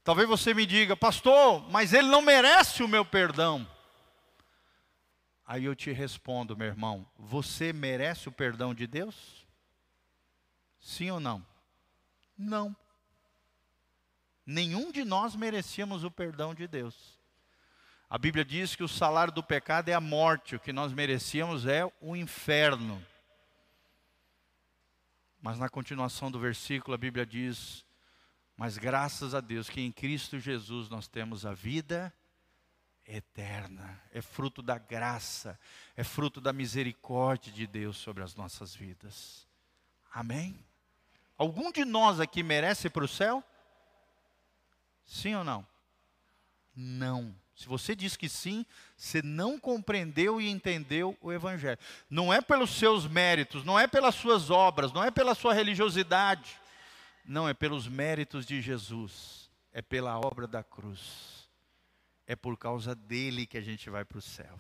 Talvez 0.03 0.29
você 0.29 0.53
me 0.53 0.67
diga, 0.67 0.97
pastor, 0.97 1.69
mas 1.71 1.93
ele 1.93 2.09
não 2.09 2.21
merece 2.21 2.83
o 2.83 2.89
meu 2.89 3.05
perdão. 3.05 3.67
Aí 5.47 5.65
eu 5.65 5.75
te 5.75 5.93
respondo, 5.93 6.57
meu 6.57 6.67
irmão, 6.67 7.07
você 7.19 7.73
merece 7.73 8.29
o 8.29 8.33
perdão 8.33 8.75
de 8.75 8.87
Deus? 8.87 9.47
Sim 10.81 11.11
ou 11.11 11.21
não? 11.21 11.45
Não. 12.37 12.75
Nenhum 14.47 14.91
de 14.91 15.05
nós 15.05 15.35
merecíamos 15.37 16.05
o 16.05 16.11
perdão 16.11 16.55
de 16.55 16.67
Deus. 16.67 17.19
A 18.09 18.19
Bíblia 18.19 18.45
diz 18.45 18.77
que 18.77 18.83
o 18.83 18.89
salário 18.89 19.33
do 19.33 19.43
pecado 19.43 19.89
é 19.89 19.95
a 19.95 20.01
morte, 20.01 20.57
o 20.57 20.61
que 20.61 20.73
nós 20.73 20.93
merecíamos 20.93 21.67
é 21.67 21.91
o 22.01 22.15
inferno. 22.15 23.05
Mas 25.41 25.59
na 25.59 25.69
continuação 25.69 26.31
do 26.31 26.39
versículo 26.39 26.95
a 26.95 26.99
Bíblia 26.99 27.27
diz: 27.27 27.85
mas 28.57 28.79
graças 28.79 29.35
a 29.35 29.41
Deus 29.41 29.69
que 29.69 29.81
em 29.81 29.91
Cristo 29.91 30.39
Jesus 30.39 30.89
nós 30.89 31.09
temos 31.09 31.45
a 31.45 31.53
vida 31.53 32.13
eterna. 33.07 34.01
É 34.13 34.21
fruto 34.21 34.63
da 34.63 34.79
graça, 34.79 35.59
é 35.97 36.05
fruto 36.05 36.41
da 36.41 36.53
misericórdia 36.53 37.53
de 37.53 37.67
Deus 37.67 37.97
sobre 37.97 38.23
as 38.23 38.35
nossas 38.35 38.75
vidas. 38.75 39.47
Amém? 40.13 40.59
Algum 41.37 41.73
de 41.73 41.85
nós 41.85 42.21
aqui 42.21 42.43
merece 42.43 42.87
ir 42.87 42.91
para 42.91 43.05
o 43.05 43.09
céu? 43.09 43.43
Sim 45.05 45.35
ou 45.35 45.45
não? 45.45 45.67
Não. 46.75 47.35
Se 47.55 47.69
você 47.69 47.95
diz 47.95 48.17
que 48.17 48.29
sim, 48.29 48.67
você 48.97 49.23
não 49.23 49.59
compreendeu 49.59 50.41
e 50.41 50.49
entendeu 50.49 51.17
o 51.21 51.33
Evangelho. 51.33 51.79
Não 52.11 52.33
é 52.33 52.41
pelos 52.41 52.71
seus 52.71 53.07
méritos, 53.07 53.65
não 53.65 53.79
é 53.79 53.87
pelas 53.87 54.15
suas 54.15 54.51
obras, 54.51 54.93
não 54.93 55.05
é 55.05 55.11
pela 55.11 55.35
sua 55.35 55.55
religiosidade 55.55 56.59
não 57.25 57.49
é 57.49 57.55
pelos 57.55 57.89
méritos 57.89 58.45
de 58.45 58.61
Jesus, 58.61 59.51
é 59.73 59.81
pela 59.81 60.19
obra 60.19 60.47
da 60.47 60.63
cruz. 60.63 61.34
É 62.27 62.35
por 62.35 62.57
causa 62.57 62.95
dele 62.95 63.47
que 63.47 63.59
a 63.59 63.61
gente 63.61 63.91
vai 63.91 64.05
para 64.05 64.19
o 64.19 64.23
céu. 64.23 64.59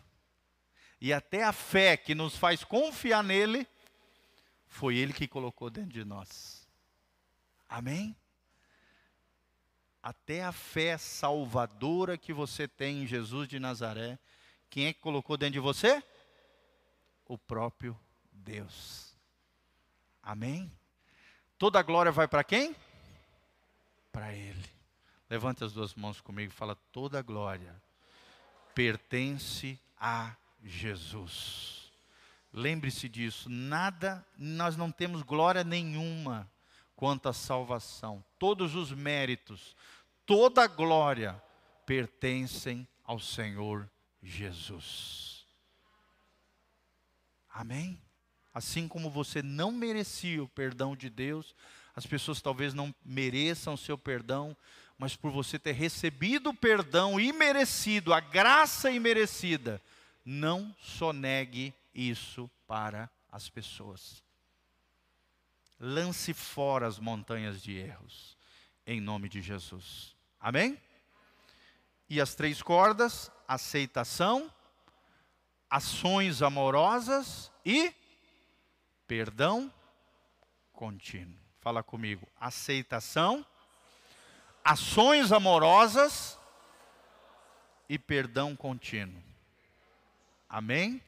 E 1.01 1.13
até 1.13 1.43
a 1.43 1.53
fé 1.53 1.97
que 1.97 2.15
nos 2.15 2.37
faz 2.37 2.65
confiar 2.65 3.23
nele, 3.23 3.67
foi 4.67 4.97
ele 4.97 5.13
que 5.13 5.29
colocou 5.29 5.71
dentro 5.71 5.93
de 5.93 6.05
nós. 6.05 6.69
Amém? 7.69 8.17
Até 10.03 10.43
a 10.45 10.53
fé 10.53 10.99
salvadora 10.99 12.19
que 12.19 12.33
você 12.33 12.69
tem 12.69 13.03
em 13.03 13.07
Jesus 13.07 13.49
de 13.49 13.59
Nazaré, 13.59 14.19
quem 14.69 14.87
é 14.87 14.93
que 14.93 15.01
colocou 15.01 15.37
dentro 15.37 15.55
de 15.55 15.61
você? 15.61 16.03
O 17.27 17.39
próprio 17.39 17.99
Deus. 18.31 19.17
Amém? 20.23 20.71
Toda 21.59 21.79
a 21.79 21.83
glória 21.83 22.11
vai 22.11 22.27
para 22.27 22.43
quem? 22.43 22.75
Para 24.11 24.33
Ele. 24.35 24.74
Levante 25.35 25.65
as 25.65 25.73
duas 25.73 25.97
mãos 25.97 26.21
comigo 26.21 26.53
e 26.53 26.55
fala: 26.55 26.77
toda 26.93 27.21
glória 27.21 27.75
pertence 28.73 29.77
a 29.99 30.37
Jesus. 30.63 31.91
Lembre-se 32.53 33.09
disso, 33.09 33.49
nada, 33.51 34.25
nós 34.39 34.77
não 34.77 34.93
temos 34.93 35.23
glória 35.23 35.65
nenhuma 35.65 36.49
quanto 36.95 37.29
à 37.29 37.33
salvação. 37.33 38.25
Todos 38.39 38.77
os 38.77 38.93
méritos, 38.93 39.75
toda 40.25 40.69
glória 40.69 41.43
pertencem 41.85 42.87
ao 43.03 43.19
Senhor 43.19 43.91
Jesus. 44.23 45.45
Amém? 47.53 48.01
Assim 48.55 48.87
como 48.87 49.11
você 49.11 49.43
não 49.43 49.73
merecia 49.73 50.45
o 50.45 50.49
perdão 50.49 50.95
de 50.95 51.11
Deus, 51.11 51.57
as 51.97 52.07
pessoas 52.07 52.41
talvez 52.41 52.73
não 52.73 52.95
mereçam 53.05 53.75
o 53.75 53.79
seu 53.79 53.99
perdão, 53.99 54.57
mas 55.05 55.15
por 55.15 55.31
você 55.31 55.59
ter 55.59 55.73
recebido 55.73 56.49
o 56.49 56.55
perdão 56.55 57.21
imerecido, 57.21 58.15
a 58.15 58.21
graça 58.21 58.91
imerecida, 58.91 59.79
não 60.25 60.75
sonegue 60.81 61.75
isso 61.95 62.51
para 62.67 63.11
as 63.31 63.51
pessoas. 63.51 64.23
Lance 65.79 66.33
fora 66.33 66.87
as 66.87 66.99
montanhas 66.99 67.63
de 67.63 67.77
erros, 67.77 68.35
em 68.87 68.99
nome 68.99 69.29
de 69.29 69.43
Jesus. 69.43 70.17
Amém? 70.41 70.81
E 72.09 72.19
as 72.19 72.35
três 72.35 72.63
cordas: 72.63 73.31
aceitação, 73.47 74.51
ações 75.69 76.41
amorosas 76.41 77.53
e 77.63 77.93
Perdão 79.07 79.71
contínuo. 80.73 81.39
Fala 81.61 81.83
comigo. 81.83 82.27
Aceitação, 82.41 83.45
ações 84.65 85.31
amorosas 85.31 86.39
e 87.89 87.99
perdão 87.99 88.57
contínuo. 88.57 89.23
Amém? 90.49 91.03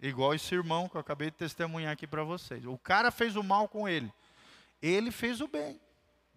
Igual 0.00 0.34
esse 0.34 0.54
irmão 0.54 0.88
que 0.88 0.96
eu 0.96 1.00
acabei 1.00 1.30
de 1.30 1.36
testemunhar 1.36 1.92
aqui 1.92 2.06
para 2.06 2.24
vocês. 2.24 2.64
O 2.64 2.78
cara 2.78 3.10
fez 3.10 3.36
o 3.36 3.42
mal 3.42 3.68
com 3.68 3.88
ele. 3.88 4.12
Ele 4.80 5.10
fez 5.10 5.40
o 5.40 5.48
bem 5.48 5.80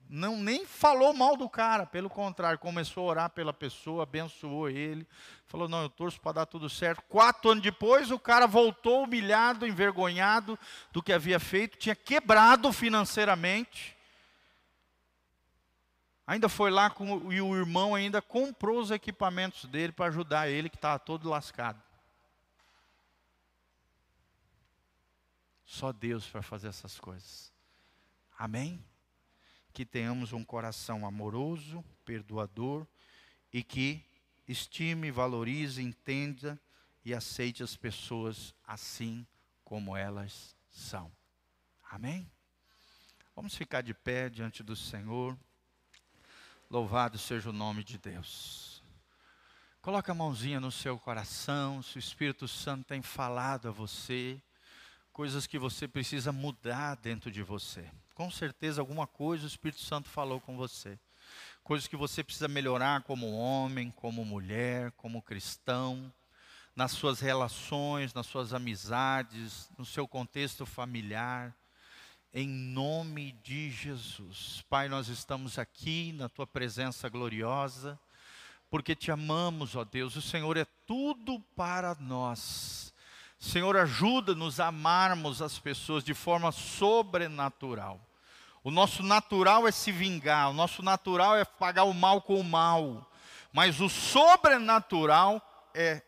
não 0.09 0.37
nem 0.37 0.65
falou 0.65 1.13
mal 1.13 1.35
do 1.35 1.49
cara, 1.49 1.85
pelo 1.85 2.09
contrário, 2.09 2.57
começou 2.59 3.03
a 3.03 3.11
orar 3.11 3.29
pela 3.29 3.53
pessoa, 3.53 4.03
abençoou 4.03 4.69
ele, 4.69 5.05
falou: 5.45 5.67
Não, 5.67 5.83
eu 5.83 5.89
torço 5.89 6.19
para 6.21 6.33
dar 6.33 6.45
tudo 6.45 6.69
certo. 6.69 7.01
Quatro 7.09 7.51
anos 7.51 7.63
depois, 7.63 8.09
o 8.09 8.19
cara 8.19 8.47
voltou 8.47 9.03
humilhado, 9.03 9.67
envergonhado 9.67 10.57
do 10.91 11.03
que 11.03 11.11
havia 11.11 11.39
feito, 11.39 11.77
tinha 11.77 11.95
quebrado 11.95 12.71
financeiramente. 12.71 13.96
Ainda 16.27 16.49
foi 16.49 16.69
lá 16.69 16.89
com, 16.89 17.31
e 17.31 17.41
o 17.41 17.55
irmão 17.55 17.95
ainda 17.95 18.21
comprou 18.21 18.79
os 18.79 18.91
equipamentos 18.91 19.65
dele 19.65 19.93
para 19.93 20.07
ajudar 20.07 20.49
ele, 20.49 20.69
que 20.69 20.75
estava 20.75 20.99
todo 20.99 21.29
lascado. 21.29 21.81
Só 25.65 25.91
Deus 25.91 26.27
para 26.27 26.41
fazer 26.41 26.67
essas 26.67 26.99
coisas. 26.99 27.51
Amém? 28.37 28.85
que 29.77 29.85
tenhamos 29.85 30.33
um 30.33 30.43
coração 30.43 31.05
amoroso, 31.05 31.85
perdoador 32.03 32.87
e 33.53 33.61
que 33.61 34.03
estime, 34.47 35.11
valorize, 35.11 35.79
entenda 35.83 36.59
e 37.05 37.13
aceite 37.13 37.61
as 37.61 37.75
pessoas 37.75 38.55
assim 38.65 39.23
como 39.63 39.95
elas 39.95 40.55
são. 40.71 41.11
Amém? 41.91 42.27
Vamos 43.35 43.53
ficar 43.53 43.81
de 43.81 43.93
pé 43.93 44.31
diante 44.31 44.63
do 44.63 44.75
Senhor. 44.75 45.37
Louvado 46.69 47.17
seja 47.17 47.49
o 47.49 47.53
nome 47.53 47.81
de 47.81 47.97
Deus. 47.97 48.83
Coloque 49.81 50.11
a 50.11 50.13
mãozinha 50.13 50.59
no 50.59 50.69
seu 50.69 50.99
coração, 50.99 51.81
se 51.81 51.95
o 51.95 51.99
Espírito 51.99 52.45
Santo 52.45 52.83
tem 52.83 53.01
falado 53.01 53.69
a 53.69 53.71
você, 53.71 54.41
coisas 55.13 55.47
que 55.47 55.57
você 55.57 55.87
precisa 55.87 56.33
mudar 56.33 56.95
dentro 56.95 57.31
de 57.31 57.41
você. 57.41 57.89
Com 58.13 58.29
certeza 58.29 58.81
alguma 58.81 59.07
coisa 59.07 59.45
o 59.45 59.47
Espírito 59.47 59.79
Santo 59.81 60.09
falou 60.09 60.41
com 60.41 60.57
você. 60.57 60.99
Coisas 61.63 61.87
que 61.87 61.95
você 61.95 62.21
precisa 62.21 62.49
melhorar 62.49 63.01
como 63.03 63.31
homem, 63.31 63.89
como 63.89 64.25
mulher, 64.25 64.91
como 64.91 65.21
cristão, 65.21 66.13
nas 66.75 66.91
suas 66.91 67.21
relações, 67.21 68.13
nas 68.13 68.27
suas 68.27 68.53
amizades, 68.53 69.71
no 69.77 69.85
seu 69.85 70.05
contexto 70.05 70.65
familiar. 70.65 71.55
Em 72.39 72.47
nome 72.47 73.31
de 73.43 73.71
Jesus. 73.71 74.63
Pai, 74.69 74.87
nós 74.87 75.07
estamos 75.07 75.57
aqui 75.57 76.13
na 76.13 76.29
tua 76.29 76.45
presença 76.45 77.09
gloriosa 77.09 77.99
porque 78.69 78.95
te 78.95 79.09
amamos, 79.09 79.75
ó 79.75 79.83
Deus. 79.83 80.15
O 80.15 80.21
Senhor 80.21 80.55
é 80.55 80.63
tudo 80.85 81.39
para 81.55 81.95
nós. 81.99 82.93
Senhor, 83.39 83.75
ajuda-nos 83.75 84.59
a 84.59 84.67
amarmos 84.67 85.41
as 85.41 85.57
pessoas 85.57 86.03
de 86.03 86.13
forma 86.13 86.51
sobrenatural. 86.51 87.99
O 88.63 88.69
nosso 88.69 89.01
natural 89.01 89.67
é 89.67 89.71
se 89.71 89.91
vingar, 89.91 90.51
o 90.51 90.53
nosso 90.53 90.83
natural 90.83 91.35
é 91.35 91.43
pagar 91.43 91.85
o 91.85 91.93
mal 91.93 92.21
com 92.21 92.39
o 92.39 92.43
mal, 92.43 93.11
mas 93.51 93.81
o 93.81 93.89
sobrenatural 93.89 95.41
é 95.73 96.03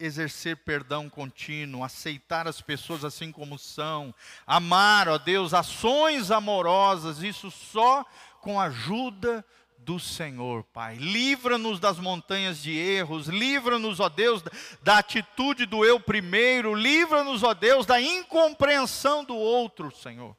exercer 0.00 0.56
perdão 0.56 1.08
contínuo, 1.10 1.84
aceitar 1.84 2.48
as 2.48 2.60
pessoas 2.60 3.04
assim 3.04 3.30
como 3.30 3.58
são, 3.58 4.14
amar, 4.46 5.08
ó 5.08 5.18
Deus, 5.18 5.52
ações 5.52 6.30
amorosas, 6.30 7.22
isso 7.22 7.50
só 7.50 8.04
com 8.40 8.58
a 8.58 8.64
ajuda 8.64 9.44
do 9.78 9.98
Senhor, 9.98 10.64
Pai. 10.64 10.96
Livra-nos 10.96 11.78
das 11.78 11.98
montanhas 11.98 12.62
de 12.62 12.76
erros, 12.76 13.26
livra-nos, 13.28 14.00
ó 14.00 14.08
Deus, 14.08 14.42
da 14.82 14.98
atitude 14.98 15.66
do 15.66 15.84
eu 15.84 16.00
primeiro, 16.00 16.74
livra-nos, 16.74 17.42
ó 17.42 17.52
Deus, 17.52 17.86
da 17.86 18.00
incompreensão 18.00 19.24
do 19.24 19.36
outro, 19.36 19.94
Senhor. 19.94 20.36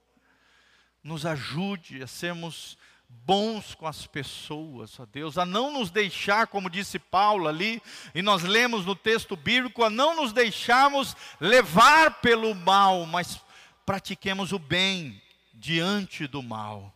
Nos 1.04 1.26
ajude 1.26 2.02
a 2.04 2.08
sermos 2.08 2.78
bons 3.26 3.76
com 3.76 3.88
as 3.88 4.08
pessoas, 4.08 5.00
ó 5.00 5.06
Deus, 5.06 5.38
a 5.38 5.46
não 5.46 5.72
nos 5.72 5.90
deixar, 5.90 6.48
como 6.48 6.70
disse 6.70 6.98
Paulo 7.00 7.48
ali, 7.48 7.82
e 8.14 8.22
nós 8.22 8.44
lemos 8.44 8.86
no 8.86 8.96
texto 8.96 9.36
bíblico, 9.36 9.84
a 9.84 9.90
não 9.90 10.16
nos 10.16 10.34
deixarmos 10.34 11.16
levar 11.40 12.22
pelo 12.22 12.54
mal, 12.56 13.06
mas 13.06 13.40
pratiquemos 13.86 14.52
o 14.52 14.60
bem 14.60 15.22
diante 15.54 16.28
do 16.28 16.42
mal. 16.42 16.94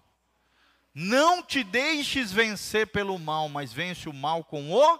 Não 0.94 1.44
te 1.44 1.64
deixes 1.64 2.32
vencer 2.32 2.88
pelo 2.88 3.20
mal, 3.20 3.50
mas 3.50 3.74
vence 3.74 4.08
o 4.08 4.14
mal 4.14 4.44
com 4.44 4.72
o 4.72 5.00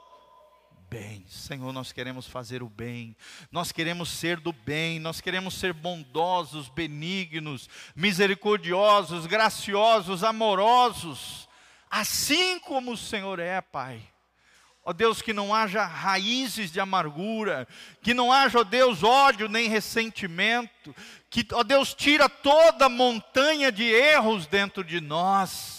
bem. 0.96 1.26
Senhor, 1.28 1.74
nós 1.74 1.92
queremos 1.92 2.26
fazer 2.26 2.64
o 2.64 2.70
bem, 2.70 3.18
nós 3.52 3.70
queremos 3.70 4.08
ser 4.08 4.40
do 4.40 4.54
bem, 4.54 4.98
nós 4.98 5.20
queremos 5.20 5.54
ser 5.56 5.74
bondosos, 5.74 6.70
benignos, 6.70 7.70
misericordiosos, 7.94 9.26
graciosos, 9.26 10.24
amorosos, 10.24 11.50
assim 11.92 12.58
como 12.60 12.94
o 12.94 12.98
Senhor 12.98 13.40
é, 13.40 13.60
Pai. 13.60 14.02
Ó 14.86 14.94
Deus, 14.94 15.22
que 15.22 15.34
não 15.34 15.54
haja 15.54 15.84
raízes 15.86 16.72
de 16.72 16.80
amargura, 16.80 17.68
que 18.02 18.14
não 18.14 18.32
haja, 18.32 18.60
ó 18.60 18.64
Deus, 18.64 19.04
ódio 19.04 19.50
nem 19.50 19.68
ressentimento, 19.68 20.96
que, 21.30 21.46
ó 21.52 21.64
Deus, 21.64 21.94
tira 21.94 22.30
toda 22.30 22.88
montanha 22.88 23.70
de 23.70 23.84
erros 23.84 24.48
dentro 24.48 24.82
de 24.82 25.02
nós 25.02 25.75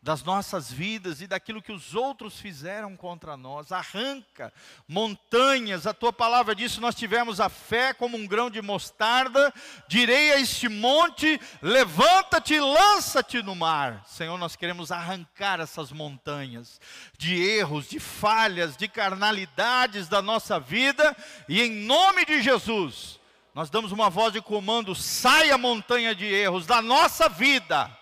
das 0.00 0.22
nossas 0.22 0.70
vidas 0.70 1.20
e 1.20 1.26
daquilo 1.26 1.60
que 1.60 1.72
os 1.72 1.94
outros 1.94 2.38
fizeram 2.38 2.96
contra 2.96 3.36
nós. 3.36 3.72
Arranca 3.72 4.52
montanhas, 4.86 5.86
a 5.86 5.94
tua 5.94 6.12
palavra 6.12 6.54
diz: 6.54 6.78
nós 6.78 6.94
tivemos 6.94 7.40
a 7.40 7.48
fé 7.48 7.92
como 7.92 8.16
um 8.16 8.26
grão 8.26 8.48
de 8.48 8.62
mostarda, 8.62 9.52
direi 9.88 10.32
a 10.32 10.40
este 10.40 10.68
monte: 10.68 11.40
levanta-te 11.60 12.54
e 12.54 12.60
lança-te 12.60 13.42
no 13.42 13.56
mar. 13.56 14.04
Senhor, 14.06 14.38
nós 14.38 14.54
queremos 14.54 14.92
arrancar 14.92 15.58
essas 15.58 15.90
montanhas 15.90 16.80
de 17.18 17.34
erros, 17.34 17.88
de 17.88 17.98
falhas, 17.98 18.76
de 18.76 18.86
carnalidades 18.86 20.08
da 20.08 20.22
nossa 20.22 20.60
vida, 20.60 21.16
e 21.48 21.60
em 21.60 21.70
nome 21.70 22.24
de 22.24 22.40
Jesus, 22.40 23.18
nós 23.52 23.68
damos 23.68 23.90
uma 23.90 24.08
voz 24.08 24.32
de 24.32 24.40
comando: 24.40 24.94
saia 24.94 25.58
montanha 25.58 26.14
de 26.14 26.24
erros 26.24 26.66
da 26.66 26.80
nossa 26.80 27.28
vida 27.28 27.97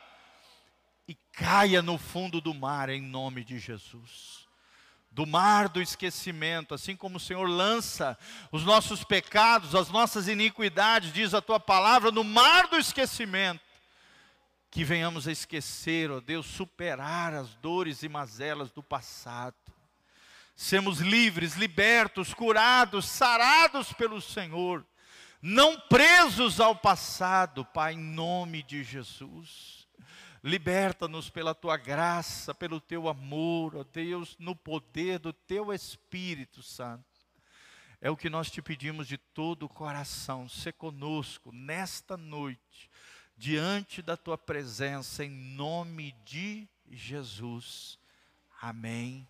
caia 1.37 1.82
no 1.82 1.99
fundo 1.99 2.41
do 2.41 2.55
mar 2.55 2.89
em 2.89 3.01
nome 3.01 3.45
de 3.45 3.59
Jesus. 3.59 4.47
Do 5.11 5.26
mar 5.26 5.68
do 5.68 5.80
esquecimento, 5.80 6.74
assim 6.74 6.97
como 6.97 7.18
o 7.18 7.20
Senhor 7.20 7.47
lança 7.47 8.18
os 8.51 8.64
nossos 8.64 9.05
pecados, 9.05 9.74
as 9.74 9.91
nossas 9.91 10.28
iniquidades, 10.28 11.12
diz 11.12 11.34
a 11.34 11.43
tua 11.43 11.61
palavra, 11.61 12.11
no 12.11 12.24
mar 12.24 12.68
do 12.68 12.76
esquecimento, 12.76 13.61
que 14.70 14.82
venhamos 14.82 15.28
a 15.28 15.32
esquecer, 15.32 16.11
ó 16.11 16.20
Deus, 16.20 16.47
superar 16.47 17.34
as 17.34 17.55
dores 17.57 18.03
e 18.03 18.09
mazelas 18.09 18.70
do 18.70 18.82
passado, 18.82 19.57
sermos 20.55 21.01
livres, 21.01 21.55
libertos, 21.55 22.34
curados, 22.34 23.07
sarados 23.07 23.93
pelo 23.93 24.20
Senhor, 24.20 24.84
não 25.41 25.78
presos 25.80 26.61
ao 26.61 26.74
passado, 26.74 27.64
Pai, 27.64 27.95
em 27.95 27.99
nome 27.99 28.62
de 28.62 28.82
Jesus. 28.82 29.86
Liberta-nos 30.47 31.28
pela 31.28 31.57
tua 31.57 31.76
graça, 31.76 32.55
pelo 32.55 32.80
teu 32.80 33.09
amor, 33.09 33.74
ó 33.74 33.82
Deus, 33.82 34.36
no 34.38 34.55
poder 34.55 35.18
do 35.18 35.32
teu 35.32 35.72
Espírito 35.72 36.62
Santo. 36.62 37.05
É 38.01 38.09
o 38.12 38.16
que 38.16 38.30
nós 38.30 38.49
te 38.49 38.62
pedimos 38.62 39.09
de 39.09 39.18
todo 39.18 39.64
o 39.64 39.68
coração. 39.68 40.49
Se 40.49 40.70
conosco 40.70 41.51
nesta 41.51 42.16
noite, 42.16 42.88
diante 43.36 44.01
da 44.01 44.16
tua 44.16 44.38
presença, 44.38 45.24
em 45.24 45.30
nome 45.30 46.14
de 46.24 46.68
Jesus. 46.92 47.99
Amém, 48.62 49.26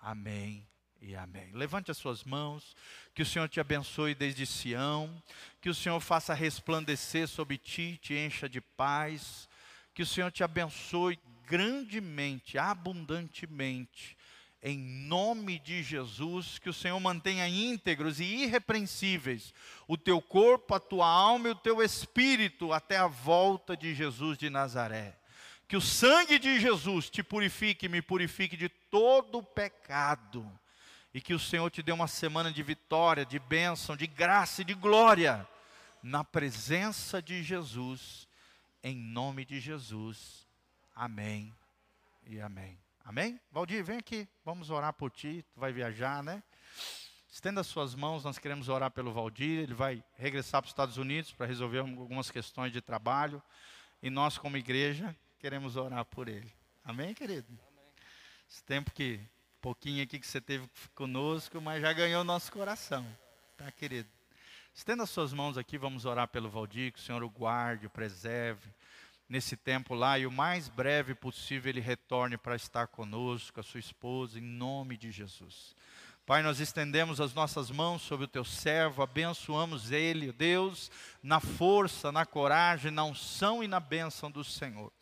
amém 0.00 0.64
e 1.02 1.16
amém. 1.16 1.50
Levante 1.50 1.90
as 1.90 1.98
suas 1.98 2.22
mãos, 2.22 2.76
que 3.12 3.22
o 3.22 3.26
Senhor 3.26 3.48
te 3.48 3.58
abençoe 3.58 4.14
desde 4.14 4.46
Sião, 4.46 5.20
que 5.60 5.68
o 5.68 5.74
Senhor 5.74 5.98
faça 5.98 6.32
resplandecer 6.32 7.26
sobre 7.26 7.58
ti, 7.58 7.98
te 8.00 8.14
encha 8.14 8.48
de 8.48 8.60
paz 8.60 9.48
que 9.94 10.02
o 10.02 10.06
Senhor 10.06 10.30
te 10.32 10.42
abençoe 10.42 11.18
grandemente, 11.46 12.58
abundantemente. 12.58 14.16
Em 14.60 14.78
nome 14.78 15.58
de 15.58 15.82
Jesus, 15.82 16.58
que 16.58 16.70
o 16.70 16.72
Senhor 16.72 16.98
mantenha 16.98 17.46
íntegros 17.46 18.18
e 18.18 18.24
irrepreensíveis 18.24 19.54
o 19.86 19.96
teu 19.96 20.20
corpo, 20.22 20.74
a 20.74 20.80
tua 20.80 21.06
alma 21.06 21.48
e 21.48 21.50
o 21.50 21.54
teu 21.54 21.82
espírito 21.82 22.72
até 22.72 22.96
a 22.96 23.06
volta 23.06 23.76
de 23.76 23.94
Jesus 23.94 24.38
de 24.38 24.48
Nazaré. 24.48 25.16
Que 25.68 25.76
o 25.76 25.82
sangue 25.82 26.38
de 26.38 26.58
Jesus 26.58 27.10
te 27.10 27.22
purifique, 27.22 27.88
me 27.88 28.02
purifique 28.02 28.56
de 28.56 28.68
todo 28.68 29.42
pecado. 29.42 30.50
E 31.12 31.20
que 31.20 31.34
o 31.34 31.38
Senhor 31.38 31.70
te 31.70 31.82
dê 31.82 31.92
uma 31.92 32.08
semana 32.08 32.50
de 32.50 32.62
vitória, 32.62 33.24
de 33.24 33.38
bênção, 33.38 33.96
de 33.96 34.06
graça 34.06 34.62
e 34.62 34.64
de 34.64 34.74
glória 34.74 35.46
na 36.02 36.24
presença 36.24 37.22
de 37.22 37.42
Jesus 37.42 38.26
em 38.84 38.94
nome 38.94 39.46
de 39.46 39.58
Jesus. 39.58 40.46
Amém 40.94 41.52
e 42.26 42.38
amém. 42.38 42.78
Amém? 43.02 43.40
Valdir, 43.50 43.82
vem 43.82 43.96
aqui, 43.96 44.28
vamos 44.44 44.70
orar 44.70 44.92
por 44.92 45.10
ti, 45.10 45.44
tu 45.52 45.58
vai 45.58 45.72
viajar, 45.72 46.22
né? 46.22 46.42
Estenda 47.28 47.62
as 47.62 47.66
suas 47.66 47.94
mãos, 47.94 48.22
nós 48.22 48.38
queremos 48.38 48.68
orar 48.68 48.90
pelo 48.90 49.12
Valdir, 49.12 49.60
ele 49.60 49.74
vai 49.74 50.04
regressar 50.16 50.60
para 50.60 50.66
os 50.66 50.72
Estados 50.72 50.98
Unidos 50.98 51.32
para 51.32 51.46
resolver 51.46 51.80
algumas 51.80 52.30
questões 52.30 52.72
de 52.72 52.80
trabalho, 52.80 53.42
e 54.02 54.10
nós 54.10 54.38
como 54.38 54.56
igreja 54.56 55.16
queremos 55.38 55.76
orar 55.76 56.04
por 56.04 56.28
ele. 56.28 56.52
Amém, 56.84 57.14
querido? 57.14 57.48
Amém. 57.48 57.92
Esse 58.48 58.62
tempo 58.62 58.92
que, 58.92 59.18
pouquinho 59.60 60.04
aqui 60.04 60.18
que 60.18 60.26
você 60.26 60.40
teve 60.40 60.68
conosco, 60.94 61.60
mas 61.60 61.80
já 61.80 61.92
ganhou 61.92 62.22
nosso 62.22 62.52
coração, 62.52 63.04
tá, 63.56 63.72
querido? 63.72 64.08
Estenda 64.76 65.06
suas 65.06 65.32
mãos 65.32 65.56
aqui, 65.56 65.78
vamos 65.78 66.04
orar 66.04 66.26
pelo 66.26 66.50
Valdir, 66.50 66.92
que 66.92 66.98
o 66.98 67.02
Senhor 67.02 67.22
o 67.22 67.30
guarde, 67.30 67.86
o 67.86 67.90
preserve 67.90 68.68
nesse 69.28 69.56
tempo 69.56 69.94
lá 69.94 70.18
e 70.18 70.26
o 70.26 70.32
mais 70.32 70.68
breve 70.68 71.14
possível 71.14 71.70
ele 71.70 71.80
retorne 71.80 72.36
para 72.36 72.56
estar 72.56 72.88
conosco, 72.88 73.60
a 73.60 73.62
sua 73.62 73.78
esposa, 73.78 74.36
em 74.36 74.42
nome 74.42 74.96
de 74.96 75.12
Jesus. 75.12 75.76
Pai, 76.26 76.42
nós 76.42 76.58
estendemos 76.58 77.20
as 77.20 77.32
nossas 77.32 77.70
mãos 77.70 78.02
sobre 78.02 78.24
o 78.24 78.28
teu 78.28 78.44
servo, 78.44 79.00
abençoamos 79.00 79.92
ele, 79.92 80.32
Deus, 80.32 80.90
na 81.22 81.38
força, 81.38 82.10
na 82.10 82.26
coragem, 82.26 82.90
na 82.90 83.04
unção 83.04 83.62
e 83.62 83.68
na 83.68 83.78
bênção 83.78 84.28
do 84.28 84.42
Senhor. 84.42 84.92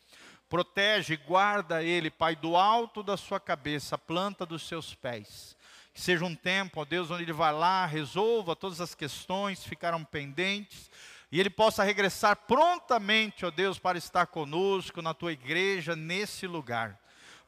Protege 0.47 1.15
e 1.15 1.17
guarda 1.17 1.81
ele, 1.81 2.11
Pai, 2.11 2.35
do 2.35 2.55
alto 2.55 3.01
da 3.01 3.17
sua 3.17 3.39
cabeça, 3.39 3.95
a 3.95 3.97
planta 3.97 4.45
dos 4.45 4.67
seus 4.67 4.93
pés 4.93 5.52
que 5.93 6.01
seja 6.01 6.25
um 6.25 6.35
tempo, 6.35 6.81
ó 6.81 6.85
Deus, 6.85 7.11
onde 7.11 7.23
ele 7.23 7.33
vai 7.33 7.53
lá, 7.53 7.85
resolva 7.85 8.55
todas 8.55 8.81
as 8.81 8.95
questões 8.95 9.59
que 9.59 9.69
ficaram 9.69 10.03
pendentes, 10.03 10.89
e 11.31 11.39
ele 11.39 11.49
possa 11.49 11.83
regressar 11.83 12.35
prontamente, 12.35 13.45
ó 13.45 13.51
Deus, 13.51 13.77
para 13.77 13.97
estar 13.97 14.25
conosco 14.27 15.01
na 15.01 15.13
tua 15.13 15.31
igreja, 15.33 15.95
nesse 15.95 16.47
lugar. 16.47 16.99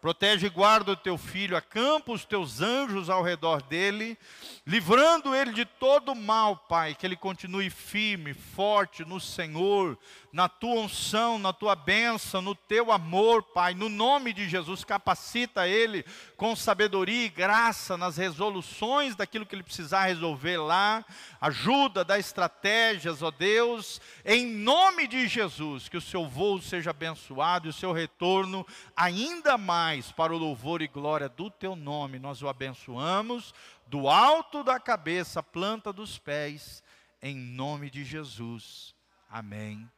Protege 0.05 0.45
e 0.45 0.49
guarda 0.51 0.91
o 0.91 0.95
teu 0.95 1.17
filho, 1.17 1.57
acampa 1.57 2.11
os 2.11 2.25
teus 2.25 2.61
anjos 2.61 3.09
ao 3.09 3.23
redor 3.23 3.63
dele, 3.63 4.15
livrando 4.63 5.33
ele 5.33 5.51
de 5.51 5.65
todo 5.65 6.13
mal, 6.13 6.55
Pai, 6.55 6.93
que 6.93 7.07
ele 7.07 7.15
continue 7.15 7.71
firme, 7.71 8.31
forte 8.31 9.03
no 9.03 9.19
Senhor, 9.19 9.97
na 10.31 10.47
tua 10.47 10.81
unção, 10.81 11.39
na 11.39 11.51
tua 11.51 11.75
bênção, 11.75 12.39
no 12.39 12.53
teu 12.53 12.91
amor, 12.91 13.41
Pai, 13.41 13.73
no 13.73 13.89
nome 13.89 14.31
de 14.31 14.47
Jesus, 14.47 14.83
capacita 14.83 15.67
ele 15.67 16.05
com 16.35 16.55
sabedoria 16.55 17.25
e 17.25 17.29
graça 17.29 17.97
nas 17.97 18.17
resoluções 18.17 19.15
daquilo 19.15 19.45
que 19.45 19.55
ele 19.55 19.63
precisar 19.63 20.05
resolver 20.05 20.57
lá, 20.57 21.05
ajuda, 21.39 22.03
dá 22.03 22.19
estratégias, 22.19 23.21
ó 23.21 23.31
Deus, 23.31 24.01
em 24.23 24.45
nome 24.45 25.07
de 25.07 25.27
Jesus, 25.27 25.87
que 25.87 25.97
o 25.97 26.01
seu 26.01 26.27
voo 26.27 26.61
seja 26.61 26.89
abençoado 26.89 27.67
e 27.67 27.69
o 27.69 27.73
seu 27.73 27.91
retorno 27.91 28.65
ainda 28.95 29.57
mais 29.57 30.11
para 30.11 30.33
o 30.33 30.37
louvor 30.37 30.81
e 30.81 30.87
glória 30.87 31.29
do 31.29 31.49
teu 31.49 31.75
nome. 31.75 32.19
Nós 32.19 32.41
o 32.41 32.47
abençoamos 32.47 33.53
do 33.87 34.07
alto 34.09 34.63
da 34.63 34.79
cabeça, 34.79 35.41
planta 35.41 35.93
dos 35.93 36.17
pés, 36.17 36.83
em 37.21 37.35
nome 37.35 37.89
de 37.89 38.03
Jesus. 38.03 38.93
Amém, 39.29 39.89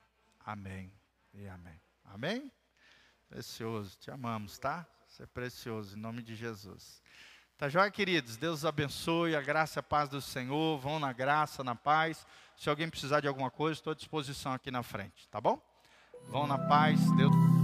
amém 0.45 0.91
e 1.33 1.47
amém. 1.47 1.79
Amém? 2.05 2.51
Precioso, 3.29 3.97
te 3.99 4.09
amamos, 4.09 4.57
tá? 4.57 4.87
Você 5.17 5.23
é 5.23 5.25
precioso, 5.25 5.97
em 5.97 5.99
nome 5.99 6.21
de 6.21 6.35
Jesus. 6.35 7.01
Tá 7.57 7.67
joia, 7.67 7.89
queridos? 7.89 8.37
Deus 8.37 8.63
abençoe, 8.63 9.35
a 9.35 9.41
graça 9.41 9.79
e 9.79 9.81
a 9.81 9.83
paz 9.83 10.07
do 10.07 10.21
Senhor. 10.21 10.77
Vão 10.77 10.99
na 10.99 11.11
graça, 11.11 11.63
na 11.63 11.73
paz. 11.73 12.23
Se 12.55 12.69
alguém 12.69 12.87
precisar 12.87 13.19
de 13.19 13.27
alguma 13.27 13.49
coisa, 13.49 13.79
estou 13.79 13.93
à 13.93 13.95
disposição 13.95 14.53
aqui 14.53 14.69
na 14.69 14.83
frente, 14.83 15.27
tá 15.29 15.41
bom? 15.41 15.59
Vão 16.29 16.45
na 16.45 16.59
paz, 16.59 16.99
Deus. 17.15 17.56